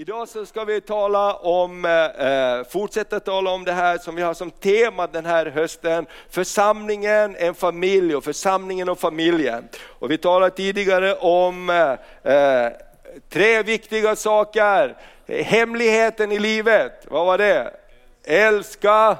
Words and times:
Idag 0.00 0.28
så 0.28 0.46
ska 0.46 0.64
vi 0.64 0.80
tala 0.80 1.34
om, 1.34 1.84
eh, 1.84 2.26
eh, 2.26 2.64
fortsätta 2.64 3.20
tala 3.20 3.50
om 3.50 3.64
det 3.64 3.72
här 3.72 3.98
som 3.98 4.14
vi 4.14 4.22
har 4.22 4.34
som 4.34 4.50
tema 4.50 5.06
den 5.06 5.26
här 5.26 5.46
hösten, 5.46 6.06
församlingen, 6.30 7.36
en 7.38 7.54
familj 7.54 8.16
och 8.16 8.24
församlingen 8.24 8.88
och 8.88 8.98
familjen. 8.98 9.68
Och 9.84 10.10
vi 10.10 10.18
talade 10.18 10.56
tidigare 10.56 11.14
om 11.14 11.70
eh, 11.70 12.32
eh 12.32 12.72
tre 13.28 13.62
viktiga 13.62 14.16
saker, 14.16 14.96
hemligheten 15.26 16.32
i 16.32 16.38
livet, 16.38 17.06
vad 17.08 17.26
var 17.26 17.38
det? 17.38 17.70
Älska, 18.24 19.16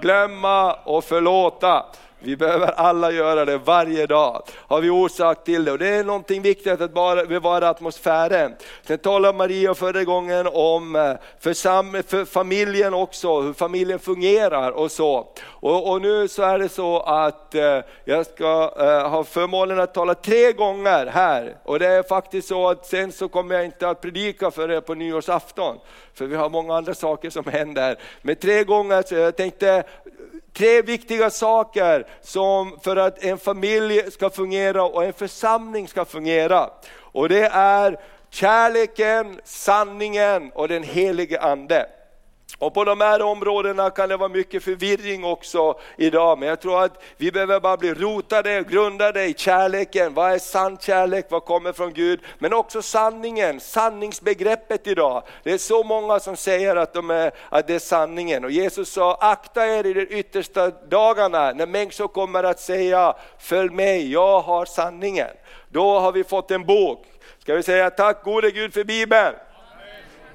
glömma 0.00 0.72
och 0.74 1.04
förlåta. 1.04 1.86
Vi 2.18 2.36
behöver 2.36 2.66
alla 2.66 3.10
göra 3.10 3.44
det 3.44 3.58
varje 3.58 4.06
dag. 4.06 4.42
Har 4.54 4.80
vi 4.80 4.90
orsak 4.90 5.44
till 5.44 5.64
det 5.64 5.72
och 5.72 5.78
det 5.78 5.88
är 5.88 6.04
någonting 6.04 6.42
viktigt 6.42 6.80
att 6.80 6.94
bara 6.94 7.24
bevara 7.24 7.68
atmosfären. 7.68 8.54
Sen 8.82 8.98
talade 8.98 9.38
Maria 9.38 9.74
förra 9.74 10.04
gången 10.04 10.46
om 10.52 10.96
eh, 10.96 11.12
för, 11.40 12.02
för 12.02 12.24
familjen 12.24 12.94
också, 12.94 13.40
hur 13.40 13.52
familjen 13.52 13.98
fungerar 13.98 14.70
och 14.70 14.90
så. 14.90 15.28
Och, 15.46 15.90
och, 15.90 16.02
nu 16.02 16.28
så 16.28 16.42
är 16.42 16.58
det 16.58 16.68
så 16.68 17.00
att 17.00 17.54
eh, 17.54 17.80
jag 18.04 18.26
ska 18.26 18.72
eh, 18.78 19.08
ha 19.10 19.24
förmånen 19.24 19.80
att 19.80 19.94
tala 19.94 20.14
tre 20.14 20.52
gånger 20.52 21.06
här. 21.06 21.56
Och 21.64 21.78
det 21.78 21.86
är 21.86 22.02
faktiskt 22.02 22.48
så 22.48 22.68
att 22.68 22.86
sen 22.86 23.12
så 23.12 23.28
kommer 23.28 23.54
jag 23.54 23.64
inte 23.64 23.88
att 23.88 24.00
predika 24.00 24.50
för 24.50 24.70
er 24.70 24.80
på 24.80 24.94
nyårsafton. 24.94 25.78
För 26.14 26.26
vi 26.26 26.36
har 26.36 26.48
många 26.48 26.76
andra 26.76 26.94
saker 26.94 27.30
som 27.30 27.44
händer. 27.46 27.96
Men 28.22 28.36
tre 28.36 28.64
gånger 28.64 29.02
så 29.02 29.14
jag 29.14 29.36
tänkte 29.36 29.84
Tre 30.56 30.82
viktiga 30.82 31.30
saker 31.30 32.06
som 32.22 32.78
för 32.82 32.96
att 32.96 33.24
en 33.24 33.38
familj 33.38 34.10
ska 34.10 34.30
fungera 34.30 34.84
och 34.84 35.04
en 35.04 35.12
församling 35.12 35.88
ska 35.88 36.04
fungera. 36.04 36.70
Och 36.98 37.28
det 37.28 37.46
är 37.46 38.00
kärleken, 38.30 39.40
sanningen 39.44 40.52
och 40.54 40.68
den 40.68 40.82
helige 40.82 41.40
Ande. 41.40 41.86
Och 42.58 42.74
på 42.74 42.84
de 42.84 43.00
här 43.00 43.22
områdena 43.22 43.90
kan 43.90 44.08
det 44.08 44.16
vara 44.16 44.28
mycket 44.28 44.64
förvirring 44.64 45.24
också 45.24 45.78
idag, 45.96 46.38
men 46.38 46.48
jag 46.48 46.60
tror 46.60 46.84
att 46.84 47.02
vi 47.16 47.32
behöver 47.32 47.60
bara 47.60 47.76
bli 47.76 47.94
rotade 47.94 48.60
och 48.60 48.66
grundade 48.66 49.24
i 49.24 49.34
kärleken. 49.34 50.14
Vad 50.14 50.32
är 50.32 50.38
sann 50.38 50.78
kärlek? 50.78 51.26
Vad 51.28 51.44
kommer 51.44 51.72
från 51.72 51.92
Gud? 51.92 52.20
Men 52.38 52.52
också 52.52 52.82
sanningen, 52.82 53.60
sanningsbegreppet 53.60 54.86
idag. 54.86 55.22
Det 55.42 55.52
är 55.52 55.58
så 55.58 55.84
många 55.84 56.20
som 56.20 56.36
säger 56.36 56.76
att, 56.76 56.92
de 56.92 57.10
är, 57.10 57.32
att 57.48 57.66
det 57.66 57.74
är 57.74 57.78
sanningen. 57.78 58.44
Och 58.44 58.50
Jesus 58.50 58.92
sa, 58.92 59.14
akta 59.20 59.66
er 59.66 59.86
i 59.86 59.92
de 59.92 60.02
yttersta 60.02 60.70
dagarna 60.70 61.52
när 61.52 61.66
människor 61.66 62.08
kommer 62.08 62.44
att 62.44 62.60
säga, 62.60 63.14
följ 63.38 63.70
mig, 63.70 64.12
jag 64.12 64.40
har 64.40 64.64
sanningen. 64.64 65.30
Då 65.68 65.98
har 65.98 66.12
vi 66.12 66.24
fått 66.24 66.50
en 66.50 66.64
bok. 66.64 67.06
Ska 67.38 67.54
vi 67.54 67.62
säga 67.62 67.90
tack 67.90 68.24
gode 68.24 68.50
Gud 68.50 68.74
för 68.74 68.84
Bibeln? 68.84 69.34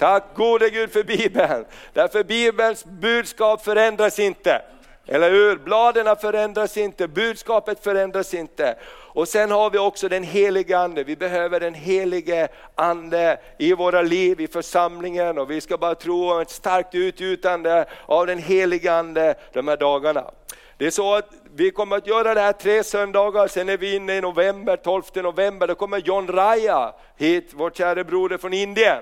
Tack 0.02 0.23
gode 0.35 0.69
Gud 0.69 0.91
för 0.91 1.03
Bibeln. 1.03 1.66
Därför 1.94 2.23
Bibelns 2.23 2.85
budskap 2.85 3.63
förändras 3.63 4.19
inte. 4.19 4.61
Eller 5.07 5.31
hur? 5.31 5.55
Bladen 5.57 6.16
förändras 6.16 6.77
inte, 6.77 7.07
budskapet 7.07 7.83
förändras 7.83 8.33
inte. 8.33 8.75
Och 8.91 9.27
sen 9.27 9.52
har 9.52 9.69
vi 9.69 9.77
också 9.77 10.09
den 10.09 10.23
helige 10.23 10.77
Ande, 10.77 11.03
vi 11.03 11.16
behöver 11.16 11.59
den 11.59 11.73
helige 11.73 12.47
Ande 12.75 13.39
i 13.59 13.73
våra 13.73 14.02
liv, 14.02 14.41
i 14.41 14.47
församlingen 14.47 15.38
och 15.38 15.52
vi 15.52 15.61
ska 15.61 15.77
bara 15.77 15.95
tro 15.95 16.31
om 16.31 16.39
ett 16.39 16.49
starkt 16.49 16.95
utgjutande 16.95 17.85
av 18.05 18.27
den 18.27 18.39
helige 18.39 18.94
Ande 18.94 19.35
de 19.53 19.67
här 19.67 19.77
dagarna. 19.77 20.31
Det 20.77 20.85
är 20.85 20.91
så 20.91 21.16
att 21.16 21.29
vi 21.53 21.72
kommer 21.72 21.97
att 21.97 22.07
göra 22.07 22.33
det 22.33 22.41
här 22.41 22.53
tre 22.53 22.83
söndagar, 22.83 23.47
sen 23.47 23.69
är 23.69 23.77
vi 23.77 23.95
inne 23.95 24.17
i 24.17 24.22
november, 24.22 24.75
12 24.75 25.03
november, 25.16 25.67
då 25.67 25.75
kommer 25.75 25.97
John 25.97 26.27
Raya 26.27 26.94
hit, 27.17 27.52
vår 27.53 27.69
kära 27.69 28.03
broder 28.03 28.38
från 28.38 28.53
Indien. 28.53 29.02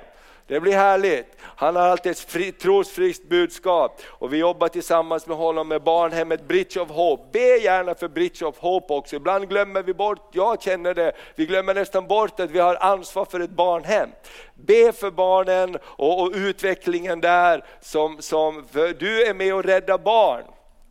Det 0.50 0.59
blir 0.59 0.73
härligt. 0.73 1.38
Han 1.42 1.75
har 1.75 1.83
alltid 1.83 2.11
ett 2.11 2.59
trosfriskt 2.59 3.30
budskap 3.30 4.02
och 4.05 4.33
vi 4.33 4.38
jobbar 4.38 4.67
tillsammans 4.67 5.28
med 5.28 5.38
honom 5.38 5.67
med 5.67 5.83
barnhemmet 5.83 6.47
Bridge 6.47 6.80
of 6.80 6.89
Hope. 6.89 7.23
Be 7.31 7.58
gärna 7.58 7.95
för 7.95 8.08
Bridge 8.08 8.45
of 8.45 8.58
Hope 8.58 8.93
också. 8.93 9.15
Ibland 9.15 9.49
glömmer 9.49 9.83
vi 9.83 9.93
bort, 9.93 10.30
jag 10.32 10.61
känner 10.61 10.93
det, 10.93 11.11
vi 11.36 11.45
glömmer 11.45 11.73
nästan 11.73 12.08
bort 12.08 12.39
att 12.39 12.52
vi 12.52 12.59
har 12.59 12.76
ansvar 12.76 13.26
för 13.26 13.39
ett 13.39 13.49
barnhem. 13.49 14.09
Be 14.55 14.92
för 14.92 15.11
barnen 15.11 15.77
och, 15.83 16.21
och 16.21 16.32
utvecklingen 16.36 17.21
där, 17.21 17.65
som, 17.82 18.21
som, 18.21 18.67
för 18.71 18.93
du 18.93 19.23
är 19.23 19.33
med 19.33 19.55
och 19.55 19.64
räddar 19.64 19.98
barn 19.98 20.43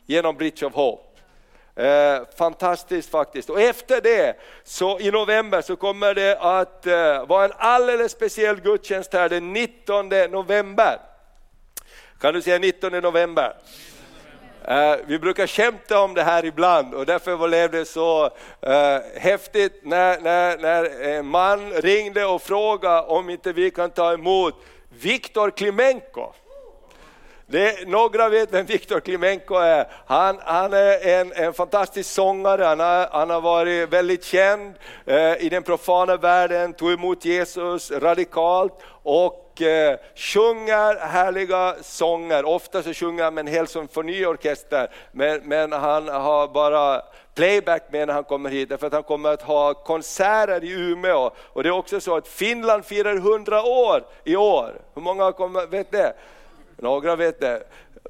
genom 0.07 0.37
Bridge 0.37 0.67
of 0.67 0.75
Hope. 0.75 1.08
Eh, 1.79 2.23
fantastiskt 2.39 3.11
faktiskt. 3.11 3.51
Och 3.51 3.61
efter 3.61 4.01
det, 4.01 4.37
så 4.65 5.01
i 5.01 5.11
november, 5.11 5.61
så 5.61 5.77
kommer 5.77 6.15
det 6.15 6.39
att 6.41 6.87
eh, 6.87 7.27
vara 7.27 7.45
en 7.45 7.53
alldeles 7.57 8.13
speciell 8.13 8.61
gudstjänst 8.61 9.13
här 9.13 9.29
den 9.29 9.53
19 9.53 10.09
november. 10.09 10.99
Kan 12.21 12.35
du 12.35 12.43
säga 12.43 12.59
19 12.59 12.93
november? 12.93 13.57
Eh, 14.65 14.97
vi 15.07 15.19
brukar 15.19 15.47
skämta 15.47 16.01
om 16.01 16.15
det 16.15 16.23
här 16.23 16.45
ibland 16.45 16.95
och 16.95 17.07
därför 17.07 17.49
blev 17.49 17.71
det 17.71 17.85
så 17.85 18.27
uh, 18.27 19.21
häftigt 19.21 19.81
när, 19.83 20.21
när, 20.21 20.59
när 20.59 21.03
en 21.03 21.27
man 21.27 21.73
ringde 21.73 22.25
och 22.25 22.43
frågade 22.43 23.03
om 23.03 23.31
inte 23.31 23.53
vi 23.53 23.71
kan 23.71 23.91
ta 23.91 24.13
emot 24.13 24.55
Viktor 24.89 25.51
Klimenko. 25.51 26.33
Det, 27.51 27.89
några 27.89 28.29
vet 28.29 28.53
vem 28.53 28.67
Viktor 28.67 29.01
Klimenko 29.01 29.55
är. 29.55 29.87
Han, 30.07 30.39
han 30.41 30.73
är 30.73 31.09
en, 31.09 31.33
en 31.33 31.53
fantastisk 31.53 32.11
sångare, 32.11 32.65
han 32.65 32.81
har, 32.81 33.09
han 33.13 33.31
har 33.31 33.41
varit 33.41 33.89
väldigt 33.89 34.25
känd 34.25 34.75
eh, 35.07 35.37
i 35.45 35.49
den 35.49 35.63
profana 35.63 36.17
världen, 36.17 36.73
tog 36.73 36.93
emot 36.93 37.25
Jesus 37.25 37.91
radikalt 37.91 38.73
och 39.03 39.63
eh, 39.63 39.99
sjunger 40.15 41.07
härliga 41.07 41.75
sånger. 41.83 42.45
Ofta 42.45 42.83
så 42.83 42.95
sjunger 42.95 43.25
han 43.25 43.35
med 43.35 43.49
en 43.49 43.53
hel 43.53 43.67
symfoniorkester, 43.67 44.91
men, 45.13 45.41
men 45.45 45.73
han 45.73 46.09
har 46.09 46.49
bara 46.49 47.03
playback 47.35 47.83
med 47.93 48.07
när 48.07 48.15
han 48.15 48.25
kommer 48.25 48.51
hit, 48.51 48.69
därför 48.69 48.87
att 48.87 48.93
han 48.93 49.03
kommer 49.03 49.29
att 49.29 49.43
ha 49.43 49.75
konserter 49.75 50.65
i 50.65 50.71
Umeå. 50.71 51.31
Och 51.37 51.63
det 51.63 51.69
är 51.69 51.79
också 51.79 52.01
så 52.01 52.17
att 52.17 52.29
Finland 52.29 52.85
firar 52.85 53.17
100 53.17 53.63
år 53.63 54.05
i 54.25 54.37
år. 54.37 54.81
Hur 54.95 55.03
många 55.03 55.33
kommer, 55.33 55.67
vet 55.67 55.91
det? 55.91 56.15
Några 56.81 57.17
vet 57.17 57.41
det. 57.41 57.63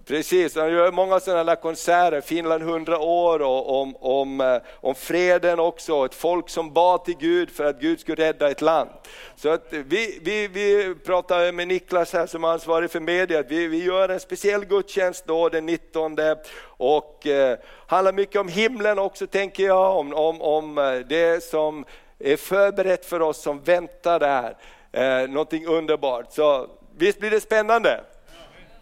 Precis, 0.04 0.56
han 0.56 0.72
gör 0.72 0.92
många 0.92 1.20
sådana 1.20 1.56
konserter, 1.56 2.20
Finland 2.20 2.62
100 2.62 2.98
år 2.98 3.42
och 3.42 3.80
om, 3.80 3.96
om, 3.96 4.40
eh, 4.40 4.56
om 4.74 4.94
freden 4.94 5.60
också, 5.60 6.04
ett 6.04 6.14
folk 6.14 6.48
som 6.48 6.72
bad 6.72 7.04
till 7.04 7.16
Gud 7.16 7.50
för 7.50 7.64
att 7.64 7.80
Gud 7.80 8.00
skulle 8.00 8.28
rädda 8.28 8.50
ett 8.50 8.60
land. 8.60 8.90
Så 9.36 9.48
att 9.48 9.66
vi, 9.70 10.18
vi, 10.22 10.48
vi 10.48 10.94
pratar 10.94 11.52
med 11.52 11.68
Niklas 11.68 12.12
här 12.12 12.26
som 12.26 12.44
är 12.44 12.48
ansvarig 12.48 12.90
för 12.90 13.00
media, 13.00 13.40
att 13.40 13.50
vi, 13.50 13.66
vi 13.66 13.84
gör 13.84 14.08
en 14.08 14.20
speciell 14.20 14.64
gudstjänst 14.64 15.26
då 15.26 15.48
den 15.48 15.66
19 15.66 16.16
och 16.64 17.26
eh, 17.26 17.58
handlar 17.86 18.12
mycket 18.12 18.40
om 18.40 18.48
himlen 18.48 18.98
också 18.98 19.26
tänker 19.26 19.66
jag, 19.66 19.96
om, 19.96 20.14
om, 20.14 20.42
om 20.42 20.78
eh, 20.78 20.94
det 20.94 21.44
som 21.44 21.84
är 22.18 22.36
förberett 22.36 23.06
för 23.06 23.22
oss 23.22 23.42
som 23.42 23.60
väntar 23.60 24.20
där. 24.20 24.56
Eh, 24.92 25.28
någonting 25.28 25.66
underbart. 25.66 26.32
Så 26.32 26.66
visst 26.96 27.20
blir 27.20 27.30
det 27.30 27.40
spännande? 27.40 28.00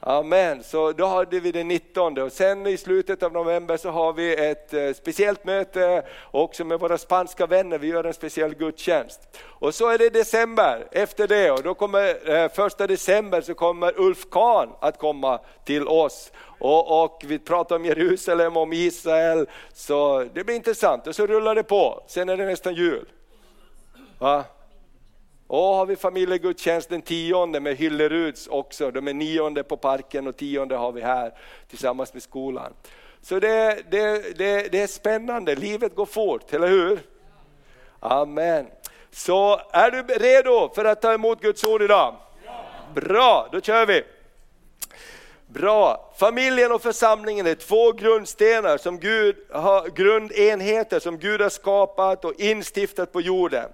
Amen, 0.09 0.63
så 0.63 0.93
då 0.93 1.07
hade 1.07 1.41
vi 1.41 1.53
den 1.53 1.69
19 1.69 2.19
och 2.19 2.33
sen 2.33 2.67
i 2.67 2.77
slutet 2.77 3.23
av 3.23 3.33
november 3.33 3.77
så 3.77 3.91
har 3.91 4.13
vi 4.13 4.35
ett 4.35 4.75
eh, 4.75 4.93
speciellt 4.93 5.45
möte 5.45 6.03
också 6.31 6.65
med 6.65 6.81
våra 6.81 6.99
spanska 6.99 7.47
vänner, 7.47 7.79
vi 7.79 7.87
gör 7.87 8.05
en 8.05 8.15
speciell 8.15 8.55
gudstjänst. 8.55 9.21
Och 9.45 9.75
så 9.75 9.89
är 9.89 9.99
det 9.99 10.11
december 10.11 10.87
efter 10.93 11.29
det 11.29 11.51
och 11.51 11.63
då 11.63 11.75
kommer 11.75 12.31
eh, 12.31 12.49
första 12.49 12.87
december 12.87 13.41
så 13.41 13.55
kommer 13.55 14.01
Ulf 14.01 14.31
Kahn 14.31 14.69
att 14.81 14.99
komma 14.99 15.41
till 15.65 15.89
oss. 15.89 16.33
Och, 16.59 17.05
och, 17.05 17.25
vi 17.27 17.39
pratar 17.39 17.77
om 17.77 17.85
Jerusalem, 17.85 18.57
om 18.57 18.73
Israel, 18.73 19.47
så 19.73 20.25
det 20.35 20.45
blir 20.45 20.57
intressant. 20.57 21.07
Och 21.07 21.15
så 21.15 21.27
rullar 21.27 21.55
det 21.55 21.63
på, 21.63 22.03
sen 22.07 22.29
är 22.29 22.37
det 22.37 22.47
nästan 22.47 22.75
jul. 22.75 23.09
Va? 24.19 24.45
Och 25.47 25.59
har 25.59 25.87
vi 25.87 25.97
familjegudstjänst 25.97 26.89
den 26.89 27.03
tionde 27.03 27.61
med 27.61 27.77
Hylleruds 27.77 28.47
också, 28.47 28.91
de 28.91 29.09
är 29.09 29.15
nionde 29.15 29.63
på 29.63 29.77
parken 29.77 30.27
och 30.27 30.37
tionde 30.37 30.77
har 30.77 30.93
vi 30.93 31.01
här 31.01 31.33
tillsammans 31.69 32.13
med 32.13 32.23
skolan. 32.23 32.73
Så 33.23 33.41
det, 33.41 33.83
det, 33.91 34.39
det, 34.39 34.73
det 34.73 34.83
är 34.83 34.87
spännande, 34.87 35.55
livet 35.55 35.95
går 35.95 36.07
fort, 36.07 36.53
eller 36.53 36.69
hur? 36.69 37.01
Amen. 38.01 38.67
Så 39.11 39.61
är 39.71 39.91
du 39.91 40.03
redo 40.03 40.75
för 40.75 40.85
att 40.85 41.03
ta 41.03 41.13
emot 41.13 41.41
Guds 41.41 41.65
ord 41.65 41.83
idag? 41.83 42.15
Bra, 42.95 43.49
då 43.53 43.61
kör 43.61 43.87
vi! 43.87 44.03
Bra! 45.47 46.13
Familjen 46.19 46.73
och 46.73 46.83
församlingen 46.83 47.47
är 47.47 47.55
två 47.55 47.93
grundstenar, 47.93 48.79
som 48.79 48.99
Gud 48.99 49.37
har, 49.51 49.89
grundenheter 49.89 51.01
som 51.01 51.19
Gud 51.19 51.41
har 51.41 51.49
skapat 51.49 52.25
och 52.25 52.41
instiftat 52.41 53.13
på 53.13 53.21
jorden. 53.21 53.71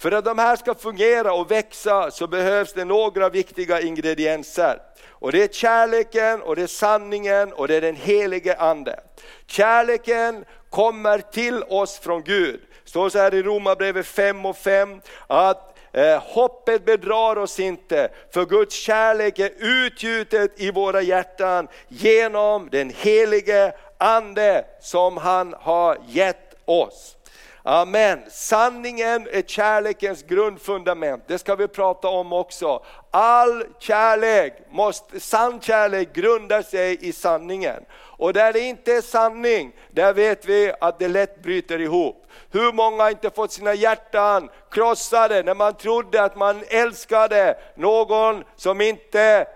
För 0.00 0.12
att 0.12 0.24
de 0.24 0.38
här 0.38 0.56
ska 0.56 0.74
fungera 0.74 1.32
och 1.32 1.50
växa 1.50 2.10
så 2.10 2.26
behövs 2.26 2.72
det 2.72 2.84
några 2.84 3.28
viktiga 3.28 3.80
ingredienser. 3.80 4.78
Och 5.08 5.32
det 5.32 5.42
är 5.42 5.48
kärleken, 5.48 6.42
och 6.42 6.56
det 6.56 6.62
är 6.62 6.66
sanningen 6.66 7.52
och 7.52 7.68
det 7.68 7.74
är 7.74 7.80
den 7.80 7.96
helige 7.96 8.56
Ande. 8.56 9.00
Kärleken 9.46 10.44
kommer 10.70 11.18
till 11.18 11.62
oss 11.62 11.98
från 11.98 12.22
Gud. 12.22 12.60
Det 12.84 12.90
står 12.90 13.08
så 13.08 13.18
här 13.18 13.34
i 13.34 13.42
Romarbrevet 13.42 14.06
5 14.06 14.46
och 14.46 14.56
5 14.56 15.00
att 15.26 15.78
eh, 15.92 16.22
hoppet 16.22 16.84
bedrar 16.84 17.38
oss 17.38 17.60
inte, 17.60 18.08
för 18.32 18.44
Guds 18.44 18.74
kärlek 18.74 19.38
är 19.38 19.52
utgjutet 19.58 20.60
i 20.60 20.70
våra 20.70 21.02
hjärtan 21.02 21.68
genom 21.88 22.68
den 22.70 22.90
helige 22.90 23.72
Ande 23.98 24.64
som 24.80 25.16
han 25.16 25.54
har 25.58 25.98
gett 26.08 26.54
oss. 26.64 27.16
Amen. 27.62 28.20
Sanningen 28.30 29.28
är 29.32 29.42
kärlekens 29.42 30.22
grundfundament. 30.22 31.24
Det 31.26 31.38
ska 31.38 31.54
vi 31.54 31.68
prata 31.68 32.08
om 32.08 32.32
också. 32.32 32.82
All 33.10 33.64
kärlek, 33.78 34.52
måste, 34.70 35.20
sann 35.20 35.60
kärlek 35.60 36.12
grundar 36.12 36.62
sig 36.62 37.08
i 37.08 37.12
sanningen. 37.12 37.84
Och 37.92 38.32
där 38.32 38.52
det 38.52 38.60
inte 38.60 38.92
är 38.92 39.00
sanning, 39.00 39.72
där 39.90 40.12
vet 40.12 40.44
vi 40.44 40.72
att 40.80 40.98
det 40.98 41.08
lätt 41.08 41.42
bryter 41.42 41.80
ihop. 41.80 42.26
Hur 42.50 42.72
många 42.72 43.02
har 43.02 43.10
inte 43.10 43.30
fått 43.30 43.52
sina 43.52 43.74
hjärtan 43.74 44.48
krossade 44.70 45.42
när 45.42 45.54
man 45.54 45.74
trodde 45.74 46.22
att 46.22 46.36
man 46.36 46.62
älskade 46.68 47.58
någon 47.74 48.44
som 48.56 48.80
inte 48.80 49.46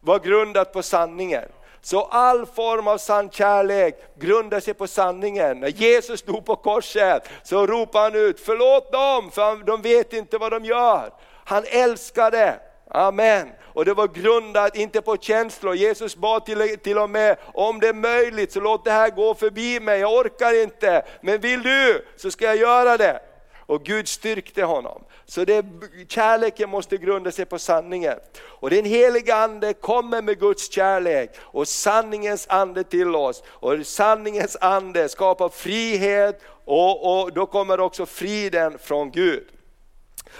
var 0.00 0.18
grundat 0.18 0.72
på 0.72 0.82
sanningen. 0.82 1.48
Så 1.84 2.02
all 2.02 2.46
form 2.46 2.88
av 2.88 2.98
sann 2.98 3.30
kärlek 3.30 3.94
grundar 4.18 4.60
sig 4.60 4.74
på 4.74 4.86
sanningen. 4.86 5.60
När 5.60 5.68
Jesus 5.68 6.20
stod 6.20 6.44
på 6.44 6.56
korset 6.56 7.28
så 7.42 7.66
ropade 7.66 8.04
han 8.04 8.14
ut, 8.14 8.40
förlåt 8.40 8.92
dem 8.92 9.30
för 9.30 9.64
de 9.64 9.82
vet 9.82 10.12
inte 10.12 10.38
vad 10.38 10.52
de 10.52 10.64
gör. 10.64 11.12
Han 11.44 11.64
älskade, 11.66 12.54
amen. 12.90 13.48
Och 13.74 13.84
det 13.84 13.94
var 13.94 14.08
grundat 14.08 14.76
inte 14.76 15.02
på 15.02 15.16
känslor. 15.16 15.74
Jesus 15.74 16.16
bad 16.16 16.44
till, 16.44 16.78
till 16.78 16.98
och 16.98 17.10
med, 17.10 17.36
om 17.54 17.80
det 17.80 17.88
är 17.88 17.94
möjligt 17.94 18.52
så 18.52 18.60
låt 18.60 18.84
det 18.84 18.90
här 18.90 19.10
gå 19.10 19.34
förbi 19.34 19.80
mig, 19.80 20.00
jag 20.00 20.14
orkar 20.14 20.62
inte. 20.62 21.04
Men 21.20 21.40
vill 21.40 21.62
du 21.62 22.06
så 22.16 22.30
ska 22.30 22.44
jag 22.44 22.56
göra 22.56 22.96
det. 22.96 23.20
Och 23.66 23.84
Gud 23.84 24.08
styrkte 24.08 24.64
honom. 24.64 25.04
Så 25.26 25.44
det, 25.44 25.64
kärleken 26.08 26.70
måste 26.70 26.96
grunda 26.96 27.30
sig 27.30 27.44
på 27.44 27.58
sanningen. 27.58 28.18
Och 28.40 28.70
den 28.70 28.84
heliga 28.84 29.36
Ande 29.36 29.74
kommer 29.74 30.22
med 30.22 30.40
Guds 30.40 30.72
kärlek 30.72 31.30
och 31.40 31.68
sanningens 31.68 32.46
ande 32.48 32.84
till 32.84 33.16
oss. 33.16 33.42
Och 33.46 33.86
sanningens 33.86 34.56
ande 34.60 35.08
skapar 35.08 35.48
frihet 35.48 36.40
och, 36.64 37.22
och 37.22 37.32
då 37.32 37.46
kommer 37.46 37.80
också 37.80 38.06
friden 38.06 38.78
från 38.78 39.10
Gud. 39.10 39.44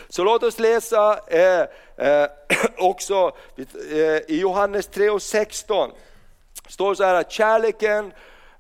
Så 0.09 0.25
låt 0.25 0.43
oss 0.43 0.59
läsa 0.59 1.21
eh, 1.27 1.67
eh, 2.07 2.29
också 2.79 3.33
eh, 3.91 3.97
i 4.29 4.41
Johannes 4.41 4.87
3 4.87 5.11
och 5.11 5.23
16. 5.23 5.91
står 6.69 6.95
så 6.95 7.05
här 7.05 7.15
att 7.15 7.33
kärleken 7.33 8.13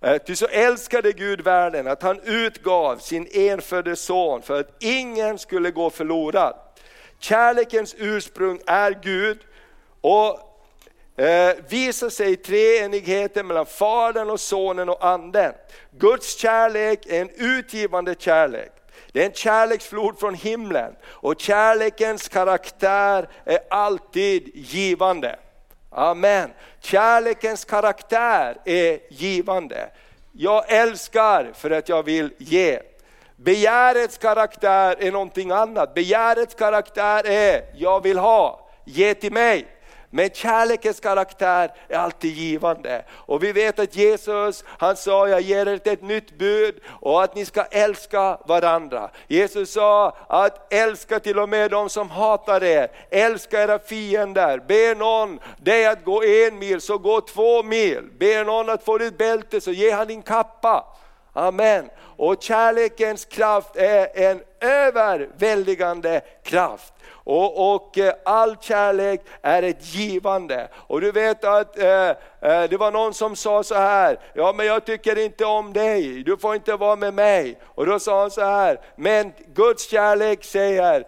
Eh, 0.02 0.18
ty 0.18 0.36
så 0.36 0.46
älskade 0.46 1.12
Gud 1.12 1.40
världen 1.40 1.86
att 1.86 2.02
han 2.02 2.20
utgav 2.20 2.96
sin 2.96 3.28
enfödde 3.32 3.96
son 3.96 4.42
för 4.42 4.60
att 4.60 4.76
ingen 4.78 5.38
skulle 5.38 5.70
gå 5.70 5.90
förlorad. 5.90 6.54
Kärlekens 7.18 7.94
ursprung 7.98 8.60
är 8.66 8.98
Gud 9.02 9.38
och 10.00 10.40
eh, 11.24 11.56
visar 11.68 12.08
sig 12.08 12.32
i 12.32 12.36
treenigheten 12.36 13.46
mellan 13.46 13.66
Fadern 13.66 14.30
och 14.30 14.40
Sonen 14.40 14.88
och 14.88 15.04
Anden. 15.04 15.52
Guds 15.90 16.36
kärlek 16.38 17.06
är 17.06 17.20
en 17.20 17.30
utgivande 17.36 18.14
kärlek. 18.18 18.72
Det 19.12 19.22
är 19.22 19.26
en 19.26 19.32
kärleksflod 19.32 20.18
från 20.18 20.34
himlen 20.34 20.96
och 21.04 21.40
kärlekens 21.40 22.28
karaktär 22.28 23.28
är 23.44 23.58
alltid 23.70 24.50
givande. 24.54 25.38
Amen. 25.94 26.50
Kärlekens 26.80 27.64
karaktär 27.64 28.56
är 28.64 28.98
givande. 29.10 29.88
Jag 30.32 30.72
älskar 30.72 31.52
för 31.54 31.70
att 31.70 31.88
jag 31.88 32.02
vill 32.02 32.30
ge. 32.38 32.80
Begärets 33.36 34.18
karaktär 34.18 34.96
är 34.98 35.12
någonting 35.12 35.50
annat. 35.50 35.94
Begärets 35.94 36.54
karaktär 36.54 37.26
är, 37.26 37.62
jag 37.74 38.02
vill 38.02 38.18
ha, 38.18 38.68
ge 38.84 39.14
till 39.14 39.32
mig. 39.32 39.66
Men 40.14 40.30
kärlekens 40.30 41.00
karaktär 41.00 41.72
är 41.88 41.98
alltid 41.98 42.32
givande. 42.32 43.04
Och 43.10 43.42
vi 43.42 43.52
vet 43.52 43.78
att 43.78 43.96
Jesus, 43.96 44.64
han 44.66 44.96
sa, 44.96 45.28
jag 45.28 45.40
ger 45.40 45.68
er 45.68 45.80
ett 45.84 46.02
nytt 46.02 46.38
bud 46.38 46.74
och 47.00 47.22
att 47.22 47.34
ni 47.34 47.44
ska 47.44 47.62
älska 47.62 48.38
varandra. 48.46 49.10
Jesus 49.26 49.72
sa 49.72 50.16
att 50.26 50.72
älska 50.72 51.20
till 51.20 51.38
och 51.38 51.48
med 51.48 51.70
de 51.70 51.88
som 51.88 52.10
hatar 52.10 52.64
er, 52.64 52.90
älska 53.10 53.62
era 53.62 53.78
fiender. 53.78 54.62
Be 54.68 54.94
någon 54.94 55.40
dig 55.56 55.86
att 55.86 56.04
gå 56.04 56.24
en 56.24 56.58
mil, 56.58 56.80
så 56.80 56.98
gå 56.98 57.20
två 57.20 57.62
mil. 57.62 58.10
Be 58.18 58.44
någon 58.44 58.70
att 58.70 58.84
få 58.84 58.98
ditt 58.98 59.18
bälte, 59.18 59.60
så 59.60 59.72
ge 59.72 59.90
han 59.90 60.06
din 60.06 60.22
kappa. 60.22 60.84
Amen. 61.32 61.90
Och 62.16 62.42
kärlekens 62.42 63.24
kraft 63.24 63.76
är 63.76 64.08
en 64.14 64.40
överväldigande 64.60 66.20
kraft. 66.42 66.92
Och, 67.24 67.74
och 67.74 67.98
eh, 67.98 68.14
all 68.24 68.56
kärlek 68.60 69.20
är 69.42 69.62
ett 69.62 69.94
givande. 69.94 70.68
Och 70.74 71.00
du 71.00 71.12
vet 71.12 71.44
att 71.44 71.78
eh, 71.78 72.08
eh, 72.40 72.68
det 72.70 72.76
var 72.76 72.90
någon 72.90 73.14
som 73.14 73.36
sa 73.36 73.62
så 73.62 73.74
här, 73.74 74.18
ja 74.34 74.52
men 74.56 74.66
jag 74.66 74.84
tycker 74.84 75.18
inte 75.18 75.44
om 75.44 75.72
dig, 75.72 76.22
du 76.22 76.36
får 76.36 76.54
inte 76.54 76.76
vara 76.76 76.96
med 76.96 77.14
mig. 77.14 77.58
Och 77.64 77.86
då 77.86 77.98
sa 77.98 78.20
han 78.20 78.30
så 78.30 78.44
här, 78.44 78.80
men 78.96 79.32
Guds 79.54 79.90
kärlek 79.90 80.44
säger, 80.44 81.04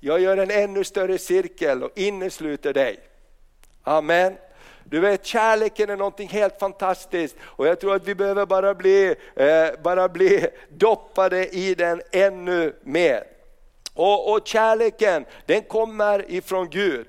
jag 0.00 0.20
gör 0.20 0.36
en 0.36 0.50
ännu 0.50 0.84
större 0.84 1.18
cirkel 1.18 1.82
och 1.82 1.90
innesluter 1.94 2.72
dig. 2.72 2.98
Amen. 3.82 4.36
Du 4.94 5.00
vet 5.00 5.26
kärleken 5.26 5.90
är 5.90 5.96
någonting 5.96 6.28
helt 6.28 6.58
fantastiskt 6.58 7.36
och 7.42 7.66
jag 7.66 7.80
tror 7.80 7.94
att 7.94 8.08
vi 8.08 8.14
behöver 8.14 8.46
bara 8.46 8.74
bli, 8.74 9.14
eh, 9.36 9.68
bara 9.82 10.08
bli 10.08 10.46
doppade 10.68 11.46
i 11.48 11.74
den 11.74 12.02
ännu 12.12 12.74
mer. 12.82 13.24
Och, 13.94 14.32
och 14.32 14.46
kärleken, 14.46 15.24
den 15.46 15.62
kommer 15.62 16.30
ifrån 16.30 16.70
Gud. 16.70 17.06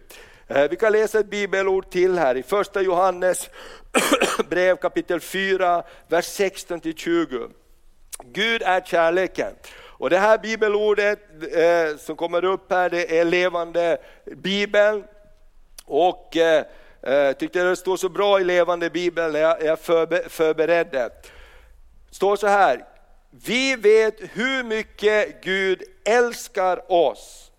Eh, 0.48 0.70
vi 0.70 0.76
kan 0.76 0.92
läsa 0.92 1.20
ett 1.20 1.30
bibelord 1.30 1.90
till 1.90 2.18
här 2.18 2.38
i 2.38 2.44
första 2.44 2.82
Johannes 2.82 3.50
brev 4.50 4.76
kapitel 4.76 5.20
4, 5.20 5.84
vers 6.08 6.40
16-20. 6.40 7.50
Gud 8.24 8.62
är 8.62 8.82
kärleken. 8.82 9.54
Och 9.82 10.10
det 10.10 10.18
här 10.18 10.38
bibelordet 10.38 11.20
eh, 11.54 11.98
som 11.98 12.16
kommer 12.16 12.46
upp 12.46 12.72
här, 12.72 12.90
det 12.90 13.20
är 13.20 13.26
levande 13.26 13.98
bibeln. 14.26 15.04
Och 15.86 16.38
eh, 16.38 16.66
jag 17.08 17.38
tyckte 17.38 17.64
det 17.64 17.76
står 17.76 17.98
så 17.98 18.10
bra 18.10 18.40
i 18.40 18.44
levande 18.44 18.90
bibeln 18.90 19.34
när 19.34 19.40
jag, 19.40 19.80
förberedde. 20.30 21.10
Det 22.10 22.16
står 22.16 22.36
så 22.36 22.48
här, 22.48 22.86
vi 23.32 23.76
vet 23.76 24.16
hur 24.34 24.64
mycket 24.64 25.44
Gud 25.44 25.84
älskar 26.06 26.92
oss. 26.92 27.52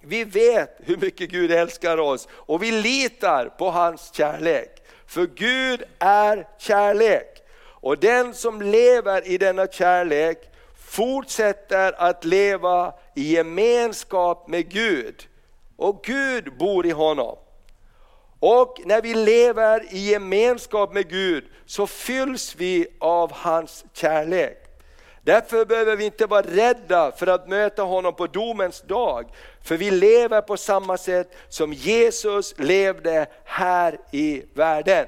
Vi 0.00 0.24
vet 0.24 0.76
hur 0.78 0.96
mycket 0.96 1.30
Gud 1.30 1.52
älskar 1.52 1.98
oss 1.98 2.28
och 2.32 2.62
vi 2.62 2.70
litar 2.70 3.46
på 3.46 3.70
hans 3.70 4.14
kärlek. 4.14 4.82
För 5.06 5.26
Gud 5.26 5.82
är 5.98 6.48
kärlek. 6.58 7.42
Och 7.62 7.98
den 7.98 8.34
som 8.34 8.62
lever 8.62 9.28
i 9.28 9.38
denna 9.38 9.66
kärlek 9.66 10.38
fortsätter 10.76 11.92
att 11.92 12.24
leva 12.24 12.94
i 13.14 13.34
gemenskap 13.34 14.48
med 14.48 14.68
Gud. 14.68 15.28
Och 15.76 16.04
Gud 16.04 16.56
bor 16.58 16.86
i 16.86 16.90
honom. 16.90 17.36
Och 18.40 18.80
när 18.84 19.02
vi 19.02 19.14
lever 19.14 19.94
i 19.94 19.98
gemenskap 19.98 20.92
med 20.92 21.08
Gud 21.08 21.44
så 21.66 21.86
fylls 21.86 22.54
vi 22.56 22.86
av 22.98 23.32
hans 23.32 23.84
kärlek. 23.92 24.56
Därför 25.22 25.64
behöver 25.64 25.96
vi 25.96 26.04
inte 26.04 26.26
vara 26.26 26.42
rädda 26.42 27.12
för 27.12 27.26
att 27.26 27.48
möta 27.48 27.82
honom 27.82 28.14
på 28.14 28.26
domens 28.26 28.80
dag. 28.80 29.30
För 29.62 29.76
vi 29.76 29.90
lever 29.90 30.40
på 30.40 30.56
samma 30.56 30.98
sätt 30.98 31.36
som 31.48 31.72
Jesus 31.72 32.58
levde 32.58 33.26
här 33.44 33.98
i 34.10 34.42
världen. 34.54 35.06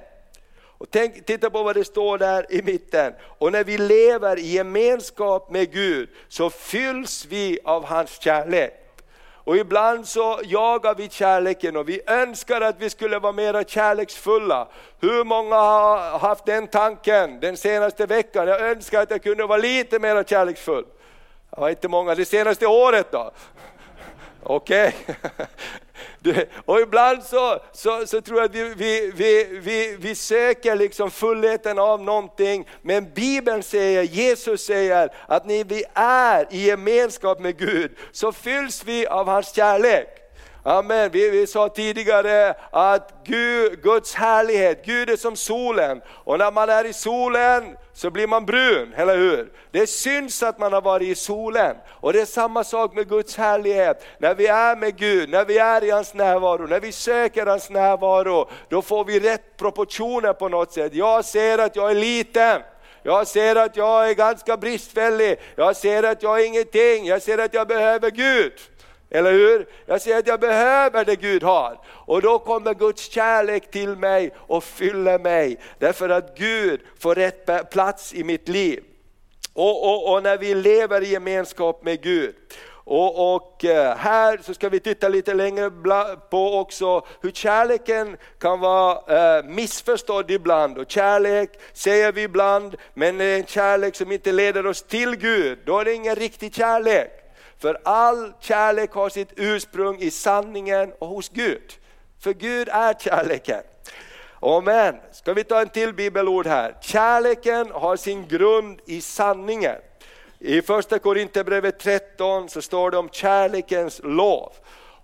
Och 0.82 0.90
tänk, 0.90 1.26
titta 1.26 1.50
på 1.50 1.62
vad 1.62 1.76
det 1.76 1.84
står 1.84 2.18
där 2.18 2.46
i 2.50 2.62
mitten. 2.62 3.12
Och 3.38 3.52
när 3.52 3.64
vi 3.64 3.78
lever 3.78 4.38
i 4.38 4.46
gemenskap 4.46 5.50
med 5.50 5.72
Gud 5.72 6.08
så 6.28 6.50
fylls 6.50 7.26
vi 7.26 7.58
av 7.64 7.84
hans 7.84 8.22
kärlek. 8.22 8.81
Och 9.44 9.56
ibland 9.56 10.08
så 10.08 10.40
jagar 10.44 10.94
vi 10.94 11.08
kärleken 11.08 11.76
och 11.76 11.88
vi 11.88 12.00
önskar 12.06 12.60
att 12.60 12.76
vi 12.78 12.90
skulle 12.90 13.18
vara 13.18 13.32
mera 13.32 13.64
kärleksfulla. 13.64 14.68
Hur 15.00 15.24
många 15.24 15.56
har 15.56 16.18
haft 16.18 16.46
den 16.46 16.66
tanken 16.66 17.40
den 17.40 17.56
senaste 17.56 18.06
veckan? 18.06 18.48
Jag 18.48 18.60
önskar 18.60 19.02
att 19.02 19.10
jag 19.10 19.22
kunde 19.22 19.46
vara 19.46 19.58
lite 19.58 19.98
mera 19.98 20.24
kärleksfull. 20.24 20.84
Det 21.50 21.60
var 21.60 21.68
inte 21.70 21.88
många, 21.88 22.14
det 22.14 22.24
senaste 22.24 22.66
året 22.66 23.12
då? 23.12 23.30
Okej. 24.42 24.94
Okay. 25.08 25.46
och 26.64 26.80
ibland 26.80 27.22
så, 27.22 27.58
så, 27.72 28.06
så, 28.06 28.20
tror 28.20 28.38
jag 28.38 28.44
att 28.44 28.54
vi, 28.54 28.74
vi, 28.74 29.12
vi, 29.14 29.60
vi, 29.60 29.96
vi 30.00 30.14
söker 30.14 30.76
liksom 30.76 31.10
fullheten 31.10 31.78
av 31.78 32.02
någonting, 32.02 32.68
men 32.82 33.12
Bibeln 33.14 33.62
säger, 33.62 34.02
Jesus 34.02 34.64
säger 34.64 35.12
att 35.26 35.46
när 35.46 35.64
vi 35.64 35.84
är 35.94 36.46
i 36.50 36.66
gemenskap 36.66 37.40
med 37.40 37.58
Gud 37.58 37.90
så 38.12 38.32
fylls 38.32 38.84
vi 38.84 39.06
av 39.06 39.26
hans 39.28 39.54
kärlek. 39.54 40.21
Amen. 40.64 41.10
Vi, 41.12 41.30
vi 41.30 41.46
sa 41.46 41.68
tidigare 41.68 42.54
att 42.70 43.12
Gud, 43.24 43.82
Guds 43.82 44.14
härlighet, 44.14 44.84
Gud 44.84 45.10
är 45.10 45.16
som 45.16 45.36
solen. 45.36 46.00
Och 46.08 46.38
när 46.38 46.52
man 46.52 46.70
är 46.70 46.84
i 46.84 46.92
solen 46.92 47.76
så 47.92 48.10
blir 48.10 48.26
man 48.26 48.46
brun, 48.46 48.94
eller 48.96 49.16
hur? 49.16 49.52
Det 49.70 49.86
syns 49.86 50.42
att 50.42 50.58
man 50.58 50.72
har 50.72 50.82
varit 50.82 51.08
i 51.08 51.14
solen. 51.14 51.76
Och 51.88 52.12
det 52.12 52.20
är 52.20 52.26
samma 52.26 52.64
sak 52.64 52.94
med 52.94 53.08
Guds 53.08 53.36
härlighet. 53.36 54.04
När 54.18 54.34
vi 54.34 54.46
är 54.46 54.76
med 54.76 54.96
Gud, 54.96 55.30
när 55.30 55.44
vi 55.44 55.58
är 55.58 55.84
i 55.84 55.90
hans 55.90 56.14
närvaro, 56.14 56.66
när 56.66 56.80
vi 56.80 56.92
söker 56.92 57.46
hans 57.46 57.70
närvaro, 57.70 58.50
då 58.68 58.82
får 58.82 59.04
vi 59.04 59.20
rätt 59.20 59.56
proportioner 59.56 60.32
på 60.32 60.48
något 60.48 60.72
sätt. 60.72 60.94
Jag 60.94 61.24
ser 61.24 61.58
att 61.58 61.76
jag 61.76 61.90
är 61.90 61.94
liten. 61.94 62.62
Jag 63.02 63.26
ser 63.26 63.56
att 63.56 63.76
jag 63.76 64.10
är 64.10 64.14
ganska 64.14 64.56
bristfällig, 64.56 65.40
jag 65.56 65.76
ser 65.76 66.02
att 66.02 66.22
jag 66.22 66.40
är 66.40 66.46
ingenting, 66.46 67.06
jag 67.06 67.22
ser 67.22 67.38
att 67.38 67.54
jag 67.54 67.68
behöver 67.68 68.10
Gud. 68.10 68.52
Eller 69.14 69.32
hur? 69.32 69.66
Jag 69.86 70.02
säger 70.02 70.18
att 70.18 70.26
jag 70.26 70.40
behöver 70.40 71.04
det 71.04 71.16
Gud 71.16 71.42
har. 71.42 71.78
Och 71.86 72.22
då 72.22 72.38
kommer 72.38 72.74
Guds 72.74 73.10
kärlek 73.10 73.70
till 73.70 73.96
mig 73.96 74.32
och 74.36 74.64
fyller 74.64 75.18
mig. 75.18 75.58
Därför 75.78 76.08
att 76.08 76.38
Gud 76.38 76.80
får 77.00 77.14
rätt 77.14 77.70
plats 77.70 78.14
i 78.14 78.24
mitt 78.24 78.48
liv. 78.48 78.84
Och, 79.54 79.88
och, 79.88 80.12
och 80.12 80.22
när 80.22 80.38
vi 80.38 80.54
lever 80.54 81.02
i 81.02 81.08
gemenskap 81.08 81.84
med 81.84 82.02
Gud. 82.02 82.34
Och, 82.84 83.34
och, 83.34 83.64
eh, 83.64 83.96
här 83.96 84.40
så 84.42 84.54
ska 84.54 84.68
vi 84.68 84.80
titta 84.80 85.08
lite 85.08 85.34
längre 85.34 85.70
på 86.30 86.58
också 86.58 87.06
hur 87.20 87.30
kärleken 87.30 88.16
kan 88.38 88.60
vara 88.60 89.38
eh, 89.38 89.44
missförstådd 89.44 90.30
ibland. 90.30 90.78
Och 90.78 90.90
kärlek 90.90 91.50
säger 91.72 92.12
vi 92.12 92.22
ibland, 92.22 92.76
men 92.94 93.18
det 93.18 93.24
är 93.24 93.36
en 93.36 93.46
kärlek 93.46 93.96
som 93.96 94.12
inte 94.12 94.32
leder 94.32 94.66
oss 94.66 94.82
till 94.82 95.16
Gud. 95.16 95.58
Då 95.64 95.78
är 95.78 95.84
det 95.84 95.94
ingen 95.94 96.16
riktig 96.16 96.54
kärlek. 96.54 97.21
För 97.62 97.78
all 97.84 98.32
kärlek 98.40 98.92
har 98.92 99.08
sitt 99.08 99.32
ursprung 99.36 99.98
i 99.98 100.10
sanningen 100.10 100.92
och 100.98 101.08
hos 101.08 101.28
Gud. 101.28 101.72
För 102.20 102.32
Gud 102.32 102.68
är 102.68 102.94
kärleken. 102.94 103.62
Amen. 104.40 104.96
Ska 105.12 105.34
vi 105.34 105.44
ta 105.44 105.60
en 105.60 105.68
till 105.68 105.94
bibelord 105.94 106.46
här? 106.46 106.76
Kärleken 106.80 107.70
har 107.70 107.96
sin 107.96 108.28
grund 108.28 108.80
i 108.86 109.00
sanningen. 109.00 109.76
I 110.38 110.62
första 110.62 110.98
Korinthierbrevet 110.98 111.78
13 111.78 112.48
så 112.48 112.62
står 112.62 112.90
det 112.90 112.96
om 112.96 113.08
kärlekens 113.08 114.00
lov. 114.04 114.52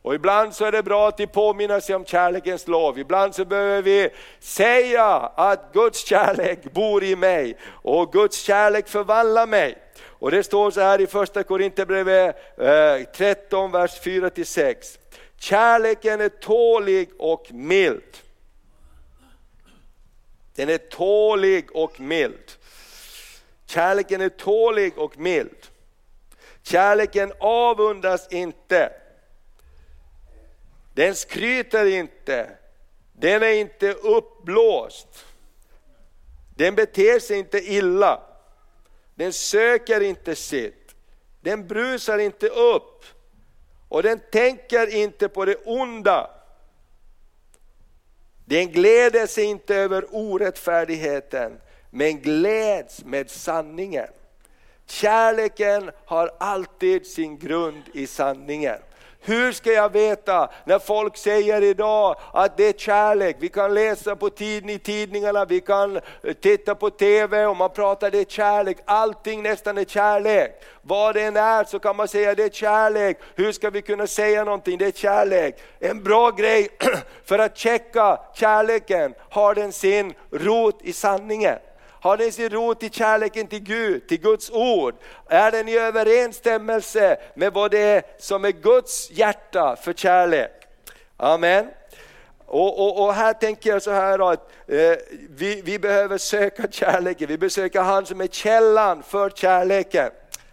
Och 0.03 0.15
ibland 0.15 0.55
så 0.55 0.65
är 0.65 0.73
det 0.73 0.83
bra 0.83 1.09
att 1.09 1.21
vi 1.21 1.27
påminner 1.27 1.81
sig 1.81 1.95
om 1.95 2.05
kärlekens 2.05 2.69
lov. 2.69 2.99
Ibland 2.99 3.35
så 3.35 3.45
behöver 3.45 3.83
vi 3.83 4.09
säga 4.41 5.07
att 5.35 5.73
Guds 5.73 6.07
kärlek 6.07 6.73
bor 6.73 7.05
i 7.05 7.17
mig 7.17 7.57
och 7.83 8.12
Guds 8.12 8.43
kärlek 8.43 8.88
förvandlar 8.88 9.47
mig. 9.47 9.79
Och 10.18 10.30
det 10.30 10.42
står 10.42 10.70
så 10.70 10.80
här 10.80 11.00
i 11.00 11.06
första 11.06 11.42
Korinthierbrevet 11.42 12.37
eh, 12.58 13.12
13, 13.12 13.70
vers 13.72 14.00
4-6. 14.00 14.98
Kärleken 15.37 16.20
är 16.20 16.28
tålig 16.28 17.10
och 17.18 17.52
mild. 17.52 18.16
Den 20.54 20.68
är 20.68 20.78
tålig 20.78 21.76
och 21.76 22.00
mild. 22.00 22.52
Kärleken 23.66 24.20
är 24.20 24.28
tålig 24.28 24.98
och 24.98 25.18
mild. 25.18 25.66
Kärleken 26.62 27.32
avundas 27.38 28.32
inte. 28.32 28.92
Den 30.94 31.14
skryter 31.14 31.87
inte. 31.87 32.50
Den 33.12 33.42
är 33.42 33.52
inte 33.52 33.92
uppblåst. 33.92 35.25
Den 36.56 36.75
beter 36.75 37.18
sig 37.18 37.38
inte 37.38 37.58
illa. 37.58 38.27
Den 39.18 39.32
söker 39.32 40.00
inte 40.00 40.34
sitt. 40.34 40.94
Den 41.40 41.66
brusar 41.66 42.18
inte 42.18 42.48
upp. 42.48 43.04
Och 43.88 44.02
den 44.02 44.20
tänker 44.32 44.94
inte 44.94 45.28
på 45.28 45.44
det 45.44 45.56
onda. 45.64 46.30
Den 48.44 48.72
gläder 48.72 49.26
sig 49.26 49.44
inte 49.44 49.76
över 49.76 50.04
orättfärdigheten, 50.10 51.60
men 51.90 52.20
gläds 52.20 53.04
med 53.04 53.30
sanningen. 53.30 54.08
Kärleken 54.87 55.90
har 56.04 56.30
alltid 56.40 57.06
sin 57.06 57.38
grund 57.38 57.82
i 57.94 58.06
sanningen. 58.06 58.78
Hur 59.28 59.52
ska 59.52 59.73
jag 59.73 59.92
veta 59.92 60.50
när 60.64 60.78
folk 60.78 61.16
säger 61.16 61.62
idag 61.62 62.16
att 62.32 62.56
det 62.56 62.68
är 62.68 62.73
kärlek? 62.73 63.37
Vi 63.40 63.49
kan 63.49 63.75
läsa 63.75 64.16
på 64.16 64.30
tid, 64.30 64.70
i 64.70 64.78
tidningarna, 64.78 65.44
vi 65.44 65.61
kan 65.61 65.97
eh, 65.97 66.32
titta 66.40 66.75
på 66.75 66.90
TV 66.90 67.47
och 67.47 67.56
man 67.56 67.70
pratar 67.70 68.11
det 68.11 68.18
är 68.18 68.25
kärlek. 68.25 68.78
Allting 68.85 69.42
nästan 69.42 69.78
är 69.78 69.85
kärlek. 69.85 70.62
Vad 70.82 71.14
det 71.14 71.23
än 71.23 71.37
är 71.37 71.64
så 71.64 71.78
kan 71.78 71.97
man 71.97 72.08
säga 72.08 72.35
det 72.35 72.44
är 72.44 72.49
kärlek. 72.49 73.18
Hur 73.35 73.52
ska 73.52 73.70
vi 73.70 73.82
kunna 73.82 74.06
säga 74.06 74.44
någonting? 74.44 74.78
Det 74.78 74.87
är 74.87 74.90
kärlek. 74.90 75.61
En 75.78 76.02
bra 76.02 76.30
grej 76.30 76.68
för 77.25 77.38
att 77.38 77.58
checka 77.58 78.20
kärleken, 78.35 79.14
har 79.30 79.54
den 79.54 79.73
sin 79.73 80.14
rot 80.30 80.80
i 80.82 80.92
sanningen? 80.92 81.58
Har 82.00 82.17
den 82.17 82.33
sin 82.33 82.49
rot 82.49 82.83
i 82.83 82.90
kärleken 82.90 83.47
till 83.47 83.62
Gud, 83.62 84.09
till 84.09 84.21
Guds 84.21 84.50
ord? 84.50 84.95
Är 85.28 85.50
den 85.50 85.69
i 85.69 85.76
överensstämmelse 85.76 87.17
med 87.35 87.52
vad 87.52 87.71
det 87.71 87.78
är 87.78 88.02
som 88.19 88.45
är 88.45 88.50
Guds 88.50 89.11
hjärta 89.11 89.76
för 89.76 89.93
kärlek? 89.93 90.50
Amen. 91.17 91.69
Och, 92.47 92.81
och, 92.81 93.05
och, 93.05 93.14
här 93.14 93.33
tänker 93.33 93.71
jag 93.71 93.83
så 93.83 93.90
här 93.90 94.33
att 94.33 94.50
eh, 94.67 94.97
vi, 95.31 95.62
vi 95.64 95.78
behöver 95.78 96.19
söka 96.19 96.67
kärleken, 96.71 97.28
vi 97.28 97.38
behöver 97.38 97.49
söka 97.49 97.83
han 97.83 98.07
som 98.07 98.21
är 98.21 98.26
källan 98.26 99.02
för 99.02 99.31
kärleken. 99.31 100.11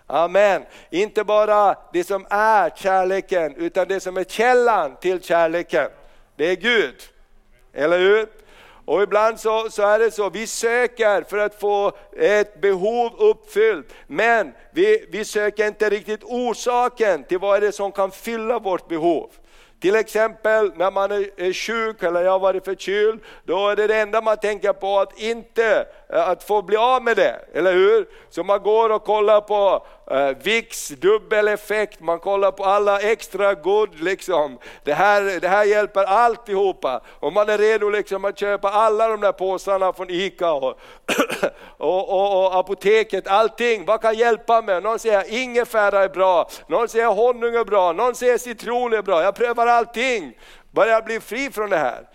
Amen. 0.08 0.66
Inte 0.90 1.24
bara 1.24 1.78
det 1.94 2.04
som 2.04 2.28
är 2.30 2.70
kärleken, 2.70 3.56
utan 3.56 3.88
det 3.88 4.00
som 4.00 4.18
är 4.18 4.24
källan 4.24 4.96
till 4.96 5.22
kärleken. 5.22 5.90
Det 6.36 6.46
är 6.46 6.56
Gud. 6.56 6.96
Eller 7.74 8.00
hur? 8.00 8.28
Och 8.86 9.04
ibland 9.04 9.40
så, 9.40 9.70
så 9.70 9.84
är 9.88 10.00
det 10.00 10.12
så, 10.12 10.30
vi 10.30 10.48
söker 10.48 11.24
för 11.24 11.38
att 11.38 11.60
få 11.60 11.92
ett 12.18 12.62
behov 12.62 13.12
uppfyllt, 13.18 13.94
men 14.08 14.54
vi, 14.72 15.06
vi 15.12 15.26
söker 15.26 15.68
inte 15.68 15.90
riktigt 15.90 16.24
orsaken 16.24 17.24
till 17.24 17.40
vad 17.40 17.58
är 17.58 17.62
det 17.62 17.72
som 17.72 17.92
kan 17.92 18.12
fylla 18.12 18.60
vårt 18.60 18.88
behov. 18.88 19.30
Till 19.80 19.96
exempel 19.96 20.72
när 20.76 20.92
man 20.92 21.12
är 21.12 21.54
sjuk 21.54 22.04
eller 22.04 22.24
jag 22.24 22.32
har 22.32 22.40
varit 22.40 22.66
förkyld, 22.66 23.20
då 23.44 23.70
är 23.70 23.76
det 23.76 23.88
det 23.88 23.96
enda 23.96 24.22
man 24.22 24.38
tänker 24.38 24.74
på 24.74 25.00
att 25.00 25.20
inte 25.20 25.88
Eh, 26.14 26.30
att 26.30 26.44
få 26.44 26.62
bli 26.62 26.78
av 26.78 27.04
med 27.04 27.18
det, 27.18 27.40
eller 27.54 27.74
hur? 27.74 28.08
Så 28.30 28.44
man 28.44 28.64
går 28.64 28.90
och 28.90 29.04
kollar 29.04 29.42
på 29.42 29.86
eh, 30.12 30.18
uh, 30.18 30.38
VIX 30.38 30.90
dubbeleffekt, 30.90 32.00
man 32.00 32.20
kollar 32.20 32.52
på 32.52 32.66
alla 32.66 33.00
extra 33.00 33.54
good 33.54 34.00
liksom. 34.00 34.60
Det 34.84 34.94
här, 34.94 35.40
det 35.40 35.48
här 35.48 35.64
hjälper 35.64 36.04
alltihopa. 36.04 37.02
Och 37.20 37.34
man 37.34 37.50
är 37.50 37.58
redo 37.58 37.90
liksom 37.90 38.26
att 38.26 38.40
köpa 38.40 38.70
alla 38.70 39.08
de 39.08 39.22
där 39.22 39.32
påsarna 39.32 39.94
från 39.94 40.10
ICA 40.10 40.54
och, 40.54 40.80
och, 41.78 42.10
och, 42.10 42.46
och 42.46 42.56
apoteket, 42.56 43.28
allting. 43.28 43.86
Vad 43.86 44.02
kan 44.02 44.16
hjälpa 44.16 44.62
mig? 44.62 44.82
Någon 44.82 45.00
säger 45.00 45.34
ingefära 45.34 46.04
är 46.04 46.10
bra, 46.10 46.50
någon 46.68 46.88
säger 46.88 47.08
honung 47.08 47.56
är 47.56 47.66
bra, 47.66 47.92
någon 47.92 48.16
säger 48.16 48.38
citron 48.38 48.94
är 48.94 49.02
bra. 49.02 49.24
Jag 49.24 49.36
prövar 49.36 49.68
allting, 49.68 50.38
börjar 50.72 51.02
bli 51.02 51.20
fri 51.20 51.52
från 51.52 51.70
det 51.70 51.78
här. 51.78 52.08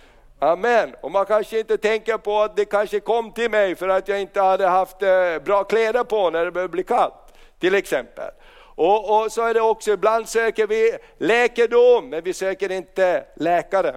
Amen. 0.43 0.95
Och 1.01 1.11
man 1.11 1.27
kanske 1.27 1.59
inte 1.59 1.79
tänker 1.79 2.19
på 2.19 2.41
att 2.41 2.57
det 2.57 2.65
kanske 2.65 3.01
kom 3.01 3.33
till 3.33 3.51
mig 3.51 3.75
för 3.75 3.89
att 3.89 4.09
jag 4.09 4.21
inte 4.21 4.41
hade 4.41 4.67
haft 4.67 5.03
eh, 5.03 5.39
bra 5.45 5.65
kläder 5.65 6.05
på 6.05 6.31
när 6.31 6.45
det 6.45 6.51
började 6.51 6.73
bli 6.73 6.83
kallt 6.83 7.15
till 7.59 7.75
exempel. 7.75 8.31
Och, 8.75 9.23
och, 9.23 9.33
så 9.33 9.47
är 9.47 9.55
det 9.55 9.61
också, 9.61 9.91
ibland 9.91 10.29
söker 10.29 10.67
vi 10.67 10.99
läkedom, 11.19 12.09
men 12.09 12.25
vi 12.25 12.33
söker 12.33 12.73
inte 12.73 13.25
läkare. 13.37 13.97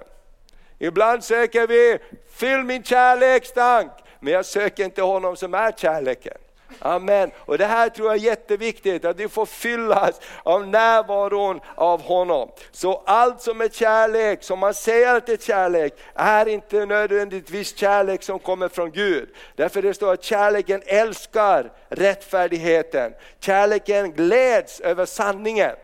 Ibland 0.78 1.24
söker 1.24 1.66
vi, 1.66 1.98
fyll 2.30 2.64
min 2.64 2.82
kärlekstank, 2.82 3.92
men 4.20 4.32
jag 4.32 4.46
söker 4.46 4.84
inte 4.84 5.02
honom 5.02 5.36
som 5.36 5.54
är 5.54 5.72
kärleken. 5.72 6.36
Amen. 6.78 7.30
Och 7.38 7.58
det 7.58 7.66
här 7.66 7.88
tror 7.88 8.08
jag 8.08 8.16
är 8.16 8.20
jätteviktigt, 8.20 9.04
att 9.04 9.16
du 9.16 9.28
får 9.28 9.46
fyllas 9.46 10.20
av 10.42 10.66
närvaron 10.66 11.60
av 11.74 12.02
honom. 12.02 12.50
Så 12.72 13.02
allt 13.06 13.42
som 13.42 13.60
är 13.60 13.68
kärlek, 13.68 14.42
som 14.42 14.58
man 14.58 14.74
säger 14.74 15.14
att 15.14 15.26
det 15.26 15.32
är 15.32 15.46
kärlek, 15.46 15.94
är 16.14 16.48
inte 16.48 16.86
nödvändigtvis 16.86 17.76
kärlek 17.76 18.22
som 18.22 18.38
kommer 18.38 18.68
från 18.68 18.90
Gud. 18.90 19.28
Därför 19.56 19.82
det 19.82 19.94
står 19.94 20.12
att 20.12 20.24
kärleken 20.24 20.82
älskar 20.86 21.72
rättfärdigheten. 21.88 23.12
Kärleken 23.40 24.12
gläds 24.12 24.80
över 24.80 25.06
sanningen. 25.06 25.76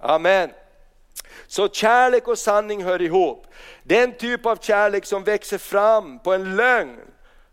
Amen. 0.00 0.50
Så 1.46 1.68
kärlek 1.68 2.28
och 2.28 2.38
sanning 2.38 2.84
hör 2.84 3.02
ihop. 3.02 3.46
Den 3.82 4.12
typ 4.12 4.46
av 4.46 4.56
kärlek 4.56 5.06
som 5.06 5.24
växer 5.24 5.58
fram 5.58 6.18
på 6.18 6.32
en 6.32 6.56
lögn 6.56 7.00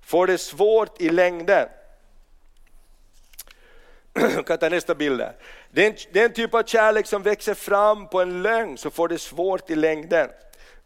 får 0.05 0.27
det 0.27 0.37
svårt 0.37 1.01
i 1.01 1.09
längden. 1.09 1.67
Kan 4.45 4.57
ta 4.57 4.69
nästa 4.69 4.95
bild 4.95 5.19
där. 5.19 5.33
Den, 5.71 5.93
den 6.11 6.33
typ 6.33 6.53
av 6.53 6.63
kärlek 6.63 7.07
som 7.07 7.23
växer 7.23 7.53
fram 7.53 8.07
på 8.07 8.21
en 8.21 8.41
lögn 8.41 8.77
så 8.77 8.89
får 8.89 9.07
det 9.07 9.17
svårt 9.17 9.69
i 9.69 9.75
längden. 9.75 10.29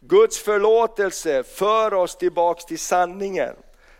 Guds 0.00 0.38
förlåtelse 0.38 1.42
för 1.42 1.94
oss 1.94 2.16
tillbaks 2.16 2.64
till 2.64 2.78
sanningen. 2.78 3.54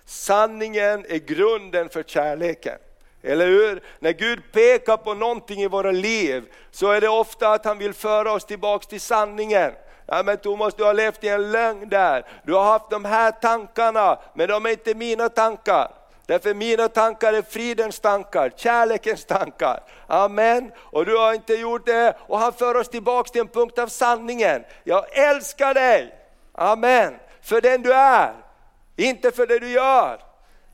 Sanningen 0.05 1.07
är 1.09 1.19
grunden 1.19 1.89
för 1.89 2.03
kärleken. 2.03 2.79
Eller 3.23 3.47
hur? 3.47 3.83
När 3.99 4.13
Gud 4.13 4.53
pekar 4.53 4.97
på 4.97 5.15
någonting 5.15 5.63
i 5.63 5.69
våra 5.69 5.91
liv 5.91 6.45
så 6.71 6.91
är 6.91 7.01
det 7.01 7.09
ofta 7.09 7.53
att 7.53 7.65
han 7.65 7.79
vill 7.79 7.95
föra 7.95 8.33
oss 8.33 8.45
tillbaks 8.45 8.87
till 8.87 9.01
sanningen. 9.01 9.73
Ja 10.07 10.23
men 10.23 10.37
Thomas 10.37 10.75
du 10.75 10.85
har 10.85 10.95
levt 10.95 11.25
i 11.25 11.29
en 11.29 11.53
lögn 11.53 11.89
där. 11.89 12.27
Du 12.45 12.55
har 12.55 12.65
haft 12.65 12.91
de 12.91 13.05
här 13.05 13.31
tankarna, 13.31 14.19
men 14.35 14.49
de 14.49 14.67
är 14.67 14.71
inte 14.71 14.95
mina 14.95 15.29
tankar. 15.29 15.98
Därför 16.29 16.55
mina 16.55 16.89
tankar 16.89 17.33
är 17.33 17.43
fridens 17.43 18.01
tankar, 18.01 18.53
kärlekens 18.57 19.25
tankar. 19.25 19.83
Amen. 20.07 20.73
Och 20.79 21.07
du 21.07 21.17
har 21.17 21.35
inte 21.35 21.55
gjort 21.55 21.87
det. 21.87 22.17
Och 22.27 22.39
han 22.39 22.53
för 22.53 22.75
oss 22.75 22.89
tillbaks 22.89 23.31
till 23.31 23.41
en 23.41 23.49
punkt 23.49 23.79
av 23.79 23.87
sanningen. 23.87 24.65
Jag 24.85 25.19
älskar 25.19 25.75
dig. 25.75 26.15
Amen. 26.53 27.15
För 27.43 27.61
den 27.61 27.83
du 27.83 27.93
är, 27.93 28.33
inte 28.97 29.31
för 29.31 29.47
det 29.47 29.59
du 29.59 29.71
gör. 29.71 30.21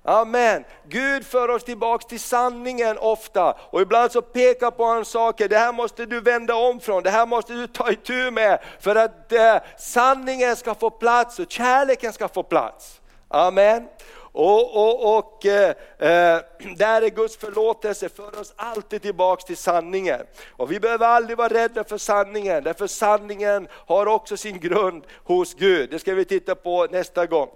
Amen. 0.05 0.65
Gud 0.89 1.27
för 1.27 1.49
oss 1.49 1.65
tillbaks 1.65 2.05
till 2.05 2.21
sanningen 2.21 2.99
ofta 2.99 3.53
och 3.71 3.81
ibland 3.81 4.13
så 4.13 4.23
pekar 4.23 4.71
på 4.71 4.85
han 4.85 5.05
saker, 5.05 5.49
det 5.49 5.59
här 5.59 5.73
måste 5.73 6.07
du 6.07 6.21
vända 6.21 6.55
om 6.55 6.81
från, 6.81 7.03
det 7.03 7.11
här 7.11 7.27
måste 7.27 7.53
du 7.53 7.67
ta 7.67 7.91
itu 7.91 8.31
med 8.31 8.59
för 8.81 8.97
att 8.97 9.33
eh, 9.33 9.57
sanningen 9.79 10.57
ska 10.57 10.75
få 10.75 10.91
plats 10.91 11.39
och 11.39 11.51
kärleken 11.51 12.13
ska 12.13 12.29
få 12.29 12.43
plats. 12.43 13.01
Amen. 13.29 13.89
Och, 14.37 14.77
och, 14.77 15.19
och 15.19 15.47
eh, 15.47 15.69
eh, 15.99 16.41
där 16.77 17.03
är 17.03 17.09
Guds 17.09 17.37
förlåtelse 17.37 18.09
för 18.09 18.41
oss 18.41 18.55
alltid 18.57 19.03
tillbaks 19.03 19.45
till 19.45 19.57
sanningen. 19.57 20.21
Och 20.51 20.73
vi 20.73 20.81
behöver 20.81 21.07
aldrig 21.07 21.39
vara 21.39 21.49
rädda 21.49 21.85
för 21.85 21.99
sanningen, 21.99 22.65
därför 22.65 22.87
sanningen 22.87 23.69
har 23.71 24.07
också 24.07 24.37
sin 24.37 24.61
grund 24.61 25.05
hos 25.25 25.55
Gud. 25.55 25.91
Det 25.91 25.99
ska 25.99 26.15
vi 26.15 26.25
titta 26.25 26.55
på 26.55 26.87
nästa 26.91 27.27
gång. 27.27 27.49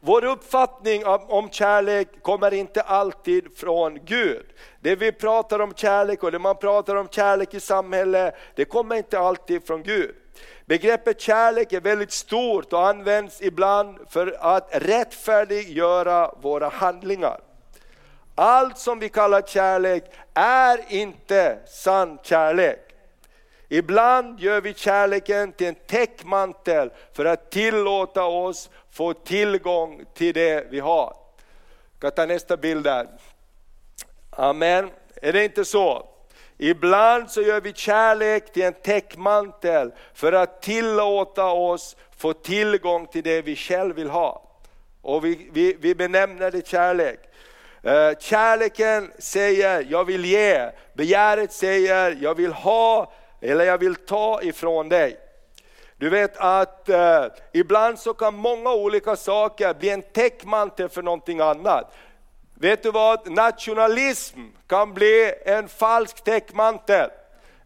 Vår 0.00 0.24
uppfattning 0.24 1.06
om 1.06 1.50
kärlek 1.50 2.08
kommer 2.22 2.54
inte 2.54 2.82
alltid 2.82 3.56
från 3.56 4.04
Gud. 4.04 4.46
Det 4.80 4.96
vi 4.96 5.12
pratar 5.12 5.58
om 5.58 5.74
kärlek 5.74 6.22
och 6.22 6.32
det 6.32 6.38
man 6.38 6.56
pratar 6.56 6.96
om 6.96 7.08
kärlek 7.08 7.54
i 7.54 7.60
samhället, 7.60 8.34
det 8.54 8.64
kommer 8.64 8.96
inte 8.96 9.18
alltid 9.18 9.66
från 9.66 9.82
Gud. 9.82 10.14
Begreppet 10.64 11.20
kärlek 11.20 11.72
är 11.72 11.80
väldigt 11.80 12.12
stort 12.12 12.72
och 12.72 12.88
används 12.88 13.42
ibland 13.42 13.98
för 14.08 14.36
att 14.40 14.68
rättfärdiggöra 14.72 16.34
våra 16.40 16.68
handlingar. 16.68 17.40
Allt 18.34 18.78
som 18.78 18.98
vi 18.98 19.08
kallar 19.08 19.42
kärlek 19.42 20.04
är 20.34 20.84
inte 20.88 21.58
sann 21.66 22.18
kärlek. 22.22 22.78
Ibland 23.68 24.40
gör 24.40 24.60
vi 24.60 24.74
kärleken 24.74 25.52
till 25.52 25.66
en 25.66 25.74
täckmantel 25.74 26.90
för 27.12 27.24
att 27.24 27.50
tillåta 27.50 28.24
oss 28.24 28.70
få 28.90 29.12
tillgång 29.12 30.04
till 30.14 30.34
det 30.34 30.66
vi 30.70 30.80
har. 30.80 31.16
Jag 31.92 32.00
kan 32.00 32.10
ta 32.10 32.26
nästa 32.26 32.56
bild 32.56 32.84
där. 32.84 33.08
Amen. 34.30 34.90
Är 35.22 35.32
det 35.32 35.44
inte 35.44 35.64
så? 35.64 36.11
Ibland 36.64 37.30
så 37.30 37.42
gör 37.42 37.60
vi 37.60 37.72
kärlek 37.72 38.52
till 38.52 38.62
en 38.62 38.72
täckmantel 38.72 39.92
för 40.14 40.32
att 40.32 40.62
tillåta 40.62 41.46
oss 41.46 41.96
få 42.16 42.32
tillgång 42.32 43.06
till 43.06 43.22
det 43.22 43.42
vi 43.42 43.56
själv 43.56 43.96
vill 43.96 44.10
ha. 44.10 44.42
Och 45.00 45.24
vi, 45.24 45.48
vi, 45.52 45.76
vi 45.80 45.94
benämner 45.94 46.50
det 46.50 46.68
kärlek. 46.68 47.20
Eh, 47.82 48.18
kärleken 48.18 49.12
säger 49.18 49.86
jag 49.90 50.04
vill 50.04 50.24
ge, 50.24 50.70
begäret 50.94 51.52
säger 51.52 52.16
jag 52.20 52.34
vill 52.34 52.52
ha 52.52 53.12
eller 53.40 53.64
jag 53.64 53.78
vill 53.78 53.94
ta 53.94 54.42
ifrån 54.42 54.88
dig. 54.88 55.16
Du 55.96 56.10
vet 56.10 56.36
att 56.36 56.88
eh, 56.88 57.24
ibland 57.52 57.98
så 57.98 58.14
kan 58.14 58.34
många 58.34 58.72
olika 58.72 59.16
saker 59.16 59.74
bli 59.74 59.88
en 59.88 60.02
täckmantel 60.02 60.88
för 60.88 61.02
någonting 61.02 61.40
annat. 61.40 61.94
Vet 62.62 62.82
du 62.82 62.90
vad? 62.90 63.30
Nationalism 63.30 64.40
kan 64.66 64.94
bli 64.94 65.34
en 65.44 65.68
falsk 65.68 66.24
täckmantel. 66.24 67.10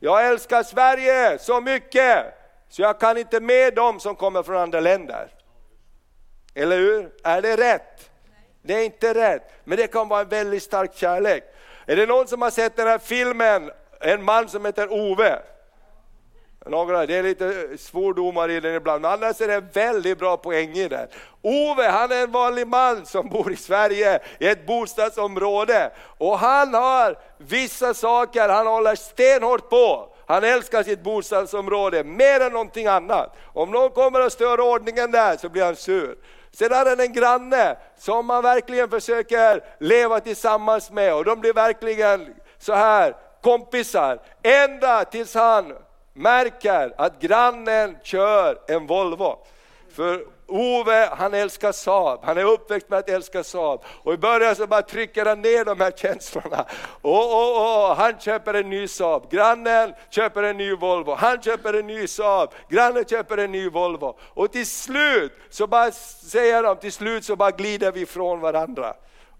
Jag 0.00 0.26
älskar 0.26 0.62
Sverige 0.62 1.38
så 1.38 1.60
mycket 1.60 2.24
så 2.68 2.82
jag 2.82 3.00
kan 3.00 3.18
inte 3.18 3.40
med 3.40 3.74
dem 3.74 4.00
som 4.00 4.16
kommer 4.16 4.42
från 4.42 4.56
andra 4.56 4.80
länder. 4.80 5.28
Eller 6.54 6.78
hur? 6.78 7.10
Är 7.24 7.42
det 7.42 7.56
rätt? 7.56 8.10
Det 8.62 8.74
är 8.74 8.84
inte 8.84 9.14
rätt, 9.14 9.42
men 9.64 9.78
det 9.78 9.86
kan 9.86 10.08
vara 10.08 10.20
en 10.20 10.28
väldigt 10.28 10.62
stark 10.62 10.94
kärlek. 10.94 11.44
Är 11.86 11.96
det 11.96 12.06
någon 12.06 12.26
som 12.26 12.42
har 12.42 12.50
sett 12.50 12.76
den 12.76 12.86
här 12.86 12.98
filmen, 12.98 13.70
en 14.00 14.24
man 14.24 14.48
som 14.48 14.64
heter 14.64 14.92
Ove? 14.92 15.42
Några, 16.68 17.06
det 17.06 17.14
är 17.14 17.22
lite 17.22 17.68
svordomar 17.78 18.50
i 18.50 18.60
den 18.60 18.74
ibland, 18.74 19.02
men 19.02 19.10
annars 19.10 19.40
är 19.40 19.48
det 19.48 19.54
en 19.54 19.68
väldigt 19.72 20.18
bra 20.18 20.36
poäng 20.36 20.72
i 20.72 20.88
den. 20.88 21.08
Ove, 21.42 21.88
han 21.88 22.12
är 22.12 22.22
en 22.22 22.32
vanlig 22.32 22.66
man 22.66 23.06
som 23.06 23.28
bor 23.28 23.52
i 23.52 23.56
Sverige 23.56 24.20
i 24.38 24.46
ett 24.46 24.66
bostadsområde 24.66 25.90
och 26.18 26.38
han 26.38 26.74
har 26.74 27.18
vissa 27.38 27.94
saker 27.94 28.48
han 28.48 28.66
håller 28.66 28.94
stenhårt 28.94 29.70
på. 29.70 30.08
Han 30.26 30.44
älskar 30.44 30.82
sitt 30.82 31.02
bostadsområde 31.02 32.04
mer 32.04 32.40
än 32.40 32.52
någonting 32.52 32.86
annat. 32.86 33.36
Om 33.44 33.70
någon 33.70 33.90
kommer 33.90 34.26
och 34.26 34.32
stör 34.32 34.60
ordningen 34.60 35.10
där 35.10 35.36
så 35.36 35.48
blir 35.48 35.64
han 35.64 35.76
sur. 35.76 36.18
Sen 36.52 36.72
har 36.72 36.86
han 36.86 37.00
en 37.00 37.12
granne 37.12 37.76
som 37.98 38.30
han 38.30 38.42
verkligen 38.42 38.90
försöker 38.90 39.64
leva 39.80 40.20
tillsammans 40.20 40.90
med 40.90 41.14
och 41.14 41.24
de 41.24 41.40
blir 41.40 41.52
verkligen 41.52 42.34
så 42.58 42.74
här 42.74 43.16
kompisar. 43.42 44.20
Ända 44.42 45.04
tills 45.04 45.34
han 45.34 45.72
märker 46.16 46.94
att 46.96 47.20
grannen 47.20 47.96
kör 48.02 48.58
en 48.68 48.86
Volvo. 48.86 49.38
För 49.92 50.24
Ove 50.48 51.08
han 51.12 51.34
älskar 51.34 51.72
Saab, 51.72 52.20
han 52.22 52.38
är 52.38 52.44
uppväxt 52.44 52.88
med 52.88 52.98
att 52.98 53.08
älska 53.08 53.44
Saab. 53.44 53.84
Och 54.02 54.14
i 54.14 54.16
början 54.16 54.56
så 54.56 54.66
bara 54.66 54.82
trycker 54.82 55.26
han 55.26 55.42
ner 55.42 55.64
de 55.64 55.80
här 55.80 55.90
känslorna. 55.90 56.66
Oh, 57.02 57.20
oh, 57.20 57.90
oh. 57.90 57.96
han 57.96 58.18
köper 58.18 58.54
en 58.54 58.70
ny 58.70 58.88
Saab, 58.88 59.30
grannen 59.30 59.94
köper 60.10 60.42
en 60.42 60.56
ny 60.56 60.74
Volvo, 60.74 61.14
han 61.14 61.42
köper 61.42 61.74
en 61.74 61.86
ny 61.86 62.06
Saab, 62.06 62.50
grannen 62.68 63.04
köper 63.04 63.38
en 63.38 63.52
ny 63.52 63.68
Volvo. 63.68 64.18
Och 64.20 64.52
till 64.52 64.66
slut 64.66 65.32
så 65.50 65.66
bara 65.66 65.92
säger 65.92 66.62
de, 66.62 66.76
till 66.76 66.92
slut 66.92 67.24
så 67.24 67.36
bara 67.36 67.50
glider 67.50 67.92
vi 67.92 68.00
ifrån 68.00 68.40
varandra. 68.40 68.94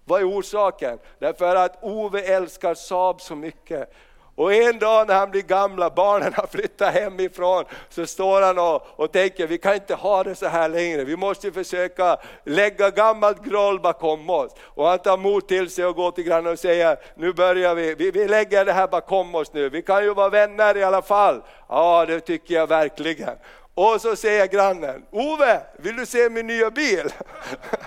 Vad 0.04 0.20
är 0.20 0.38
orsaken? 0.38 0.98
Därför 1.18 1.56
att 1.56 1.78
Ove 1.82 2.20
älskar 2.20 2.74
Saab 2.74 3.20
så 3.20 3.34
mycket. 3.34 3.92
Och 4.36 4.54
en 4.54 4.78
dag 4.78 5.08
när 5.08 5.14
han 5.14 5.30
blir 5.30 5.42
gamla, 5.42 5.90
barnen 5.90 6.32
har 6.34 6.46
flyttat 6.46 6.94
hemifrån, 6.94 7.64
så 7.88 8.06
står 8.06 8.42
han 8.42 8.58
och, 8.58 8.86
och 8.96 9.12
tänker, 9.12 9.46
vi 9.46 9.58
kan 9.58 9.74
inte 9.74 9.94
ha 9.94 10.24
det 10.24 10.34
så 10.34 10.46
här 10.46 10.68
längre, 10.68 11.04
vi 11.04 11.16
måste 11.16 11.52
försöka 11.52 12.16
lägga 12.44 12.90
gammalt 12.90 13.44
groll 13.44 13.80
bakom 13.80 14.30
oss. 14.30 14.52
Och 14.60 14.86
han 14.86 14.98
tar 14.98 15.16
mod 15.16 15.48
till 15.48 15.70
sig 15.70 15.86
och 15.86 15.96
går 15.96 16.10
till 16.10 16.24
grannen 16.24 16.52
och 16.52 16.58
säger, 16.58 16.96
nu 17.14 17.32
börjar 17.32 17.74
vi, 17.74 17.94
vi, 17.94 18.10
vi 18.10 18.28
lägger 18.28 18.64
det 18.64 18.72
här 18.72 18.88
bakom 18.88 19.34
oss 19.34 19.52
nu, 19.52 19.68
vi 19.68 19.82
kan 19.82 20.04
ju 20.04 20.14
vara 20.14 20.28
vänner 20.28 20.76
i 20.76 20.84
alla 20.84 21.02
fall. 21.02 21.42
Ja, 21.68 22.04
det 22.06 22.20
tycker 22.20 22.54
jag 22.54 22.66
verkligen. 22.66 23.36
Och 23.74 24.00
så 24.00 24.16
säger 24.16 24.46
grannen, 24.46 25.02
Ove, 25.10 25.60
vill 25.78 25.96
du 25.96 26.06
se 26.06 26.30
min 26.30 26.46
nya 26.46 26.70
bil? 26.70 27.08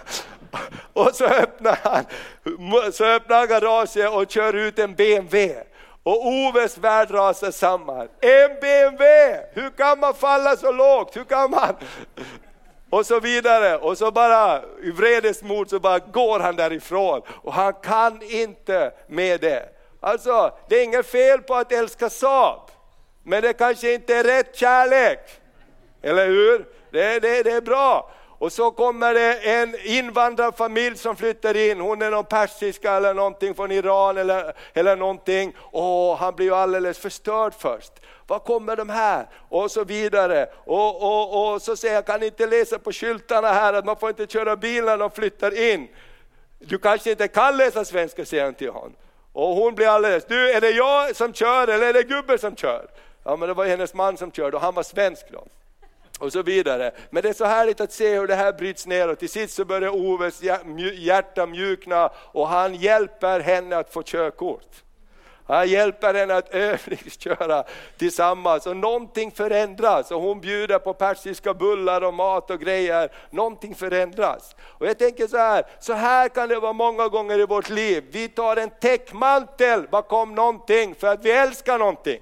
och 0.93 1.15
så 1.15 1.25
öppnar 1.25 1.79
han, 1.83 2.05
så 2.93 3.05
öppnar 3.05 3.37
han 3.37 3.47
garaget 3.47 4.09
och 4.09 4.31
kör 4.31 4.53
ut 4.53 4.79
en 4.79 4.95
BMW. 4.95 5.68
Och 6.09 6.27
Oves 6.27 6.77
värld 6.77 7.11
rasar 7.11 7.51
samman. 7.51 8.07
En 8.21 8.59
BMW! 8.61 9.39
Hur 9.53 9.69
kan 9.69 9.99
man 9.99 10.13
falla 10.13 10.55
så 10.55 10.71
lågt? 10.71 11.17
Hur 11.17 11.23
kan 11.23 11.51
man? 11.51 11.75
Och 12.89 13.05
så 13.05 13.19
vidare. 13.19 13.77
Och 13.77 13.97
så 13.97 14.11
bara 14.11 14.61
i 14.83 14.91
vredesmod 14.91 15.69
så 15.69 15.79
bara 15.79 15.99
går 15.99 16.39
han 16.39 16.55
därifrån. 16.55 17.21
Och 17.27 17.53
han 17.53 17.73
kan 17.73 18.21
inte 18.21 18.91
med 19.07 19.41
det. 19.41 19.69
Alltså, 19.99 20.53
det 20.69 20.75
är 20.75 20.83
inget 20.83 21.05
fel 21.05 21.41
på 21.41 21.55
att 21.55 21.71
älska 21.71 22.09
Saab. 22.09 22.59
Men 23.23 23.41
det 23.41 23.53
kanske 23.53 23.93
inte 23.93 24.15
är 24.15 24.23
rätt 24.23 24.55
kärlek. 24.55 25.19
Eller 26.01 26.27
hur? 26.27 26.65
Det, 26.91 27.19
det, 27.19 27.43
det 27.43 27.51
är 27.51 27.61
bra. 27.61 28.11
Och 28.39 28.51
så 28.51 28.71
kommer 28.71 29.13
det 29.13 29.33
en 29.33 29.75
invandrarfamilj 29.83 30.97
som 30.97 31.15
flyttar 31.15 31.57
in, 31.57 31.79
hon 31.79 32.01
är 32.01 32.11
någon 32.11 32.25
persiska 32.25 32.93
eller 32.93 33.13
någonting 33.13 33.55
från 33.55 33.71
Iran 33.71 34.17
eller, 34.17 34.53
eller 34.73 34.95
någonting. 34.95 35.55
Och 35.59 36.17
han 36.17 36.35
blir 36.35 36.45
ju 36.45 36.55
alldeles 36.55 36.97
förstörd 36.97 37.53
först. 37.53 37.91
Var 38.27 38.39
kommer 38.39 38.75
de 38.75 38.89
här? 38.89 39.27
Och 39.49 39.71
så 39.71 39.83
vidare. 39.83 40.49
Och, 40.65 41.03
och, 41.03 41.53
och 41.53 41.61
så 41.61 41.75
säger 41.75 41.95
jag, 41.95 42.05
kan 42.05 42.23
inte 42.23 42.47
läsa 42.47 42.79
på 42.79 42.91
skyltarna 42.91 43.47
här 43.47 43.73
att 43.73 43.85
man 43.85 43.95
får 43.95 44.09
inte 44.09 44.27
köra 44.27 44.55
bil 44.55 44.83
när 44.83 44.97
de 44.97 45.11
flyttar 45.11 45.71
in. 45.71 45.87
Du 46.59 46.77
kanske 46.77 47.11
inte 47.11 47.27
kan 47.27 47.57
läsa 47.57 47.85
svenska, 47.85 48.25
säger 48.25 48.43
han 48.43 48.53
till 48.53 48.69
honom. 48.69 48.95
Och 49.33 49.55
hon 49.55 49.75
blir 49.75 49.87
alldeles, 49.87 50.25
du 50.25 50.51
är 50.51 50.61
det 50.61 50.69
jag 50.71 51.15
som 51.15 51.33
kör 51.33 51.67
eller 51.67 51.87
är 51.87 51.93
det 51.93 52.03
gubben 52.03 52.39
som 52.39 52.55
kör? 52.55 52.87
Ja 53.23 53.35
men 53.35 53.47
det 53.47 53.53
var 53.53 53.65
hennes 53.65 53.93
man 53.93 54.17
som 54.17 54.31
körde 54.31 54.57
och 54.57 54.63
han 54.63 54.73
var 54.73 54.83
svensk 54.83 55.25
då 55.31 55.47
och 56.19 56.31
så 56.31 56.41
vidare. 56.41 56.91
Men 57.09 57.23
det 57.23 57.29
är 57.29 57.33
så 57.33 57.45
härligt 57.45 57.81
att 57.81 57.91
se 57.91 58.19
hur 58.19 58.27
det 58.27 58.35
här 58.35 58.53
bryts 58.53 58.87
ner 58.87 59.07
och 59.07 59.19
till 59.19 59.29
sist 59.29 59.55
så 59.55 59.65
börjar 59.65 59.89
Oves 59.89 60.41
hjärta 60.95 61.45
mjukna 61.45 62.09
och 62.15 62.47
han 62.47 62.75
hjälper 62.75 63.39
henne 63.39 63.77
att 63.77 63.93
få 63.93 64.03
körkort. 64.03 64.83
Han 65.49 65.67
hjälper 65.67 66.13
henne 66.13 66.35
att 66.35 66.49
övningsköra 66.53 67.63
tillsammans 67.97 68.67
och 68.67 68.77
någonting 68.77 69.31
förändras 69.31 70.11
och 70.11 70.21
hon 70.21 70.41
bjuder 70.41 70.79
på 70.79 70.93
persiska 70.93 71.53
bullar 71.53 72.01
och 72.01 72.13
mat 72.13 72.51
och 72.51 72.59
grejer. 72.59 73.11
Någonting 73.29 73.75
förändras. 73.75 74.55
Och 74.61 74.87
jag 74.87 74.97
tänker 74.97 75.27
så 75.27 75.37
här, 75.37 75.65
så 75.79 75.93
här 75.93 76.29
kan 76.29 76.49
det 76.49 76.59
vara 76.59 76.73
många 76.73 77.07
gånger 77.07 77.39
i 77.39 77.45
vårt 77.45 77.69
liv. 77.69 78.03
Vi 78.11 78.27
tar 78.27 78.57
en 78.57 78.69
täckmantel 78.69 79.87
bakom 79.91 80.35
någonting 80.35 80.95
för 80.95 81.07
att 81.07 81.25
vi 81.25 81.31
älskar 81.31 81.77
någonting. 81.77 82.19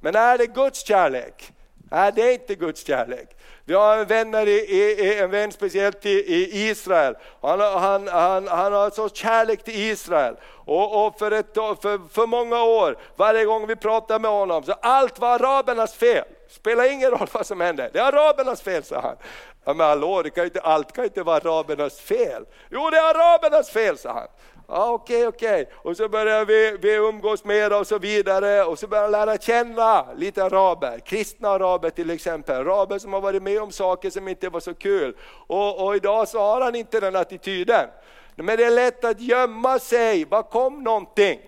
Men 0.00 0.16
är 0.16 0.38
det 0.38 0.46
Guds 0.46 0.86
kärlek? 0.86 1.52
Nej, 1.90 2.12
det 2.14 2.22
är 2.22 2.32
inte 2.32 2.54
Guds 2.54 2.86
kärlek. 2.86 3.28
Vi 3.64 3.74
har 3.74 4.04
vänner 4.04 4.46
i, 4.46 4.58
i, 4.58 5.18
en 5.18 5.30
vän 5.30 5.52
speciellt 5.52 6.06
i, 6.06 6.10
i 6.10 6.68
Israel. 6.68 7.16
Han, 7.42 7.60
han, 7.60 8.08
han, 8.08 8.48
han 8.48 8.72
har 8.72 8.90
så 8.90 9.08
kärlek 9.08 9.64
till 9.64 9.80
Israel. 9.80 10.36
Och, 10.44 11.06
och 11.06 11.18
för, 11.18 11.30
ett, 11.30 11.54
för, 11.54 12.08
för 12.08 12.26
många 12.26 12.62
år, 12.62 12.98
varje 13.16 13.44
gång 13.44 13.66
vi 13.66 13.76
pratar 13.76 14.18
med 14.18 14.30
honom, 14.30 14.62
så 14.62 14.72
allt 14.72 15.18
var 15.18 15.34
arabernas 15.34 15.94
fel. 15.94 16.24
Spelar 16.48 16.92
ingen 16.92 17.10
roll 17.10 17.28
vad 17.32 17.46
som 17.46 17.60
hände, 17.60 17.90
det 17.92 17.98
är 17.98 18.12
arabernas 18.12 18.62
fel, 18.62 18.84
sa 18.84 19.00
han. 19.00 19.16
Ja, 19.64 19.74
men 19.74 19.86
hallå, 19.86 20.22
det 20.22 20.30
kan 20.30 20.44
inte, 20.44 20.60
allt 20.60 20.92
kan 20.92 21.04
inte 21.04 21.22
vara 21.22 21.36
arabernas 21.36 22.00
fel. 22.00 22.46
Jo, 22.70 22.90
det 22.90 22.96
är 22.96 23.14
arabernas 23.14 23.70
fel, 23.70 23.98
sa 23.98 24.12
han. 24.12 24.26
Ja, 24.70 24.90
okej, 24.92 25.26
okej. 25.26 25.68
Och 25.74 25.96
så 25.96 26.08
börjar 26.08 26.44
vi, 26.44 26.76
vi 26.80 26.94
umgås 26.94 27.44
mer 27.44 27.80
och 27.80 27.86
så 27.86 27.98
vidare 27.98 28.64
och 28.64 28.78
så 28.78 28.86
börjar 28.86 29.02
han 29.02 29.12
lära 29.12 29.38
känna 29.38 30.12
lite 30.16 30.44
araber, 30.44 30.98
kristna 30.98 31.48
araber 31.48 31.90
till 31.90 32.10
exempel. 32.10 32.56
Araber 32.56 32.98
som 32.98 33.12
har 33.12 33.20
varit 33.20 33.42
med 33.42 33.62
om 33.62 33.72
saker 33.72 34.10
som 34.10 34.28
inte 34.28 34.48
var 34.48 34.60
så 34.60 34.74
kul. 34.74 35.16
Och, 35.46 35.86
och 35.86 35.96
idag 35.96 36.28
så 36.28 36.38
har 36.38 36.60
han 36.60 36.74
inte 36.74 37.00
den 37.00 37.16
attityden. 37.16 37.88
Men 38.36 38.56
det 38.56 38.64
är 38.64 38.70
lätt 38.70 39.04
att 39.04 39.20
gömma 39.20 39.78
sig 39.78 40.26
bakom 40.26 40.82
någonting. 40.84 41.40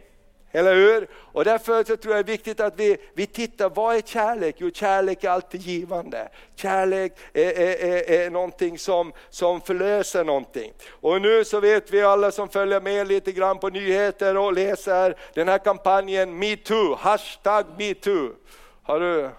Eller 0.52 0.74
hur? 0.74 1.08
Och 1.14 1.44
därför 1.44 1.84
så 1.84 1.96
tror 1.96 2.16
jag 2.16 2.26
det 2.26 2.32
är 2.32 2.32
viktigt 2.32 2.60
att 2.60 2.80
vi, 2.80 2.96
vi 3.14 3.26
tittar, 3.26 3.70
vad 3.70 3.96
är 3.96 4.00
kärlek? 4.00 4.54
Jo, 4.58 4.70
kärlek 4.74 5.24
är 5.24 5.30
alltid 5.30 5.60
givande. 5.60 6.28
Kärlek 6.56 7.12
är, 7.32 7.58
är, 7.60 7.84
är, 7.84 8.10
är 8.10 8.30
någonting 8.30 8.78
som, 8.78 9.12
som 9.30 9.60
förlöser 9.60 10.24
någonting. 10.24 10.72
Och 10.90 11.22
nu 11.22 11.44
så 11.44 11.60
vet 11.60 11.90
vi 11.90 12.02
alla 12.02 12.30
som 12.30 12.48
följer 12.48 12.80
med 12.80 13.08
lite 13.08 13.32
grann 13.32 13.58
på 13.58 13.68
nyheter 13.68 14.36
och 14.36 14.52
läser 14.52 15.16
den 15.34 15.48
här 15.48 15.58
kampanjen 15.58 16.38
metoo, 16.38 16.94
hashtag 16.94 17.66
metoo. 17.78 18.30
Har 18.82 19.00
du 19.00 19.30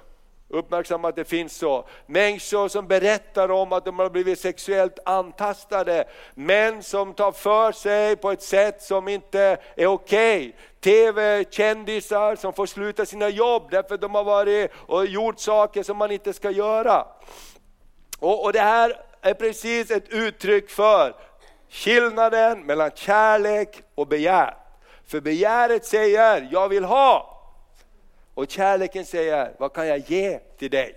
uppmärksamma 0.52 1.10
att 1.10 1.16
det 1.16 1.26
finns 1.26 1.58
så. 1.58 1.88
Människor 2.06 2.68
som 2.68 2.88
berättar 2.88 3.52
om 3.52 3.74
att 3.74 3.86
de 3.86 4.00
har 4.00 4.10
blivit 4.10 4.40
sexuellt 4.40 5.00
antastade, 5.06 6.06
män 6.34 6.84
som 6.84 7.14
tar 7.14 7.32
för 7.32 7.72
sig 7.72 8.16
på 8.16 8.32
ett 8.32 8.42
sätt 8.44 8.82
som 8.82 9.08
inte 9.08 9.58
är 9.76 9.88
okej. 9.88 10.38
Okay. 10.38 10.54
TV-kändisar 10.82 12.36
som 12.36 12.54
får 12.54 12.66
sluta 12.66 13.06
sina 13.06 13.30
jobb 13.30 13.68
därför 13.72 13.96
att 13.96 14.02
de 14.02 14.16
har 14.16 14.24
varit 14.24 14.72
och 14.76 15.06
gjort 15.06 15.40
saker 15.40 15.84
som 15.84 15.98
man 15.98 16.12
inte 16.12 16.34
ska 16.34 16.52
göra. 16.52 17.08
Och, 18.20 18.44
och 18.46 18.54
det 18.54 18.60
här 18.60 18.98
är 19.22 19.34
precis 19.34 19.92
ett 19.92 20.10
uttryck 20.10 20.70
för 20.70 21.16
skillnaden 21.70 22.66
mellan 22.66 22.92
kärlek 22.96 23.84
och 23.96 24.08
begär. 24.08 24.56
För 25.08 25.22
begäret 25.22 25.86
säger, 25.86 26.48
jag 26.52 26.70
vill 26.70 26.84
ha, 26.84 27.31
och 28.34 28.50
kärleken 28.50 29.06
säger, 29.06 29.54
vad 29.58 29.74
kan 29.74 29.88
jag 29.88 29.98
ge 29.98 30.40
till 30.58 30.72
dig? 30.72 30.96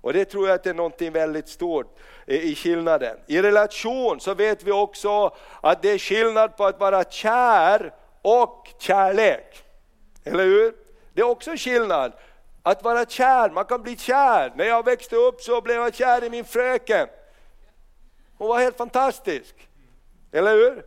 Och 0.00 0.12
det 0.12 0.24
tror 0.24 0.48
jag 0.48 0.54
att 0.54 0.62
det 0.62 0.70
är 0.70 0.74
någonting 0.74 1.12
väldigt 1.12 1.48
stort 1.48 1.98
i 2.26 2.54
skillnaden. 2.54 3.16
I 3.26 3.42
relation 3.42 4.20
så 4.20 4.34
vet 4.34 4.62
vi 4.62 4.72
också 4.72 5.36
att 5.60 5.82
det 5.82 5.90
är 5.90 5.98
skillnad 5.98 6.56
på 6.56 6.64
att 6.64 6.80
vara 6.80 7.04
kär 7.04 7.94
och 8.22 8.68
kärlek. 8.78 9.64
Eller 10.24 10.44
hur? 10.44 10.74
Det 11.12 11.20
är 11.20 11.26
också 11.26 11.56
skillnad. 11.56 12.12
Att 12.62 12.84
vara 12.84 13.04
kär, 13.04 13.50
man 13.50 13.64
kan 13.64 13.82
bli 13.82 13.96
kär. 13.96 14.52
När 14.56 14.64
jag 14.64 14.84
växte 14.84 15.16
upp 15.16 15.40
så 15.40 15.60
blev 15.60 15.76
jag 15.76 15.94
kär 15.94 16.24
i 16.24 16.30
min 16.30 16.44
fröken. 16.44 17.08
Hon 18.38 18.48
var 18.48 18.58
helt 18.58 18.76
fantastisk. 18.76 19.54
Eller 20.32 20.52
hur? 20.52 20.82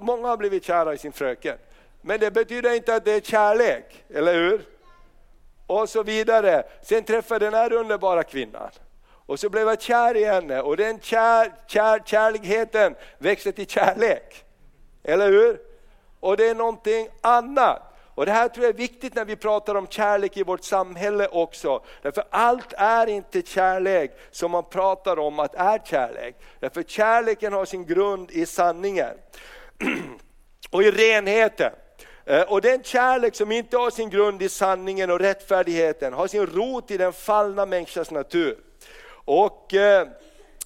Många 0.00 0.28
har 0.28 0.36
blivit 0.36 0.64
kära 0.64 0.94
i 0.94 0.98
sin 0.98 1.12
fröken. 1.12 1.58
Men 2.00 2.20
det 2.20 2.30
betyder 2.30 2.74
inte 2.74 2.94
att 2.94 3.04
det 3.04 3.12
är 3.12 3.20
kärlek, 3.20 4.04
eller 4.08 4.34
hur? 4.34 4.75
Och 5.66 5.88
så 5.88 6.02
vidare. 6.02 6.64
Sen 6.82 7.04
träffade 7.04 7.44
jag 7.44 7.52
den 7.52 7.60
här 7.60 7.72
underbara 7.72 8.22
kvinnan. 8.22 8.70
Och 9.26 9.40
så 9.40 9.48
blev 9.48 9.68
jag 9.68 9.82
kär 9.82 10.16
i 10.16 10.24
henne 10.24 10.60
och 10.60 10.76
den 10.76 11.00
kär, 11.00 11.52
kär, 11.66 12.02
kärligheten 12.04 12.94
växte 13.18 13.52
till 13.52 13.66
kärlek. 13.66 14.44
Eller 15.02 15.30
hur? 15.30 15.60
Och 16.20 16.36
det 16.36 16.48
är 16.48 16.54
någonting 16.54 17.08
annat. 17.20 17.82
Och 18.14 18.26
Det 18.26 18.32
här 18.32 18.48
tror 18.48 18.66
jag 18.66 18.74
är 18.74 18.78
viktigt 18.78 19.14
när 19.14 19.24
vi 19.24 19.36
pratar 19.36 19.74
om 19.74 19.86
kärlek 19.86 20.36
i 20.36 20.42
vårt 20.42 20.64
samhälle 20.64 21.28
också. 21.28 21.84
Därför 22.02 22.24
allt 22.30 22.72
är 22.72 23.06
inte 23.06 23.42
kärlek 23.42 24.18
som 24.30 24.50
man 24.50 24.64
pratar 24.64 25.18
om 25.18 25.38
att 25.38 25.54
är 25.54 25.78
kärlek. 25.78 26.36
Därför 26.60 26.82
kärleken 26.82 27.52
har 27.52 27.64
sin 27.64 27.86
grund 27.86 28.30
i 28.30 28.46
sanningen 28.46 29.14
och 30.70 30.82
i 30.82 30.90
renheten. 30.90 31.72
Eh, 32.26 32.42
och 32.42 32.60
den 32.60 32.82
kärlek 32.82 33.34
som 33.34 33.52
inte 33.52 33.76
har 33.76 33.90
sin 33.90 34.10
grund 34.10 34.42
i 34.42 34.48
sanningen 34.48 35.10
och 35.10 35.18
rättfärdigheten, 35.18 36.12
har 36.12 36.26
sin 36.26 36.46
rot 36.46 36.90
i 36.90 36.96
den 36.96 37.12
fallna 37.12 37.66
människans 37.66 38.10
natur. 38.10 38.58
Och 39.24 39.74
eh, 39.74 40.08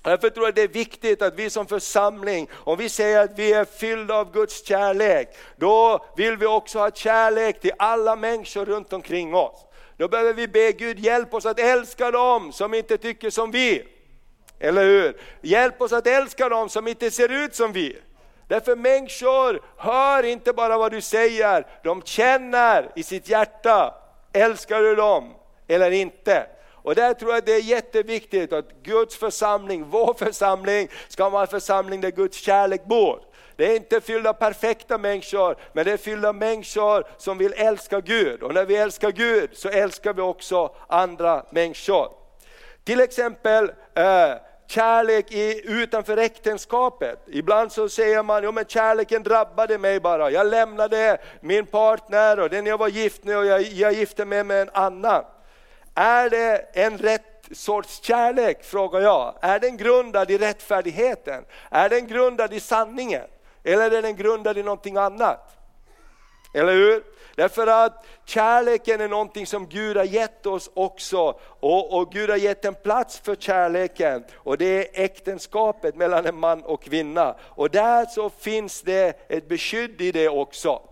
Därför 0.02 0.30
tror 0.30 0.46
jag 0.46 0.54
det 0.54 0.62
är 0.62 0.68
viktigt 0.68 1.22
att 1.22 1.34
vi 1.34 1.50
som 1.50 1.66
församling, 1.66 2.48
om 2.52 2.78
vi 2.78 2.88
säger 2.88 3.24
att 3.24 3.38
vi 3.38 3.52
är 3.52 3.64
fyllda 3.64 4.14
av 4.14 4.32
Guds 4.32 4.66
kärlek, 4.66 5.36
då 5.56 6.04
vill 6.16 6.36
vi 6.36 6.46
också 6.46 6.78
ha 6.78 6.90
kärlek 6.90 7.60
till 7.60 7.72
alla 7.78 8.16
människor 8.16 8.64
runt 8.64 8.92
omkring 8.92 9.34
oss. 9.34 9.66
Då 9.96 10.08
behöver 10.08 10.32
vi 10.32 10.48
be 10.48 10.72
Gud 10.72 10.98
hjälp 10.98 11.34
oss 11.34 11.46
att 11.46 11.58
älska 11.58 12.10
dem 12.10 12.52
som 12.52 12.74
inte 12.74 12.98
tycker 12.98 13.30
som 13.30 13.50
vi. 13.50 13.84
Eller 14.58 14.84
hur? 14.84 15.20
Hjälp 15.40 15.80
oss 15.80 15.92
att 15.92 16.06
älska 16.06 16.48
dem 16.48 16.68
som 16.68 16.88
inte 16.88 17.10
ser 17.10 17.44
ut 17.44 17.54
som 17.54 17.72
vi. 17.72 17.98
Därför 18.50 18.76
människor 18.76 19.60
hör 19.76 20.22
inte 20.22 20.52
bara 20.52 20.78
vad 20.78 20.92
du 20.92 21.00
säger, 21.00 21.66
de 21.82 22.02
känner 22.02 22.90
i 22.96 23.02
sitt 23.02 23.28
hjärta, 23.28 23.94
älskar 24.32 24.80
du 24.80 24.94
dem 24.94 25.34
eller 25.68 25.90
inte? 25.90 26.46
Och 26.70 26.94
där 26.94 27.14
tror 27.14 27.34
jag 27.34 27.44
det 27.44 27.52
är 27.52 27.62
jätteviktigt 27.62 28.52
att 28.52 28.82
Guds 28.82 29.16
församling, 29.16 29.84
vår 29.84 30.14
församling, 30.14 30.88
ska 31.08 31.28
vara 31.28 31.42
en 31.42 31.48
församling 31.48 32.00
där 32.00 32.10
Guds 32.10 32.38
kärlek 32.38 32.84
bor. 32.84 33.20
Det 33.56 33.72
är 33.72 33.76
inte 33.76 34.00
fyllda 34.00 34.32
perfekta 34.32 34.98
människor, 34.98 35.56
men 35.72 35.84
det 35.84 35.92
är 35.92 35.96
fyllda 35.96 36.32
människor 36.32 37.04
som 37.18 37.38
vill 37.38 37.54
älska 37.56 38.00
Gud. 38.00 38.42
Och 38.42 38.54
när 38.54 38.64
vi 38.64 38.76
älskar 38.76 39.10
Gud 39.10 39.50
så 39.52 39.68
älskar 39.68 40.12
vi 40.12 40.22
också 40.22 40.74
andra 40.88 41.44
människor. 41.50 42.08
Till 42.84 43.00
exempel 43.00 43.72
eh, 43.94 44.32
kärlek 44.70 45.32
i, 45.32 45.60
utanför 45.64 46.16
äktenskapet. 46.16 47.18
Ibland 47.26 47.72
så 47.72 47.88
säger 47.88 48.22
man, 48.22 48.44
jo 48.44 48.52
men 48.52 48.64
kärleken 48.64 49.22
drabbade 49.22 49.78
mig 49.78 50.00
bara. 50.00 50.30
Jag 50.30 50.46
lämnade 50.46 51.18
min 51.40 51.66
partner 51.66 52.40
och 52.40 52.50
den 52.50 52.66
jag 52.66 52.78
var 52.78 52.88
gift 52.88 53.24
med 53.24 53.38
och 53.38 53.46
jag, 53.46 53.62
jag 53.62 53.92
gifte 53.92 54.24
mig 54.24 54.44
med 54.44 54.62
en 54.62 54.70
annan. 54.72 55.24
Är 55.94 56.30
det 56.30 56.66
en 56.72 56.98
rätt 56.98 57.48
sorts 57.52 58.02
kärlek, 58.02 58.64
frågar 58.64 59.00
jag. 59.00 59.34
Är 59.40 59.58
den 59.58 59.76
grundad 59.76 60.30
i 60.30 60.38
rättfärdigheten? 60.38 61.44
Är 61.70 61.88
den 61.88 62.06
grundad 62.06 62.52
i 62.52 62.60
sanningen? 62.60 63.26
Eller 63.64 63.90
är 63.90 64.02
den 64.02 64.16
grundad 64.16 64.58
i 64.58 64.62
någonting 64.62 64.96
annat? 64.96 65.56
Eller 66.54 66.72
hur? 66.72 67.02
Därför 67.36 67.66
att 67.66 68.06
kärleken 68.24 69.00
är 69.00 69.08
någonting 69.08 69.46
som 69.46 69.66
Gud 69.66 69.96
har 69.96 70.04
gett 70.04 70.46
oss 70.46 70.70
också. 70.74 71.38
Och, 71.60 71.98
och, 71.98 72.12
Gud 72.12 72.30
har 72.30 72.36
gett 72.36 72.64
en 72.64 72.74
plats 72.74 73.18
för 73.18 73.34
kärleken. 73.34 74.24
Och 74.36 74.58
det 74.58 74.98
är 74.98 75.04
äktenskapet 75.04 75.96
mellan 75.96 76.26
en 76.26 76.38
man 76.38 76.62
och 76.62 76.82
kvinna. 76.82 77.36
Och 77.40 77.70
där 77.70 78.06
så 78.06 78.30
finns 78.30 78.82
det 78.82 79.30
ett 79.30 79.48
beskydd 79.48 80.00
i 80.00 80.12
det 80.12 80.28
också. 80.28 80.82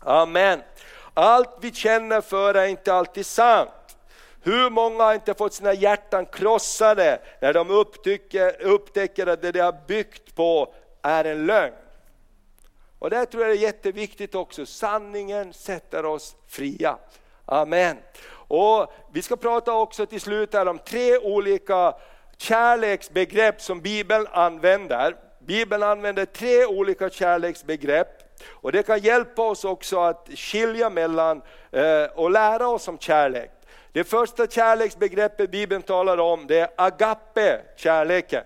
Amen. 0.00 0.62
Allt 1.14 1.58
vi 1.60 1.72
känner 1.72 2.20
för 2.20 2.54
är 2.54 2.66
inte 2.66 2.94
alltid 2.94 3.26
sant. 3.26 3.70
Hur 4.42 4.70
många 4.70 5.04
har 5.04 5.14
inte 5.14 5.34
fått 5.34 5.54
sina 5.54 5.72
hjärtan 5.72 6.26
krossade 6.26 7.20
när 7.40 7.52
de 7.52 7.70
upptäcker, 7.70 8.62
upptäcker 8.62 9.26
att 9.26 9.42
det 9.42 9.52
de 9.52 9.60
har 9.60 9.86
byggt 9.86 10.34
på 10.34 10.74
är 11.02 11.24
en 11.24 11.46
lögn? 11.46 11.74
Och 12.98 13.10
där 13.10 13.24
tror 13.24 13.42
jag 13.42 13.52
det 13.52 13.58
är 13.58 13.62
jätteviktigt 13.62 14.34
också, 14.34 14.66
sanningen 14.66 15.52
sätter 15.52 16.04
oss 16.04 16.36
fria. 16.48 16.98
Amen. 17.44 17.96
Och 18.28 18.92
Vi 19.12 19.22
ska 19.22 19.36
prata 19.36 19.72
också 19.72 20.06
till 20.06 20.20
slut 20.20 20.54
här 20.54 20.68
om 20.68 20.78
tre 20.78 21.18
olika 21.18 21.94
kärleksbegrepp 22.36 23.60
som 23.60 23.80
Bibeln 23.80 24.26
använder. 24.32 25.16
Bibeln 25.38 25.82
använder 25.82 26.24
tre 26.24 26.66
olika 26.66 27.10
kärleksbegrepp 27.10 28.08
och 28.48 28.72
det 28.72 28.82
kan 28.82 28.98
hjälpa 28.98 29.42
oss 29.42 29.64
också 29.64 30.00
att 30.00 30.28
skilja 30.34 30.90
mellan 30.90 31.42
eh, 31.70 32.04
och 32.14 32.30
lära 32.30 32.68
oss 32.68 32.88
om 32.88 32.98
kärlek. 32.98 33.50
Det 33.92 34.04
första 34.04 34.46
kärleksbegreppet 34.46 35.50
Bibeln 35.50 35.82
talar 35.82 36.18
om 36.18 36.46
det 36.46 36.58
är 36.58 36.68
agape, 36.76 37.60
kärleken. 37.76 38.44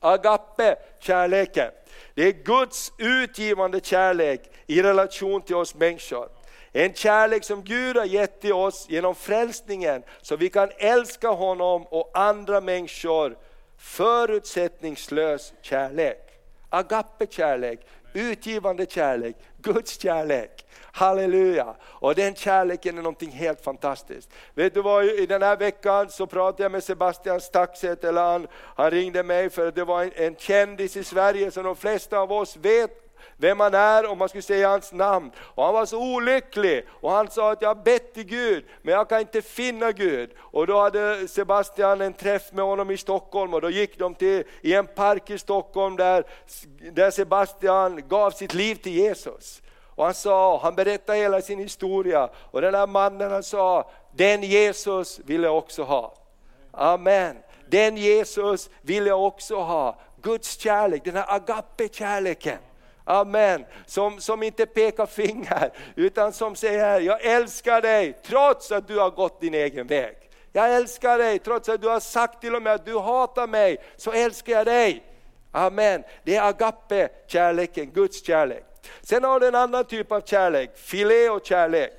Agape, 0.00 0.76
kärleken. 0.98 1.70
Det 2.14 2.22
är 2.22 2.32
Guds 2.32 2.92
utgivande 2.98 3.80
kärlek 3.80 4.40
i 4.66 4.82
relation 4.82 5.42
till 5.42 5.56
oss 5.56 5.74
människor. 5.74 6.28
En 6.72 6.94
kärlek 6.94 7.44
som 7.44 7.64
Gud 7.64 7.96
har 7.96 8.04
gett 8.04 8.40
till 8.40 8.52
oss 8.52 8.86
genom 8.88 9.14
frälsningen, 9.14 10.02
så 10.22 10.36
vi 10.36 10.48
kan 10.48 10.70
älska 10.78 11.28
honom 11.28 11.86
och 11.86 12.10
andra 12.14 12.60
människor. 12.60 13.36
Förutsättningslös 13.78 15.52
kärlek. 15.62 16.18
Agape-kärlek, 16.70 17.80
utgivande 18.12 18.86
kärlek, 18.86 19.36
Guds 19.58 20.00
kärlek. 20.00 20.66
Halleluja! 20.96 21.74
Och 21.82 22.14
den 22.14 22.34
kärleken 22.34 22.98
är 22.98 23.02
någonting 23.02 23.30
helt 23.30 23.60
fantastiskt. 23.60 24.30
Vet 24.54 24.74
du 24.74 24.82
vad, 24.82 25.04
i 25.04 25.26
den 25.26 25.42
här 25.42 25.56
veckan 25.56 26.10
så 26.10 26.26
pratade 26.26 26.62
jag 26.62 26.72
med 26.72 26.84
Sebastian 26.84 27.40
Staxet, 27.40 28.04
eller 28.04 28.22
han, 28.22 28.46
han 28.76 28.90
ringde 28.90 29.22
mig 29.22 29.50
för 29.50 29.72
det 29.72 29.84
var 29.84 30.02
en, 30.02 30.12
en 30.14 30.36
kändis 30.36 30.96
i 30.96 31.04
Sverige 31.04 31.50
som 31.50 31.64
de 31.64 31.76
flesta 31.76 32.18
av 32.18 32.32
oss 32.32 32.56
vet 32.56 33.04
vem 33.36 33.60
han 33.60 33.74
är 33.74 34.06
om 34.06 34.18
man 34.18 34.28
skulle 34.28 34.42
säga 34.42 34.68
hans 34.68 34.92
namn. 34.92 35.30
Och 35.38 35.64
han 35.64 35.74
var 35.74 35.86
så 35.86 36.14
olycklig 36.14 36.84
och 36.88 37.10
han 37.10 37.30
sa 37.30 37.52
att 37.52 37.62
jag 37.62 37.68
har 37.68 37.84
bett 37.84 38.14
till 38.14 38.24
Gud 38.24 38.64
men 38.82 38.94
jag 38.94 39.08
kan 39.08 39.20
inte 39.20 39.42
finna 39.42 39.92
Gud. 39.92 40.30
Och 40.38 40.66
då 40.66 40.80
hade 40.80 41.28
Sebastian 41.28 42.00
en 42.00 42.12
träff 42.12 42.52
med 42.52 42.64
honom 42.64 42.90
i 42.90 42.96
Stockholm 42.96 43.54
och 43.54 43.60
då 43.60 43.70
gick 43.70 43.98
de 43.98 44.14
till 44.14 44.44
i 44.60 44.74
en 44.74 44.86
park 44.86 45.30
i 45.30 45.38
Stockholm 45.38 45.96
där, 45.96 46.24
där 46.92 47.10
Sebastian 47.10 48.08
gav 48.08 48.30
sitt 48.30 48.54
liv 48.54 48.74
till 48.74 48.92
Jesus. 48.92 49.60
Och 49.94 50.04
han 50.04 50.14
sa, 50.14 50.60
han 50.62 50.74
berättade 50.74 51.18
hela 51.18 51.40
sin 51.40 51.58
historia 51.58 52.28
och 52.50 52.60
den 52.60 52.74
här 52.74 52.86
mannen 52.86 53.30
han 53.30 53.42
sa, 53.42 53.90
den 54.12 54.42
Jesus 54.42 55.20
vill 55.24 55.42
jag 55.42 55.58
också 55.58 55.82
ha. 55.82 56.14
Amen. 56.72 57.36
Den 57.68 57.96
Jesus 57.96 58.70
vill 58.82 59.06
jag 59.06 59.22
också 59.22 59.56
ha. 59.56 59.98
Guds 60.22 60.58
kärlek, 60.58 61.04
den 61.04 61.16
här 61.16 61.34
agape-kärleken. 61.34 62.58
Amen. 63.04 63.64
Som, 63.86 64.20
som 64.20 64.42
inte 64.42 64.66
pekar 64.66 65.06
finger, 65.06 65.70
utan 65.96 66.32
som 66.32 66.56
säger, 66.56 67.00
jag 67.00 67.24
älskar 67.24 67.82
dig 67.82 68.12
trots 68.26 68.72
att 68.72 68.88
du 68.88 68.98
har 68.98 69.10
gått 69.10 69.40
din 69.40 69.54
egen 69.54 69.86
väg. 69.86 70.16
Jag 70.52 70.74
älskar 70.74 71.18
dig 71.18 71.38
trots 71.38 71.68
att 71.68 71.82
du 71.82 71.88
har 71.88 72.00
sagt 72.00 72.40
till 72.40 72.54
och 72.54 72.62
med 72.62 72.74
att 72.74 72.86
du 72.86 72.98
hatar 72.98 73.46
mig, 73.46 73.78
så 73.96 74.12
älskar 74.12 74.52
jag 74.52 74.66
dig. 74.66 75.04
Amen. 75.52 76.04
Det 76.24 76.36
är 76.36 76.48
agape, 76.48 77.08
kärleken, 77.26 77.90
Guds 77.90 78.26
kärlek. 78.26 78.64
Sen 79.02 79.24
har 79.24 79.40
du 79.40 79.48
en 79.48 79.54
annan 79.54 79.84
typ 79.84 80.12
av 80.12 80.20
kärlek, 80.20 80.70
fileo-kärlek. 80.74 81.92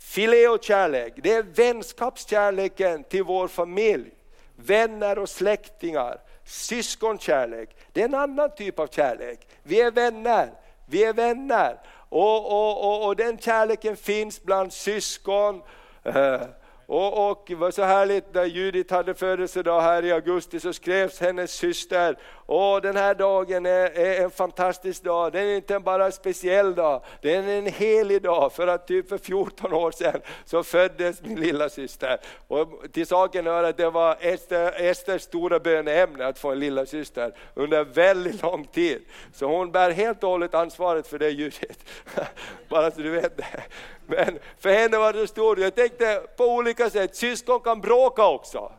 Fileo-kärlek, 0.00 1.12
det 1.16 1.32
är 1.32 1.42
vänskapskärleken 1.42 3.04
till 3.04 3.22
vår 3.22 3.48
familj, 3.48 4.10
vänner 4.56 5.18
och 5.18 5.28
släktingar 5.28 6.18
syskonkärlek, 6.48 7.76
det 7.92 8.00
är 8.00 8.04
en 8.04 8.14
annan 8.14 8.54
typ 8.54 8.78
av 8.78 8.86
kärlek. 8.86 9.48
Vi 9.62 9.80
är 9.80 9.90
vänner, 9.90 10.50
vi 10.86 11.04
är 11.04 11.12
vänner. 11.12 11.78
Och, 12.08 12.46
och, 12.46 12.84
och, 12.84 13.06
och 13.06 13.16
den 13.16 13.38
kärleken 13.38 13.96
finns 13.96 14.42
bland 14.42 14.72
syskon. 14.72 15.62
Eh, 16.02 16.40
och, 16.86 17.30
och 17.30 17.44
det 17.46 17.54
var 17.54 17.70
så 17.70 17.82
härligt 17.82 18.34
när 18.34 18.44
Judith 18.44 18.94
hade 18.94 19.14
födelsedag 19.14 19.80
här 19.80 20.04
i 20.04 20.12
augusti 20.12 20.60
så 20.60 20.72
skrevs 20.72 21.20
hennes 21.20 21.52
syster, 21.52 22.18
och 22.50 22.82
den 22.82 22.96
här 22.96 23.14
dagen 23.14 23.66
är, 23.66 23.90
är, 23.98 24.24
en 24.24 24.30
fantastisk 24.30 25.02
dag, 25.02 25.32
den 25.32 25.46
är 25.46 25.56
inte 25.56 25.78
bara 25.78 26.06
en 26.06 26.12
speciell 26.12 26.74
dag, 26.74 27.02
den 27.20 27.48
är 27.48 27.58
en 27.58 27.66
helig 27.66 28.22
dag 28.22 28.52
för 28.52 28.66
att 28.66 28.86
typ 28.86 29.08
för 29.08 29.18
14 29.18 29.72
år 29.72 29.90
sedan 29.90 30.20
så 30.44 30.62
föddes 30.62 31.22
min 31.22 31.40
lilla 31.40 31.68
syster. 31.68 32.20
Och 32.48 32.68
till 32.92 33.06
saken 33.06 33.46
hör 33.46 33.64
att 33.64 33.76
det 33.76 33.90
var 33.90 34.16
Ester, 34.20 34.72
Esters 34.80 35.22
stora 35.22 35.60
böneämne 35.60 36.26
att 36.26 36.38
få 36.38 36.50
en 36.50 36.58
lilla 36.58 36.86
syster 36.86 37.34
under 37.54 37.84
väldigt 37.84 38.42
lång 38.42 38.64
tid. 38.64 39.02
Så 39.34 39.46
hon 39.46 39.72
bär 39.72 39.90
helt 39.90 40.24
och 40.24 40.30
hållet 40.30 40.54
ansvaret 40.54 41.06
för 41.06 41.18
det 41.18 41.30
Judith, 41.30 41.84
bara 42.68 42.90
så 42.90 43.00
du 43.00 43.10
vet 43.10 43.36
det. 43.36 43.62
Men 44.06 44.38
för 44.58 44.70
henne 44.70 44.98
var 44.98 45.12
det 45.12 45.26
stort, 45.26 45.58
jag 45.58 45.74
tänkte 45.74 46.22
på 46.36 46.44
olika 46.44 46.90
sätt, 46.90 47.16
syskon 47.16 47.60
kan 47.60 47.80
bråka 47.80 48.26
också. 48.26 48.72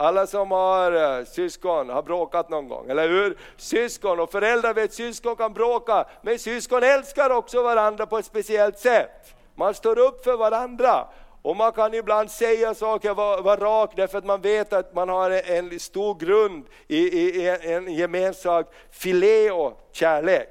Alla 0.00 0.26
som 0.26 0.50
har 0.50 1.18
eh, 1.18 1.24
syskon 1.24 1.88
har 1.88 2.02
bråkat 2.02 2.50
någon 2.50 2.68
gång, 2.68 2.90
eller 2.90 3.08
hur? 3.08 3.38
Syskon 3.56 4.20
och 4.20 4.30
föräldrar 4.32 4.74
vet 4.74 4.92
syskon 4.92 5.36
kan 5.36 5.52
bråka, 5.52 6.04
men 6.22 6.38
syskon 6.38 6.82
älskar 6.82 7.30
också 7.30 7.62
varandra 7.62 8.06
på 8.06 8.18
ett 8.18 8.24
speciellt 8.24 8.78
sätt. 8.78 9.34
Man 9.54 9.74
står 9.74 9.98
upp 9.98 10.24
för 10.24 10.36
varandra. 10.36 11.08
Och 11.42 11.56
man 11.56 11.72
kan 11.72 11.94
ibland 11.94 12.30
säga 12.30 12.74
saker, 12.74 13.14
vara 13.14 13.40
var 13.40 13.56
rak, 13.56 13.92
därför 13.96 14.18
att 14.18 14.24
man 14.24 14.40
vet 14.40 14.72
att 14.72 14.94
man 14.94 15.08
har 15.08 15.30
en 15.30 15.80
stor 15.80 16.14
grund 16.14 16.66
i, 16.88 16.98
i, 16.98 17.44
i 17.44 17.72
en 17.72 17.94
gemensam 17.94 18.64
fileo, 18.90 19.76
kärlek. 19.92 20.48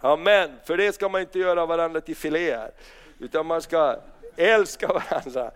Amen, 0.00 0.50
för 0.64 0.76
det 0.76 0.92
ska 0.92 1.08
man 1.08 1.20
inte 1.20 1.38
göra 1.38 1.66
varandra 1.66 2.00
till 2.00 2.16
filéer, 2.16 2.70
utan 3.18 3.46
man 3.46 3.62
ska 3.62 3.96
älska 4.36 4.88
varandra. 4.88 5.50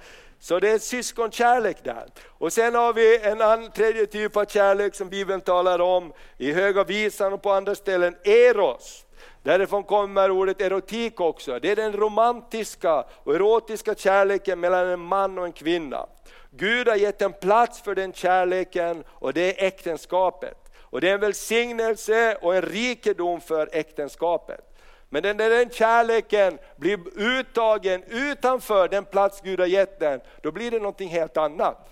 Så 0.47 0.61
det 0.61 0.71
är 0.71 0.79
syskonkärlek 0.79 1.85
där. 1.85 2.07
Och 2.27 2.53
sen 2.53 2.75
har 2.75 2.93
vi 2.93 3.19
en 3.19 3.41
annan, 3.41 3.71
tredje 3.71 4.07
typ 4.07 4.37
av 4.37 4.45
kärlek 4.45 4.95
som 4.95 5.09
Bibeln 5.09 5.41
talar 5.41 5.79
om 5.79 6.13
i 6.39 6.53
Höga 6.53 6.85
Visan 6.85 7.33
och 7.33 7.43
på 7.43 7.53
andra 7.53 7.75
ställen, 7.75 8.17
eros. 8.25 9.05
Därifrån 9.43 9.85
kommer 9.85 10.31
ordet 10.31 10.61
erotik 10.61 11.21
också. 11.21 11.59
Det 11.59 11.71
är 11.71 11.77
den 11.77 11.93
romantiska 11.93 13.05
och 13.25 13.35
erotiska 13.35 13.95
kärleken 13.95 14.61
mellan 14.61 14.87
en 14.87 15.01
man 15.01 15.39
och 15.39 15.45
en 15.45 15.53
kvinna. 15.53 16.07
Gud 16.51 16.89
har 16.89 16.97
gett 16.97 17.23
en 17.23 17.33
plats 17.33 17.83
för 17.83 17.95
den 17.95 18.13
kärleken 18.13 19.05
och 19.09 19.33
det 19.33 19.63
är 19.63 19.67
äktenskapet. 19.67 20.73
Och 20.81 21.01
det 21.01 21.09
är 21.09 21.15
en 21.15 21.21
välsignelse 21.21 22.39
och 22.43 22.57
en 22.57 22.63
rikedom 22.63 23.41
för 23.41 23.69
äktenskapet. 23.73 24.66
Men 25.09 25.23
den, 25.23 25.37
när 25.37 25.51
den 25.51 25.71
kärleken 25.71 26.59
blir 26.77 26.99
uttagen 27.17 28.03
utanför 28.07 28.89
den 28.89 29.05
plats 29.05 29.41
Gud 29.45 29.61
har 29.61 29.67
gett 29.67 30.01
den, 30.01 30.21
då 30.43 30.53
blir 30.53 30.71
det 30.71 30.79
någonting 30.79 31.09
helt 31.09 31.37
annat. 31.37 31.89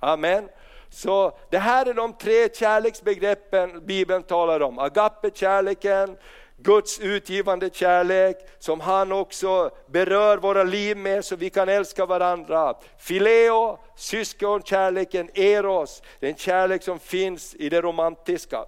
Amen. 0.00 0.48
Så 0.90 1.38
det 1.50 1.58
här 1.58 1.86
är 1.86 1.94
de 1.94 2.12
tre 2.12 2.48
kärleksbegreppen 2.54 3.86
Bibeln 3.86 4.22
talar 4.22 4.60
om. 4.60 4.78
Agape-kärleken, 4.78 6.16
Guds 6.62 7.00
utgivande 7.00 7.70
kärlek 7.72 8.36
som 8.58 8.80
han 8.80 9.12
också 9.12 9.70
berör 9.86 10.38
våra 10.38 10.64
liv 10.64 10.96
med 10.96 11.24
så 11.24 11.36
vi 11.36 11.50
kan 11.50 11.68
älska 11.68 12.06
varandra. 12.06 12.74
Fileo, 12.98 13.78
syskonkärleken, 13.96 15.30
eros, 15.34 16.02
den 16.20 16.34
kärlek 16.34 16.82
som 16.82 16.98
finns 16.98 17.54
i 17.54 17.68
det 17.68 17.80
romantiska. 17.80 18.64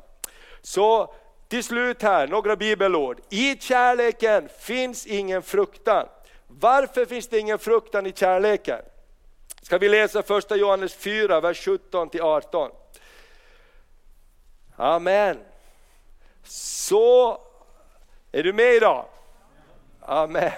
Så 0.63 1.15
till 1.53 1.65
slut 1.65 2.03
här, 2.03 2.29
några 2.29 2.57
bibelord. 2.57 3.21
I 3.31 3.57
kärleken 3.61 4.49
finns 4.59 5.07
ingen 5.07 5.43
fruktan. 5.43 6.07
Varför 6.47 7.07
finns 7.07 7.29
det 7.29 7.39
ingen 7.39 7.59
fruktan 7.59 8.07
i 8.07 8.13
kärleken? 8.13 8.79
Ska 9.63 9.79
vi 9.79 9.89
läsa 9.89 10.23
första 10.23 10.57
Johannes 10.57 10.95
4, 10.95 11.41
vers 11.41 11.65
17 11.65 12.11
18. 12.21 12.71
Amen. 14.77 15.39
Så, 16.45 17.41
är 18.33 18.43
du 18.43 18.53
med 18.53 18.75
idag? 18.75 19.05
Amen. 20.01 20.53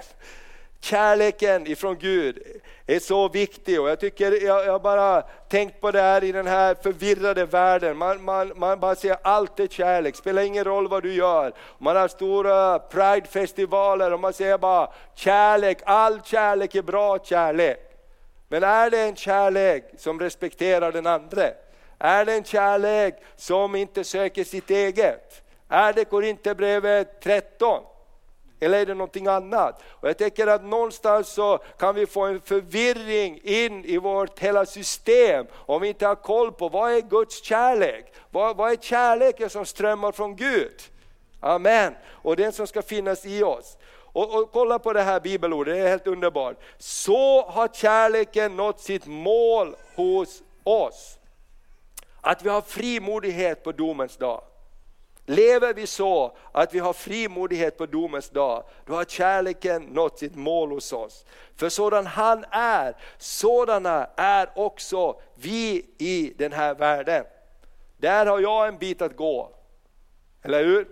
Kärleken 0.80 1.66
ifrån 1.66 1.98
Gud 1.98 2.42
är 2.86 2.98
så 2.98 3.28
viktig 3.28 3.80
och 3.80 3.88
jag 3.88 4.00
tycker, 4.00 4.44
jag, 4.44 4.72
har 4.72 4.78
bara 4.78 5.22
tänkt 5.22 5.80
på 5.80 5.90
det 5.90 6.00
här 6.00 6.24
i 6.24 6.32
den 6.32 6.46
här 6.46 6.74
förvirrade 6.82 7.44
världen. 7.46 7.96
Man, 7.96 8.24
man, 8.24 8.52
man 8.56 8.80
bara 8.80 8.94
säger 8.94 9.16
allt 9.22 9.60
är 9.60 9.66
kärlek, 9.66 10.16
spelar 10.16 10.42
ingen 10.42 10.64
roll 10.64 10.88
vad 10.88 11.02
du 11.02 11.14
gör. 11.14 11.52
Man 11.78 11.96
har 11.96 12.08
stora 12.08 12.78
pridefestivaler 12.78 14.12
och 14.12 14.20
man 14.20 14.32
säger 14.32 14.58
bara 14.58 14.92
kärlek, 15.14 15.78
all 15.84 16.20
kärlek 16.22 16.74
är 16.74 16.82
bra 16.82 17.18
kärlek. 17.18 17.78
Men 18.48 18.62
är 18.62 18.90
det 18.90 19.00
en 19.00 19.16
kärlek 19.16 19.84
som 19.98 20.20
respekterar 20.20 20.92
den 20.92 21.06
andra? 21.06 21.50
Är 21.98 22.24
det 22.24 22.32
en 22.32 22.44
kärlek 22.44 23.14
som 23.36 23.74
inte 23.74 24.04
söker 24.04 24.44
sitt 24.44 24.70
eget? 24.70 25.42
Är 25.68 25.92
det 25.92 26.04
Korinthierbrevet 26.04 27.20
13? 27.20 27.82
Eller 28.64 28.78
är 28.78 28.86
det 28.86 28.94
någonting 28.94 29.26
annat? 29.26 29.82
Och 29.86 30.08
jag 30.08 30.18
tänker 30.18 30.46
att 30.46 30.64
någonstans 30.64 31.28
så 31.28 31.58
kan 31.78 31.94
vi 31.94 32.06
få 32.06 32.24
en 32.24 32.40
förvirring 32.40 33.40
in 33.42 33.84
i 33.84 33.98
vårt 33.98 34.38
hela 34.38 34.66
system 34.66 35.46
om 35.52 35.82
vi 35.82 35.88
inte 35.88 36.06
har 36.06 36.14
koll 36.14 36.52
på 36.52 36.68
vad 36.68 36.92
är 36.92 37.00
Guds 37.00 37.42
kärlek? 37.42 38.14
Vad, 38.30 38.56
vad 38.56 38.72
är 38.72 38.76
kärleken 38.76 39.50
som 39.50 39.66
strömmar 39.66 40.12
från 40.12 40.36
Gud? 40.36 40.82
Amen. 41.40 41.94
Och 42.08 42.36
den 42.36 42.52
som 42.52 42.66
ska 42.66 42.82
finnas 42.82 43.26
i 43.26 43.42
oss. 43.42 43.76
Och, 44.14 44.34
och, 44.34 44.52
kolla 44.52 44.78
på 44.78 44.92
det 44.92 45.02
här 45.02 45.20
bibelordet, 45.20 45.74
det 45.74 45.80
är 45.80 45.88
helt 45.88 46.06
underbart. 46.06 46.56
Så 46.78 47.42
har 47.42 47.68
kärleken 47.68 48.56
nått 48.56 48.80
sitt 48.80 49.06
mål 49.06 49.76
hos 49.96 50.42
oss. 50.64 51.18
Att 52.20 52.42
vi 52.42 52.48
har 52.48 52.60
frimodighet 52.60 53.64
på 53.64 53.72
domens 53.72 54.16
dag. 54.16 54.42
Lever 55.26 55.74
vi 55.74 55.86
så 55.86 56.36
att 56.52 56.74
vi 56.74 56.78
har 56.78 56.92
frimodighet 56.92 57.78
på 57.78 57.86
domens 57.86 58.30
dag, 58.30 58.64
då 58.86 58.94
har 58.94 59.04
kärleken 59.04 59.82
nått 59.82 60.18
sitt 60.18 60.36
mål 60.36 60.70
hos 60.70 60.92
oss. 60.92 61.24
För 61.56 61.68
sådan 61.68 62.06
han 62.06 62.44
är, 62.50 62.96
sådana 63.18 64.08
är 64.16 64.50
också 64.54 65.20
vi 65.34 65.86
i 65.98 66.34
den 66.38 66.52
här 66.52 66.74
världen. 66.74 67.24
Där 67.96 68.26
har 68.26 68.40
jag 68.40 68.68
en 68.68 68.78
bit 68.78 69.02
att 69.02 69.16
gå, 69.16 69.50
eller 70.42 70.64
hur? 70.64 70.88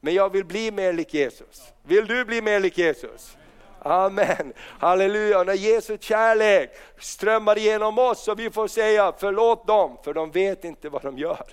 Men 0.00 0.14
jag 0.14 0.32
vill 0.32 0.44
bli 0.44 0.70
mer 0.70 0.92
lik 0.92 1.14
Jesus. 1.14 1.72
Vill 1.82 2.06
du 2.06 2.24
bli 2.24 2.42
mer 2.42 2.60
lik 2.60 2.78
Jesus? 2.78 3.36
Amen, 3.78 4.52
halleluja. 4.58 5.42
När 5.42 5.54
Jesu 5.54 5.98
kärlek 6.00 6.70
strömmar 6.98 7.58
igenom 7.58 7.98
oss 7.98 8.24
så 8.24 8.34
vi 8.34 8.50
får 8.50 8.68
säga 8.68 9.12
förlåt 9.18 9.66
dem, 9.66 9.98
för 10.04 10.14
de 10.14 10.30
vet 10.30 10.64
inte 10.64 10.88
vad 10.88 11.02
de 11.02 11.18
gör. 11.18 11.46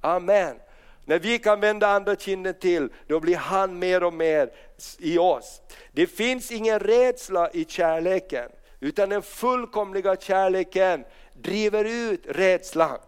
Amen 0.00 0.56
när 1.10 1.18
vi 1.18 1.38
kan 1.38 1.60
vända 1.60 1.88
andra 1.88 2.16
kinden 2.16 2.54
till, 2.54 2.88
då 3.06 3.20
blir 3.20 3.36
han 3.36 3.78
mer 3.78 4.02
och 4.02 4.14
mer 4.14 4.50
i 4.98 5.18
oss. 5.18 5.60
Det 5.92 6.06
finns 6.06 6.50
ingen 6.50 6.78
rädsla 6.78 7.50
i 7.50 7.64
kärleken, 7.64 8.50
utan 8.80 9.08
den 9.08 9.22
fullkomliga 9.22 10.16
kärleken 10.16 11.04
driver 11.34 11.84
ut 11.84 12.22
rädslan. 12.28 12.98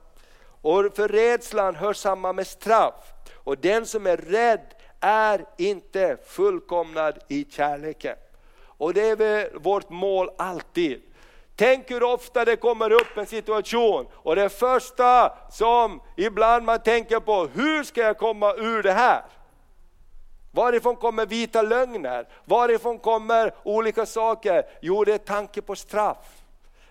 Och 0.62 0.96
för 0.96 1.08
rädslan 1.08 1.74
hör 1.74 1.92
samman 1.92 2.36
med 2.36 2.46
straff. 2.46 2.94
Och 3.34 3.58
den 3.58 3.86
som 3.86 4.06
är 4.06 4.16
rädd 4.16 4.74
är 5.00 5.44
inte 5.58 6.16
fullkomnad 6.26 7.18
i 7.28 7.46
kärleken. 7.50 8.16
Och 8.60 8.94
det 8.94 9.08
är 9.08 9.58
vårt 9.58 9.90
mål 9.90 10.30
alltid. 10.38 11.02
Tänk 11.56 11.90
hur 11.90 12.02
ofta 12.02 12.44
det 12.44 12.56
kommer 12.56 12.92
upp 12.92 13.16
en 13.16 13.26
situation 13.26 14.06
och 14.12 14.36
det 14.36 14.48
första 14.48 15.32
som 15.50 16.00
ibland 16.16 16.64
man 16.64 16.82
tänker 16.82 17.20
på, 17.20 17.46
hur 17.54 17.84
ska 17.84 18.00
jag 18.00 18.18
komma 18.18 18.54
ur 18.54 18.82
det 18.82 18.92
här? 18.92 19.22
Varifrån 20.50 20.96
kommer 20.96 21.26
vita 21.26 21.62
lögner? 21.62 22.28
Varifrån 22.44 22.98
kommer 22.98 23.54
olika 23.62 24.06
saker? 24.06 24.62
Jo, 24.80 25.04
det 25.04 25.14
är 25.14 25.18
tanke 25.18 25.62
på 25.62 25.76
straff. 25.76 26.42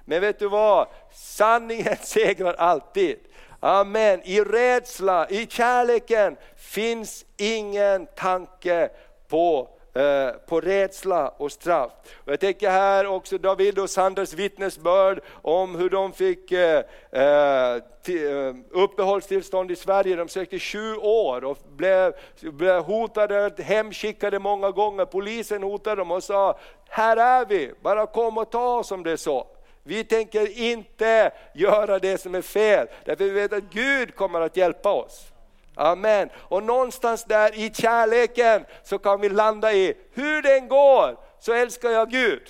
Men 0.06 0.22
vet 0.22 0.40
du 0.40 0.50
vad? 0.50 0.88
Sanningen 1.14 1.98
segrar 2.02 2.54
alltid. 2.54 3.20
Amen. 3.60 4.22
I 4.24 4.42
rädsla, 4.42 5.30
i 5.30 5.48
kärleken 5.48 6.38
finns 6.56 7.26
ingen 7.38 8.06
tanke 8.06 8.90
på 9.28 9.70
Eh, 9.94 10.32
på 10.46 10.62
rädsla 10.62 11.28
och 11.38 11.52
straff. 11.52 11.92
Och 12.16 12.32
jag 12.32 12.40
tänker 12.40 12.70
här 12.70 13.06
också 13.06 13.38
David 13.38 13.80
och 13.80 13.90
Sanders 13.90 14.34
vittnesbörd 14.34 15.22
om 15.42 15.76
hur 15.76 15.90
de 15.90 16.14
fick 16.14 16.52
eh, 16.52 16.84
eh, 17.12 18.56
uppehållstillstånd 18.70 19.72
i 19.72 19.76
Sverige. 19.76 20.16
De 20.16 20.28
sökte 20.28 20.60
sju 20.60 20.96
år 20.96 21.44
och 21.44 21.58
blev, 21.76 22.14
blev 22.42 22.84
hotade, 22.84 23.52
hemskickade 23.64 24.40
många 24.40 24.72
gånger. 24.72 25.06
Polisen 25.06 25.64
hotade 25.64 25.96
dem 25.96 26.12
och 26.12 26.24
sa, 26.24 26.60
här 26.90 27.18
är 27.18 27.46
vi, 27.46 27.74
bara 27.82 28.06
kom 28.06 28.38
och 28.38 28.52
ta 28.52 28.78
oss 28.78 28.92
om 28.92 29.04
det 29.04 29.12
är 29.12 29.18
så. 29.18 29.48
Vi 29.84 30.04
tänker 30.04 30.60
inte 30.60 31.32
göra 31.54 32.00
det 32.00 32.18
som 32.18 32.36
är 32.36 32.42
fel, 32.42 32.88
därför 33.06 33.24
vi 33.24 33.30
vet 33.30 33.54
att 33.54 33.64
Gud 33.74 34.16
kommer 34.16 34.42
att 34.42 34.58
hjälpa 34.58 34.92
oss. 34.92 35.31
Amen. 35.76 36.30
Och 36.36 36.64
någonstans 36.64 37.24
där 37.24 37.60
i 37.60 37.74
kärleken 37.74 38.66
så 38.84 39.00
kan 39.00 39.22
vi 39.22 39.30
landa 39.30 39.74
i, 39.74 39.94
hur 40.14 40.42
den 40.42 40.68
går 40.68 41.18
så 41.40 41.54
älskar 41.54 41.90
jag 41.90 42.10
Gud. 42.10 42.42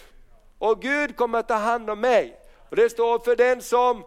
Och 0.59 0.81
Gud 0.81 1.15
kommer 1.15 1.39
att 1.39 1.47
ta 1.47 1.55
hand 1.55 1.89
om 1.89 1.99
mig. 1.99 2.39
Och 2.69 2.75
det 2.75 2.89
står 2.89 3.19
för 3.19 3.35
den 3.35 3.61
som 3.61 4.03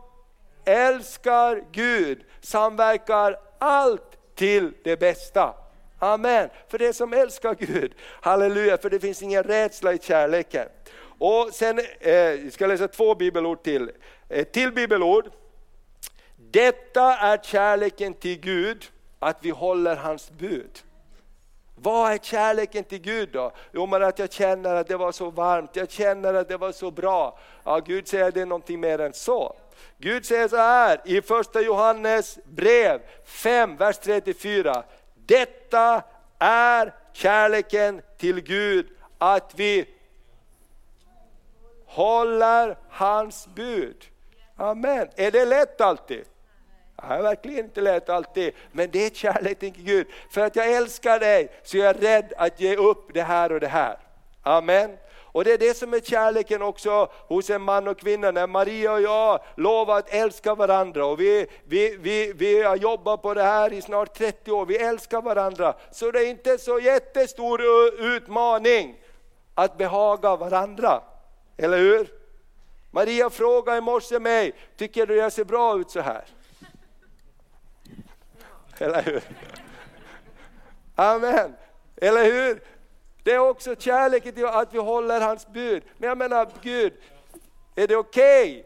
älskar 0.64 1.64
Gud 1.72 2.24
samverkar 2.40 3.36
allt 3.58 4.18
till 4.34 4.72
det 4.84 4.96
bästa. 4.96 5.54
Amen. 5.98 6.48
För 6.68 6.78
det 6.78 6.92
som 6.92 7.12
älskar 7.12 7.54
Gud. 7.54 7.94
Halleluja, 8.20 8.76
för 8.76 8.90
det 8.90 9.00
finns 9.00 9.22
ingen 9.22 9.42
rädsla 9.42 9.92
i 9.92 9.98
kärleken. 9.98 10.68
Och 11.18 11.48
sen, 11.52 11.80
eh, 12.00 12.12
jag 12.12 12.52
ska 12.52 12.66
läsa 12.66 12.88
två 12.88 13.14
bibelord 13.14 13.62
till. 13.62 13.90
Ett 14.28 14.52
till 14.52 14.72
bibelord. 14.72 15.30
Detta 16.36 17.16
är 17.16 17.36
kärleken 17.36 18.14
till 18.14 18.40
Gud 18.40 18.84
att 19.24 19.36
vi 19.40 19.50
håller 19.50 19.96
hans 19.96 20.30
bud. 20.30 20.82
Vad 21.74 22.12
är 22.12 22.18
kärleken 22.18 22.84
till 22.84 23.00
Gud 23.00 23.28
då? 23.32 23.52
Jo 23.72 23.86
men 23.86 24.02
att 24.02 24.18
jag 24.18 24.32
känner 24.32 24.74
att 24.74 24.88
det 24.88 24.96
var 24.96 25.12
så 25.12 25.30
varmt, 25.30 25.76
jag 25.76 25.90
känner 25.90 26.34
att 26.34 26.48
det 26.48 26.56
var 26.56 26.72
så 26.72 26.90
bra. 26.90 27.38
Ja, 27.64 27.78
Gud 27.78 28.08
säger 28.08 28.28
att 28.28 28.34
det 28.34 28.40
är 28.40 28.46
någonting 28.46 28.80
mer 28.80 28.98
än 28.98 29.12
så. 29.12 29.56
Gud 29.98 30.26
säger 30.26 30.48
så 30.48 30.56
här 30.56 31.00
i 31.04 31.22
första 31.22 31.60
Johannes 31.60 32.38
brev 32.44 33.00
5, 33.24 33.76
vers 33.76 33.98
34. 33.98 34.84
Detta 35.14 36.02
är 36.38 36.94
kärleken 37.12 38.02
till 38.18 38.40
Gud, 38.40 38.86
att 39.18 39.52
vi 39.54 39.88
håller 41.86 42.76
hans 42.88 43.48
bud. 43.54 44.04
Amen. 44.56 45.08
Är 45.16 45.30
det 45.30 45.44
lätt 45.44 45.80
alltid? 45.80 46.24
Det 47.08 47.14
är 47.14 47.22
verkligen 47.22 47.64
inte 47.64 47.80
lätt 47.80 48.08
alltid, 48.08 48.52
men 48.72 48.90
det 48.90 49.06
är 49.06 49.10
kärlek 49.10 49.58
till 49.58 49.72
Gud. 49.76 50.06
För 50.30 50.40
att 50.40 50.56
jag 50.56 50.72
älskar 50.72 51.20
dig 51.20 51.48
så 51.62 51.76
är 51.76 51.84
jag 51.84 52.02
rädd 52.02 52.32
att 52.36 52.60
ge 52.60 52.76
upp 52.76 53.14
det 53.14 53.22
här 53.22 53.52
och 53.52 53.60
det 53.60 53.68
här. 53.68 53.98
Amen. 54.42 54.96
Och 55.34 55.44
det 55.44 55.52
är 55.52 55.58
det 55.58 55.76
som 55.76 55.94
är 55.94 56.00
kärleken 56.00 56.62
också 56.62 57.08
hos 57.28 57.50
en 57.50 57.62
man 57.62 57.88
och 57.88 57.98
kvinna, 57.98 58.30
när 58.30 58.46
Maria 58.46 58.92
och 58.92 59.02
jag 59.02 59.40
lovar 59.56 59.98
att 59.98 60.14
älska 60.14 60.54
varandra. 60.54 61.06
Och 61.06 61.20
vi, 61.20 61.46
vi, 61.64 61.96
vi, 61.96 62.32
vi 62.32 62.62
har 62.62 62.76
jobbat 62.76 63.22
på 63.22 63.34
det 63.34 63.42
här 63.42 63.72
i 63.72 63.82
snart 63.82 64.14
30 64.18 64.52
år, 64.52 64.66
vi 64.66 64.76
älskar 64.76 65.22
varandra. 65.22 65.74
Så 65.90 66.10
det 66.10 66.18
är 66.18 66.30
inte 66.30 66.58
så 66.58 66.78
jättestor 66.80 67.62
utmaning 67.98 68.96
att 69.54 69.78
behaga 69.78 70.36
varandra. 70.36 71.00
Eller 71.56 71.78
hur? 71.78 72.08
Maria 72.90 73.30
frågade 73.30 73.78
i 73.78 73.80
morse 73.80 74.18
mig, 74.18 74.52
tycker 74.76 75.06
du 75.06 75.16
jag 75.16 75.32
ser 75.32 75.44
bra 75.44 75.78
ut 75.78 75.90
så 75.90 76.00
här? 76.00 76.24
Eller 78.78 79.02
hur? 79.02 79.22
Amen. 80.94 81.54
Eller 81.96 82.24
hur? 82.24 82.60
Det 83.22 83.32
är 83.32 83.38
också 83.38 83.76
kärleken 83.76 84.32
till 84.32 84.46
att 84.46 84.74
vi 84.74 84.78
håller 84.78 85.20
hans 85.20 85.46
bud. 85.46 85.82
Men 85.98 86.08
jag 86.08 86.18
menar, 86.18 86.48
Gud, 86.62 86.92
är 87.74 87.86
det 87.86 87.96
okej? 87.96 88.50
Okay? 88.50 88.64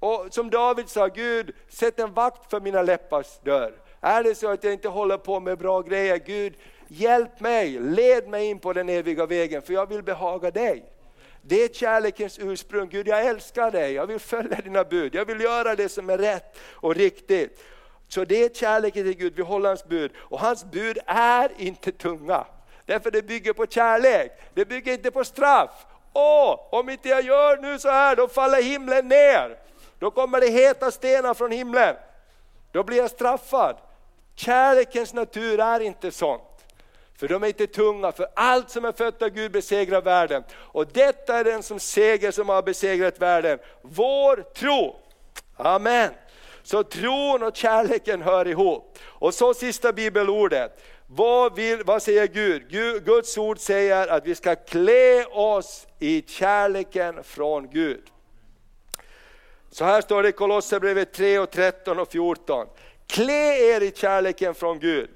Och 0.00 0.34
som 0.34 0.50
David 0.50 0.88
sa, 0.88 1.06
Gud, 1.06 1.54
sätt 1.68 1.98
en 1.98 2.12
vakt 2.12 2.50
för 2.50 2.60
mina 2.60 2.82
läppars 2.82 3.38
dörr. 3.42 3.72
Är 4.00 4.22
det 4.22 4.34
så 4.34 4.50
att 4.50 4.64
jag 4.64 4.72
inte 4.72 4.88
håller 4.88 5.18
på 5.18 5.40
med 5.40 5.58
bra 5.58 5.80
grejer, 5.80 6.16
Gud, 6.16 6.54
hjälp 6.88 7.40
mig, 7.40 7.80
led 7.80 8.28
mig 8.28 8.46
in 8.46 8.58
på 8.58 8.72
den 8.72 8.88
eviga 8.88 9.26
vägen, 9.26 9.62
för 9.62 9.72
jag 9.72 9.86
vill 9.88 10.02
behaga 10.02 10.50
dig. 10.50 10.84
Det 11.42 11.62
är 11.62 11.68
kärlekens 11.68 12.38
ursprung. 12.38 12.88
Gud, 12.88 13.08
jag 13.08 13.26
älskar 13.26 13.70
dig, 13.70 13.92
jag 13.92 14.06
vill 14.06 14.18
följa 14.18 14.60
dina 14.60 14.84
bud, 14.84 15.14
jag 15.14 15.24
vill 15.24 15.40
göra 15.40 15.74
det 15.74 15.88
som 15.88 16.10
är 16.10 16.18
rätt 16.18 16.56
och 16.72 16.94
riktigt. 16.94 17.60
Så 18.08 18.24
det 18.24 18.44
är 18.44 18.48
kärleken 18.48 19.04
till 19.04 19.16
Gud, 19.16 19.32
vi 19.36 19.42
håller 19.42 19.68
hans 19.68 19.84
bud. 19.84 20.10
Och 20.16 20.40
hans 20.40 20.64
bud 20.64 20.98
är 21.06 21.50
inte 21.56 21.92
tunga. 21.92 22.46
Därför 22.84 23.10
det 23.10 23.22
bygger 23.22 23.52
på 23.52 23.66
kärlek, 23.66 24.32
det 24.54 24.64
bygger 24.64 24.92
inte 24.92 25.10
på 25.10 25.24
straff. 25.24 25.86
Åh, 26.12 26.68
om 26.70 26.88
inte 26.88 27.08
jag 27.08 27.22
gör 27.24 27.56
nu 27.56 27.78
så 27.78 27.88
här, 27.88 28.16
då 28.16 28.28
faller 28.28 28.62
himlen 28.62 29.08
ner. 29.08 29.58
Då 29.98 30.10
kommer 30.10 30.40
det 30.40 30.46
heta 30.46 30.90
stenar 30.90 31.34
från 31.34 31.50
himlen. 31.50 31.96
Då 32.72 32.82
blir 32.82 32.96
jag 32.96 33.10
straffad. 33.10 33.76
Kärlekens 34.34 35.14
natur 35.14 35.60
är 35.60 35.80
inte 35.80 36.10
sånt. 36.10 36.42
För 37.18 37.28
de 37.28 37.42
är 37.42 37.46
inte 37.46 37.66
tunga, 37.66 38.12
för 38.12 38.26
allt 38.34 38.70
som 38.70 38.84
är 38.84 38.92
fött 38.92 39.22
av 39.22 39.28
Gud 39.28 39.52
besegrar 39.52 40.02
världen. 40.02 40.44
Och 40.54 40.86
detta 40.86 41.36
är 41.38 41.44
den 41.44 41.62
som 41.62 41.80
seger 41.80 42.30
som 42.30 42.48
har 42.48 42.62
besegrat 42.62 43.18
världen. 43.18 43.58
Vår 43.82 44.44
tro. 44.54 44.96
Amen. 45.56 46.10
Så 46.66 46.82
tron 46.82 47.42
och 47.42 47.56
kärleken 47.56 48.22
hör 48.22 48.48
ihop. 48.48 48.98
Och 49.04 49.34
så 49.34 49.54
sista 49.54 49.92
bibelordet. 49.92 50.80
Vad, 51.06 51.56
vill, 51.56 51.82
vad 51.84 52.02
säger 52.02 52.26
Gud? 52.26 52.68
Guds 53.04 53.38
ord 53.38 53.58
säger 53.58 54.08
att 54.08 54.26
vi 54.26 54.34
ska 54.34 54.54
klä 54.54 55.24
oss 55.24 55.86
i 55.98 56.22
kärleken 56.26 57.24
från 57.24 57.70
Gud. 57.70 58.02
Så 59.70 59.84
här 59.84 60.00
står 60.00 60.22
det 60.22 60.28
i 60.28 60.32
Kolosserbrevet 60.32 61.12
3, 61.12 61.38
och 61.38 61.50
13 61.50 61.98
och 61.98 62.12
14. 62.12 62.66
Klä 63.06 63.58
er 63.58 63.80
i 63.80 63.92
kärleken 63.96 64.54
från 64.54 64.78
Gud. 64.78 65.10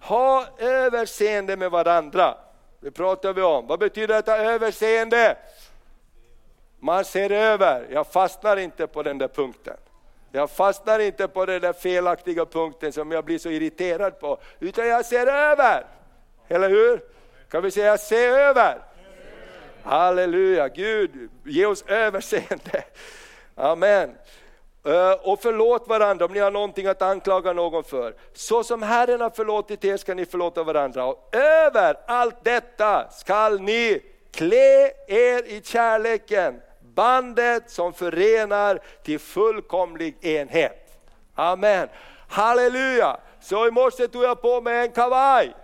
Ha 0.00 0.46
överseende 0.58 1.56
med 1.56 1.70
varandra. 1.70 2.34
Det 2.80 2.90
pratar 2.90 3.32
vi 3.32 3.42
om. 3.42 3.66
Vad 3.66 3.78
betyder 3.78 4.14
detta 4.14 4.38
överseende? 4.38 5.36
Man 6.78 7.04
ser 7.04 7.30
över, 7.30 7.86
jag 7.90 8.06
fastnar 8.06 8.56
inte 8.56 8.86
på 8.86 9.02
den 9.02 9.18
där 9.18 9.28
punkten. 9.28 9.76
Jag 10.32 10.50
fastnar 10.50 10.98
inte 10.98 11.28
på 11.28 11.46
den 11.46 11.60
där 11.60 11.72
felaktiga 11.72 12.46
punkten 12.46 12.92
som 12.92 13.10
jag 13.10 13.24
blir 13.24 13.38
så 13.38 13.50
irriterad 13.50 14.20
på, 14.20 14.38
utan 14.60 14.88
jag 14.88 15.06
ser 15.06 15.26
över. 15.26 15.86
Eller 16.48 16.70
hur? 16.70 17.00
Kan 17.50 17.62
vi 17.62 17.70
säga 17.70 17.98
se 17.98 18.26
över? 18.26 18.78
Halleluja, 19.82 20.68
Gud 20.68 21.28
ge 21.44 21.66
oss 21.66 21.84
överseende. 21.86 22.84
Amen. 23.54 24.14
Eh, 24.84 25.12
och 25.12 25.42
förlåt 25.42 25.88
varandra 25.88 26.24
om 26.24 26.32
ni 26.32 26.38
har 26.38 26.50
någonting 26.50 26.86
att 26.86 27.02
anklaga 27.02 27.52
någon 27.52 27.84
för. 27.84 28.14
Så 28.32 28.64
som 28.64 28.82
Herren 28.82 29.20
har 29.20 29.30
förlåtit 29.30 29.84
er 29.84 29.96
ska 29.96 30.14
ni 30.14 30.26
förlåta 30.26 30.62
varandra. 30.62 31.04
Och 31.04 31.34
över 31.36 31.96
allt 32.06 32.44
detta 32.44 33.10
skall 33.10 33.60
ni 33.60 34.02
klä 34.30 34.90
er 35.06 35.46
i 35.46 35.62
kärleken 35.64 36.60
bandet 36.96 37.70
som 37.70 37.92
förenar 37.92 38.80
till 39.02 39.18
fullkomlig 39.18 40.24
enhet. 40.24 40.98
Amen. 41.34 41.88
Halleluja! 42.28 43.16
Så 43.40 43.66
i 43.68 43.70
morse 43.70 44.08
tog 44.08 44.24
jag 44.24 44.42
på 44.42 44.60
mig 44.60 44.78
en 44.78 44.92
kavaj. 44.92 45.54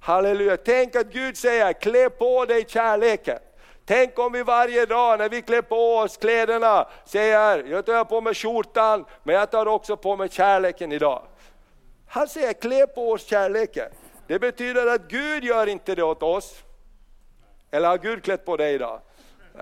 Halleluja! 0.00 0.56
Tänk 0.56 0.96
att 0.96 1.12
Gud 1.12 1.36
säger, 1.36 1.72
klä 1.72 2.10
på 2.10 2.44
dig 2.44 2.64
kärleken. 2.68 3.38
Tänk 3.86 4.18
om 4.18 4.32
vi 4.32 4.42
varje 4.42 4.86
dag 4.86 5.18
när 5.18 5.28
vi 5.28 5.42
klär 5.42 5.62
på 5.62 5.96
oss 5.96 6.16
kläderna 6.16 6.88
säger, 7.04 7.64
jag 7.64 7.86
tar 7.86 8.04
på 8.04 8.20
mig 8.20 8.34
skjortan, 8.34 9.04
men 9.22 9.34
jag 9.34 9.50
tar 9.50 9.66
också 9.66 9.96
på 9.96 10.16
mig 10.16 10.28
kärleken 10.28 10.92
idag. 10.92 11.22
Han 12.08 12.28
säger 12.28 12.52
klä 12.52 12.86
på 12.86 13.10
oss 13.10 13.26
kärleken. 13.26 13.90
Det 14.26 14.38
betyder 14.38 14.86
att 14.86 15.08
Gud 15.08 15.44
gör 15.44 15.66
inte 15.66 15.94
det 15.94 16.02
åt 16.02 16.22
oss. 16.22 16.62
Eller 17.70 17.88
har 17.88 17.98
Gud 17.98 18.24
klätt 18.24 18.44
på 18.44 18.56
dig 18.56 18.74
idag? 18.74 19.00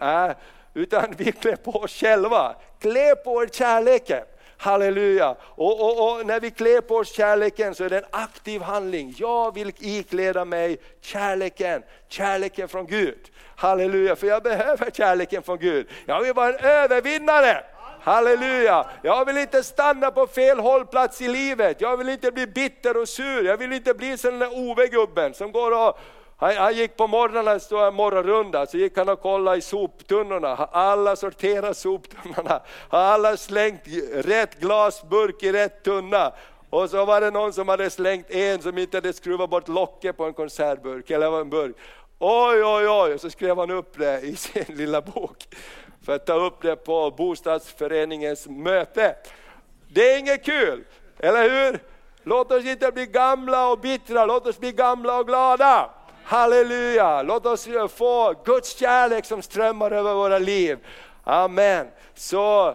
Äh 0.00 0.30
utan 0.74 1.14
vi 1.16 1.32
klär 1.32 1.56
på 1.56 1.70
oss 1.70 1.92
själva. 1.92 2.54
Klä 2.80 3.16
på 3.16 3.42
er 3.42 3.46
kärleken. 3.46 4.24
Halleluja! 4.56 5.36
Och, 5.40 5.80
och, 5.80 6.18
och, 6.20 6.26
när 6.26 6.40
vi 6.40 6.50
klär 6.50 6.80
på 6.80 6.96
oss 6.96 7.12
kärleken 7.12 7.74
så 7.74 7.84
är 7.84 7.90
det 7.90 7.98
en 7.98 8.04
aktiv 8.10 8.62
handling. 8.62 9.14
Jag 9.18 9.54
vill 9.54 9.72
ikläda 9.78 10.44
mig 10.44 10.78
kärleken, 11.00 11.82
kärleken 12.08 12.68
från 12.68 12.86
Gud. 12.86 13.30
Halleluja, 13.56 14.16
för 14.16 14.26
jag 14.26 14.42
behöver 14.42 14.90
kärleken 14.90 15.42
från 15.42 15.58
Gud. 15.58 15.86
Jag 16.06 16.20
vill 16.20 16.32
vara 16.32 16.48
en 16.48 16.64
övervinnare. 16.64 17.64
Halleluja! 18.00 18.86
Jag 19.02 19.24
vill 19.24 19.38
inte 19.38 19.62
stanna 19.62 20.10
på 20.10 20.26
fel 20.26 20.58
hållplats 20.58 21.20
i 21.20 21.28
livet. 21.28 21.80
Jag 21.80 21.96
vill 21.96 22.08
inte 22.08 22.32
bli 22.32 22.46
bitter 22.46 22.96
och 22.96 23.08
sur. 23.08 23.44
Jag 23.44 23.56
vill 23.56 23.72
inte 23.72 23.94
bli 23.94 24.18
som 24.18 24.30
den 24.30 24.38
där 24.38 24.58
Ove-gubben 24.58 25.34
som 25.34 25.52
går 25.52 25.88
och 25.88 25.98
han, 26.42 26.56
han, 26.56 26.74
gick 26.74 26.96
på 26.96 27.06
morgonen, 27.06 27.60
stod 27.60 27.80
en 27.80 27.94
morgonrunda, 27.94 28.66
så 28.66 28.76
gick 28.76 28.96
han 28.96 29.08
och 29.08 29.20
kollade 29.20 29.56
i 29.56 29.60
soptunnorna. 29.60 30.54
Har 30.54 30.68
alla 30.72 31.16
sorterat 31.16 31.76
soptunnorna? 31.76 32.60
Har 32.88 32.98
alla 32.98 33.36
slängt 33.36 33.80
rätt 34.12 34.60
glasburk 34.60 35.42
i 35.42 35.52
rätt 35.52 35.82
tunna? 35.82 36.32
Och 36.70 36.90
så 36.90 37.04
var 37.04 37.20
det 37.20 37.30
någon 37.30 37.52
som 37.52 37.68
hade 37.68 37.90
slängt 37.90 38.30
en 38.30 38.62
som 38.62 38.78
inte 38.78 38.96
hade 38.96 39.12
skruvat 39.12 39.50
bort 39.50 39.68
locket 39.68 40.16
på 40.16 40.24
en 40.24 40.34
konservburk, 40.34 41.10
eller 41.10 41.40
en 41.40 41.50
burk. 41.50 41.76
Oj, 42.18 42.64
oj, 42.64 42.88
oj, 42.88 43.14
och 43.14 43.20
så 43.20 43.30
skrev 43.30 43.58
han 43.58 43.70
upp 43.70 43.98
det 43.98 44.20
i 44.20 44.36
sin 44.36 44.64
lilla 44.76 45.00
bok 45.00 45.48
för 46.04 46.14
att 46.14 46.26
ta 46.26 46.34
upp 46.34 46.62
det 46.62 46.76
på 46.76 47.10
bostadsföreningens 47.10 48.48
möte. 48.48 49.14
Det 49.88 50.12
är 50.12 50.18
inget 50.18 50.44
kul, 50.44 50.84
eller 51.18 51.42
hur? 51.50 51.78
Låt 52.22 52.52
oss 52.52 52.64
inte 52.64 52.92
bli 52.92 53.06
gamla 53.06 53.68
och 53.68 53.78
bittra, 53.78 54.26
låt 54.26 54.46
oss 54.46 54.58
bli 54.58 54.72
gamla 54.72 55.18
och 55.18 55.26
glada. 55.26 55.90
Halleluja! 56.24 57.22
Låt 57.22 57.46
oss 57.46 57.68
få 57.94 58.34
Guds 58.44 58.76
kärlek 58.76 59.24
som 59.24 59.42
strömmar 59.42 59.90
över 59.90 60.14
våra 60.14 60.38
liv. 60.38 60.78
Amen. 61.24 61.86
Så 62.14 62.74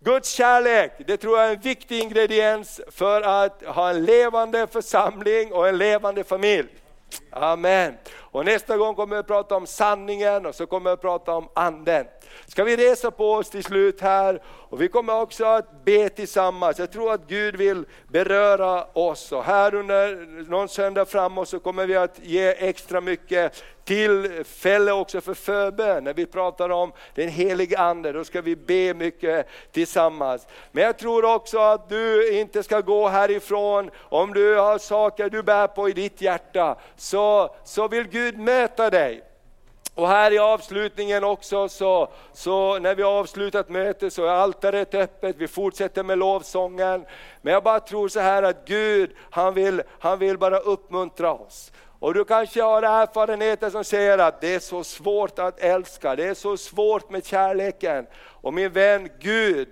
Guds 0.00 0.30
kärlek, 0.30 0.92
det 1.06 1.16
tror 1.16 1.38
jag 1.38 1.48
är 1.48 1.54
en 1.54 1.60
viktig 1.60 2.00
ingrediens 2.00 2.80
för 2.90 3.22
att 3.22 3.62
ha 3.66 3.90
en 3.90 4.04
levande 4.04 4.66
församling 4.66 5.52
och 5.52 5.68
en 5.68 5.78
levande 5.78 6.24
familj. 6.24 6.68
Amen. 7.30 7.94
Och 8.30 8.44
nästa 8.44 8.76
gång 8.76 8.94
kommer 8.94 9.16
vi 9.16 9.22
prata 9.22 9.56
om 9.56 9.66
sanningen 9.66 10.46
och 10.46 10.54
så 10.54 10.66
kommer 10.66 10.90
vi 10.90 10.96
prata 10.96 11.34
om 11.34 11.48
anden. 11.54 12.06
Ska 12.46 12.64
vi 12.64 12.76
resa 12.76 13.10
på 13.10 13.32
oss 13.32 13.50
till 13.50 13.64
slut 13.64 14.00
här 14.00 14.42
och 14.46 14.82
vi 14.82 14.88
kommer 14.88 15.20
också 15.20 15.44
att 15.44 15.84
be 15.84 16.08
tillsammans. 16.08 16.78
Jag 16.78 16.92
tror 16.92 17.12
att 17.12 17.28
Gud 17.28 17.56
vill 17.56 17.84
beröra 18.08 18.84
oss 18.92 19.32
och 19.32 19.44
här 19.44 19.74
under 19.74 20.26
någon 20.50 20.68
söndag 20.68 21.04
framåt 21.04 21.48
så 21.48 21.60
kommer 21.60 21.86
vi 21.86 21.96
att 21.96 22.18
ge 22.22 22.48
extra 22.48 23.00
mycket 23.00 23.62
tillfälle 23.88 24.92
också 24.92 25.20
för 25.20 25.34
förbön. 25.34 26.04
När 26.04 26.14
vi 26.14 26.26
pratar 26.26 26.70
om 26.70 26.92
den 27.14 27.28
helige 27.28 27.78
Ande, 27.78 28.12
då 28.12 28.24
ska 28.24 28.40
vi 28.40 28.56
be 28.56 28.94
mycket 28.94 29.48
tillsammans. 29.72 30.46
Men 30.72 30.84
jag 30.84 30.98
tror 30.98 31.34
också 31.34 31.58
att 31.58 31.88
du 31.88 32.38
inte 32.38 32.62
ska 32.62 32.80
gå 32.80 33.08
härifrån, 33.08 33.90
om 33.98 34.34
du 34.34 34.56
har 34.56 34.78
saker 34.78 35.30
du 35.30 35.42
bär 35.42 35.66
på 35.66 35.88
i 35.88 35.92
ditt 35.92 36.20
hjärta, 36.20 36.76
så, 36.96 37.54
så 37.64 37.88
vill 37.88 38.04
Gud 38.04 38.17
Gud 38.18 38.38
möta 38.38 38.90
dig. 38.90 39.22
Och 39.94 40.08
här 40.08 40.32
i 40.32 40.38
avslutningen 40.38 41.24
också, 41.24 41.68
så, 41.68 42.08
så 42.32 42.78
när 42.78 42.94
vi 42.94 43.02
har 43.02 43.12
avslutat 43.12 43.68
mötet 43.68 44.12
så 44.12 44.24
är 44.24 44.28
altaret 44.28 44.94
öppet, 44.94 45.36
vi 45.38 45.48
fortsätter 45.48 46.02
med 46.02 46.18
lovsången. 46.18 47.04
Men 47.42 47.52
jag 47.52 47.62
bara 47.62 47.80
tror 47.80 48.08
så 48.08 48.20
här 48.20 48.42
att 48.42 48.64
Gud, 48.64 49.10
han 49.30 49.54
vill, 49.54 49.82
han 49.98 50.18
vill 50.18 50.38
bara 50.38 50.58
uppmuntra 50.58 51.32
oss. 51.32 51.72
Och 51.98 52.14
du 52.14 52.24
kanske 52.24 52.62
har 52.62 52.82
erfarenheter 52.82 53.70
som 53.70 53.84
säger 53.84 54.18
att 54.18 54.40
det 54.40 54.54
är 54.54 54.58
så 54.58 54.84
svårt 54.84 55.38
att 55.38 55.60
älska, 55.60 56.16
det 56.16 56.24
är 56.24 56.34
så 56.34 56.56
svårt 56.56 57.10
med 57.10 57.26
kärleken. 57.26 58.06
Och 58.16 58.54
min 58.54 58.72
vän, 58.72 59.08
Gud 59.20 59.68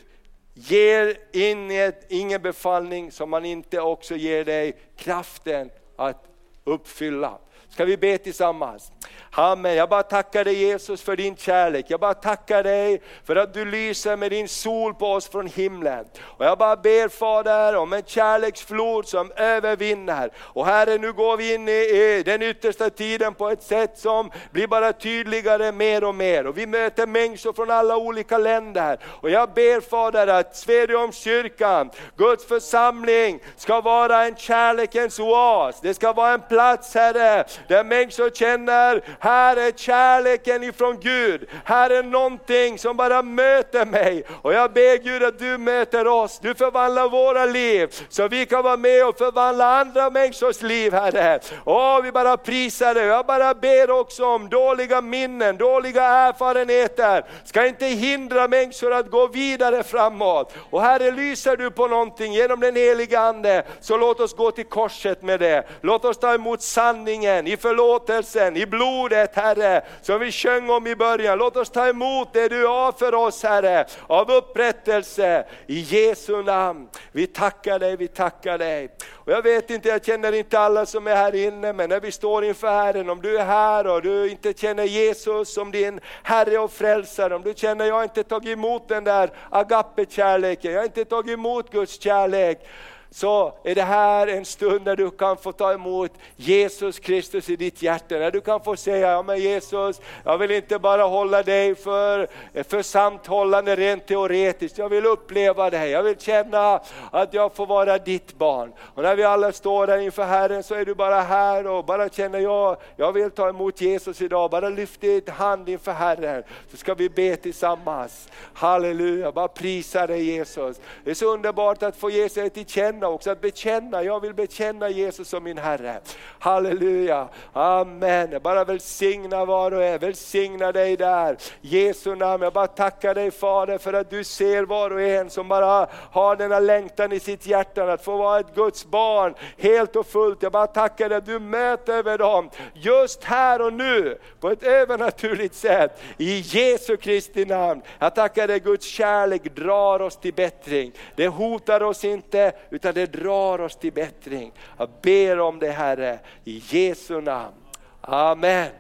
ger 0.55 1.17
inget, 1.33 2.07
ingen 2.09 2.43
befallning 2.43 3.13
som 3.13 3.31
man 3.31 3.45
inte 3.45 3.81
också 3.81 4.15
ger 4.15 4.45
dig 4.45 4.77
kraften 4.97 5.71
att 5.97 6.25
uppfylla. 6.65 7.39
Ska 7.77 7.85
vi 7.85 7.97
be 7.97 8.19
tillsammans? 8.19 8.93
Amen. 9.31 9.75
Jag 9.75 9.89
bara 9.89 10.03
tackar 10.03 10.45
dig 10.45 10.55
Jesus 10.55 11.03
för 11.03 11.17
din 11.17 11.37
kärlek. 11.37 11.87
Jag 11.89 12.01
bara 12.01 12.15
tackar 12.15 12.63
dig 12.63 13.03
för 13.25 13.37
att 13.37 13.55
du 13.55 13.65
lyser 13.65 14.17
med 14.17 14.31
din 14.31 14.49
sol 14.49 14.95
på 14.95 15.07
oss 15.07 15.29
från 15.29 15.47
himlen. 15.47 16.05
Och 16.21 16.45
jag 16.45 16.59
bara 16.59 16.77
ber 16.77 17.09
Fader 17.09 17.77
om 17.77 17.93
en 17.93 18.03
kärleksflod 18.03 19.09
som 19.09 19.33
övervinner. 19.37 20.31
Och 20.39 20.67
Herre, 20.67 20.99
nu 20.99 21.13
går 21.13 21.37
vi 21.37 21.55
in 21.55 21.69
i 21.69 22.23
den 22.27 22.43
yttersta 22.43 22.91
tiden 22.91 23.35
på 23.35 23.49
ett 23.49 23.63
sätt 23.63 23.99
som 23.99 24.31
blir 24.51 24.67
bara 24.67 24.93
tydligare 24.93 25.73
mer 25.73 26.05
och 26.05 26.15
mer. 26.15 26.47
Och 26.47 26.59
vi 26.59 26.67
möter 26.67 27.07
människor 27.07 27.53
från 27.53 27.71
alla 27.71 27.97
olika 27.97 28.39
länder. 28.39 28.99
Och 29.05 29.31
jag 29.31 29.55
ber 29.55 29.81
Fader 29.81 30.27
att 30.27 30.57
Svedjeholmskyrkan, 30.57 31.91
Guds 32.17 32.47
församling, 32.47 33.41
ska 33.57 33.81
vara 33.81 34.27
en 34.27 34.37
kärlekens 34.37 35.21
oas. 35.21 35.81
Det 35.81 35.95
ska 35.95 36.13
vara 36.13 36.33
en 36.33 36.43
plats 36.49 36.95
Herre, 36.95 37.45
där 37.69 37.85
människor 37.85 38.31
känner 38.31 39.03
här 39.21 39.57
är 39.57 39.73
kärleken 39.73 40.63
ifrån 40.63 41.01
Gud. 41.01 41.49
Här 41.65 41.91
är 41.91 42.03
någonting 42.03 42.79
som 42.79 42.97
bara 42.97 43.23
möter 43.23 43.87
mig. 43.87 44.25
Och 44.43 44.53
jag 44.53 44.73
ber 44.73 45.03
Gud 45.03 45.25
att 45.25 45.39
du 45.39 45.59
möter 45.59 46.07
oss, 46.07 46.39
du 46.43 46.55
förvandlar 46.55 47.09
våra 47.09 47.45
liv 47.45 47.95
så 48.09 48.29
vi 48.29 48.47
kan 48.47 48.63
vara 48.63 48.77
med 48.77 49.07
och 49.07 49.19
förvandla 49.19 49.79
andra 49.81 50.11
människors 50.11 50.63
liv 50.63 50.93
Herre. 50.93 51.41
Åh, 51.65 52.01
vi 52.03 52.13
bara 52.13 52.37
prisar 52.37 52.95
dig. 52.95 53.07
Jag 53.07 53.27
bara 53.27 53.55
ber 53.55 53.91
också 53.91 54.25
om 54.25 54.49
dåliga 54.49 55.01
minnen, 55.01 55.57
dåliga 55.57 56.03
erfarenheter. 56.03 57.25
Ska 57.45 57.67
inte 57.67 57.87
hindra 57.87 58.49
människor 58.49 58.93
att 58.93 59.11
gå 59.11 59.27
vidare 59.27 59.83
framåt. 59.83 60.55
Och 60.71 60.83
Herre, 60.83 61.11
lyser 61.11 61.57
du 61.57 61.71
på 61.71 61.87
någonting 61.87 62.33
genom 62.33 62.61
den 62.61 62.77
heliga 62.77 63.21
Ande, 63.21 63.65
så 63.81 63.97
låt 63.97 64.21
oss 64.21 64.37
gå 64.37 64.51
till 64.51 64.65
korset 64.65 65.23
med 65.23 65.41
det. 65.41 65.67
Låt 65.81 66.05
oss 66.05 66.19
ta 66.19 66.35
emot 66.35 66.63
sanningen 66.63 67.47
i 67.57 67.59
förlåtelsen, 67.59 68.57
i 68.57 68.67
blodet 68.67 69.37
Herre, 69.37 69.83
som 70.03 70.21
vi 70.21 70.33
sjöng 70.33 70.71
om 70.71 70.87
i 70.87 70.97
början. 70.97 71.39
Låt 71.39 71.57
oss 71.57 71.71
ta 71.71 71.89
emot 71.89 72.33
det 72.33 72.49
du 72.49 72.67
har 72.67 72.93
för 72.93 73.15
oss 73.15 73.43
Herre, 73.43 73.87
av 74.07 74.31
upprättelse 74.31 75.47
i 75.67 75.81
Jesu 75.81 76.43
namn. 76.43 76.89
Vi 77.13 77.27
tackar 77.27 77.79
dig, 77.79 77.97
vi 77.97 78.09
tackar 78.09 78.59
dig. 78.59 78.89
Och 79.13 79.33
jag 79.33 79.43
vet 79.43 79.71
inte, 79.71 79.89
jag 79.89 80.05
känner 80.05 80.33
inte 80.33 80.59
alla 80.59 80.87
som 80.87 81.07
är 81.07 81.17
här 81.17 81.35
inne, 81.35 81.73
men 81.73 81.89
när 81.89 82.01
vi 82.01 82.13
står 82.13 82.45
inför 82.45 82.69
Herren, 82.69 83.11
om 83.11 83.23
du 83.23 83.39
är 83.39 83.45
här 83.45 83.87
och 83.87 84.03
du 84.03 84.31
inte 84.31 84.53
känner 84.53 84.85
Jesus 84.85 85.55
som 85.55 85.71
din 85.71 86.01
Herre 86.23 86.59
och 86.59 86.73
Frälsare, 86.73 87.35
om 87.35 87.43
du 87.43 87.55
känner 87.57 87.85
jag 87.85 87.95
har 87.95 88.03
inte 88.03 88.23
tagit 88.23 88.49
emot 88.49 88.89
den 88.89 89.05
där 89.05 89.31
agape-kärleken, 89.51 90.73
jag 90.73 90.81
har 90.81 90.85
inte 90.85 91.05
tagit 91.05 91.33
emot 91.33 91.73
Guds 91.73 92.01
kärlek 92.01 92.67
så 93.11 93.53
är 93.65 93.75
det 93.75 93.83
här 93.83 94.27
en 94.27 94.45
stund 94.45 94.85
när 94.85 94.97
du 94.97 95.11
kan 95.11 95.37
få 95.37 95.53
ta 95.53 95.73
emot 95.73 96.13
Jesus 96.37 96.99
Kristus 96.99 97.51
i 97.51 97.57
ditt 97.57 97.83
hjärta. 97.83 98.15
När 98.15 98.31
du 98.31 98.41
kan 98.41 98.61
få 98.61 98.77
säga, 98.77 99.11
ja 99.11 99.23
men 99.23 99.41
Jesus, 99.41 100.01
jag 100.25 100.39
vill 100.39 100.51
inte 100.51 100.79
bara 100.79 101.03
hålla 101.03 101.43
dig 101.43 101.75
för, 101.75 102.29
för 102.63 102.83
samthållande 102.83 103.77
rent 103.77 104.07
teoretiskt. 104.07 104.79
Jag 104.79 104.89
vill 104.89 105.07
uppleva 105.07 105.71
dig, 105.71 105.91
jag 105.91 106.03
vill 106.03 106.19
känna 106.19 106.81
att 107.11 107.35
jag 107.35 107.55
får 107.55 107.67
vara 107.67 107.99
ditt 107.99 108.39
barn. 108.39 108.73
Och 108.81 109.03
när 109.03 109.17
vi 109.17 109.25
alla 109.25 109.53
står 109.53 109.87
där 109.87 109.99
inför 109.99 110.25
Herren 110.25 110.63
så 110.63 110.75
är 110.75 110.85
du 110.85 110.95
bara 110.95 111.21
här 111.21 111.67
och 111.67 111.85
bara 111.85 112.09
känner, 112.09 112.39
jag, 112.39 112.77
jag 112.97 113.13
vill 113.13 113.31
ta 113.31 113.49
emot 113.49 113.81
Jesus 113.81 114.23
idag. 114.23 114.51
Bara 114.51 114.69
lyft 114.69 115.01
ditt 115.01 115.29
hand 115.29 115.69
inför 115.69 115.93
Herren 115.93 116.43
så 116.71 116.77
ska 116.77 116.95
vi 116.95 117.09
be 117.09 117.37
tillsammans. 117.37 118.29
Halleluja, 118.55 119.33
bara 119.33 119.49
prisa 119.49 120.07
dig 120.07 120.25
Jesus. 120.25 120.81
Det 121.05 121.11
är 121.11 121.15
så 121.15 121.35
underbart 121.35 121.83
att 121.83 121.97
få 121.97 122.11
ge 122.11 122.29
sig 122.29 122.51
till 122.51 122.67
känna 122.67 122.96
bekänna 122.97 123.09
också, 123.09 123.31
att 123.31 123.41
bekänna, 123.41 124.03
jag 124.03 124.21
vill 124.21 124.35
bekänna 124.35 124.89
Jesus 124.89 125.29
som 125.29 125.45
min 125.45 125.59
Herre. 125.59 126.01
Halleluja, 126.39 127.29
Amen. 127.53 128.41
Bara 128.43 128.65
välsigna 128.65 129.45
var 129.45 129.73
och 129.73 129.85
en, 129.85 129.99
välsigna 129.99 130.73
dig 130.73 130.97
där. 130.97 131.37
Jesu 131.61 132.15
namn, 132.15 132.43
jag 132.43 132.53
bara 132.53 132.67
tackar 132.67 133.15
dig 133.15 133.31
Fader 133.31 133.79
för 133.79 133.93
att 133.93 134.11
du 134.11 134.25
ser 134.25 134.63
var 134.63 134.91
och 134.91 135.01
en 135.01 135.31
som 135.31 135.49
bara 135.49 135.89
har 136.13 136.37
denna 136.37 136.61
längtan 136.61 137.13
i 137.13 137.21
sitt 137.21 137.47
hjärta 137.47 137.93
att 137.93 138.05
få 138.05 138.17
vara 138.17 138.41
ett 138.41 138.55
Guds 138.55 138.87
barn 138.87 139.35
helt 139.59 139.97
och 139.97 140.07
fullt. 140.07 140.43
Jag 140.43 140.53
bara 140.53 140.67
tackar 140.67 141.09
dig 141.09 141.19
att 141.19 141.27
du 141.27 141.39
möter 141.39 142.05
med 142.05 142.19
dem 142.19 142.51
just 142.75 143.25
här 143.25 143.63
och 143.63 143.73
nu 143.73 144.19
på 144.41 144.51
ett 144.51 144.63
övernaturligt 144.63 145.55
sätt. 145.55 146.01
I 146.19 146.39
Jesu 146.39 146.97
Kristi 146.97 147.45
namn. 147.45 147.83
Jag 147.99 148.15
tackar 148.15 148.49
dig 148.49 148.61
Guds 148.61 148.87
kärlek 148.87 149.57
drar 149.57 150.03
oss 150.03 150.17
till 150.17 150.35
bättring. 150.35 150.93
Det 151.17 151.29
hotar 151.29 151.83
oss 151.83 152.05
inte 152.05 152.53
utan 152.71 152.86
det 152.93 153.07
drar 153.07 153.61
oss 153.61 153.77
till 153.77 153.93
bättring. 153.93 154.53
Jag 154.77 154.89
ber 155.03 155.41
om 155.41 155.59
det 155.59 155.71
Herre, 155.71 156.19
i 156.45 156.63
Jesu 156.69 157.21
namn. 157.21 157.55
Amen. 158.01 158.71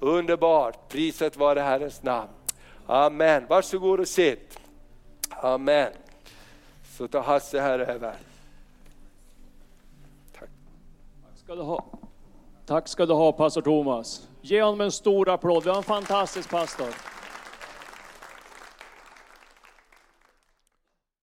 Underbart, 0.00 0.88
priset 0.88 1.36
vare 1.36 1.60
Herrens 1.60 2.02
namn. 2.02 2.30
Amen. 2.86 3.46
Varsågod 3.48 4.00
och 4.00 4.08
sitt. 4.08 4.58
Amen. 5.30 5.92
Så 6.96 7.08
tar 7.08 7.22
Hasse 7.22 7.60
här 7.60 7.78
över. 7.78 8.14
ska 11.44 11.54
du 11.54 11.62
ha. 11.62 11.84
Tack 12.66 12.88
ska 12.88 13.06
du 13.06 13.12
ha, 13.12 13.32
pastor 13.32 13.62
Thomas. 13.62 14.28
Ge 14.40 14.62
honom 14.62 14.80
en 14.80 14.92
stor 14.92 15.28
applåd. 15.28 15.64
Vi 15.64 15.70
har 15.70 15.76
en 15.76 15.82
fantastisk 15.82 16.50
pastor. 16.50 17.13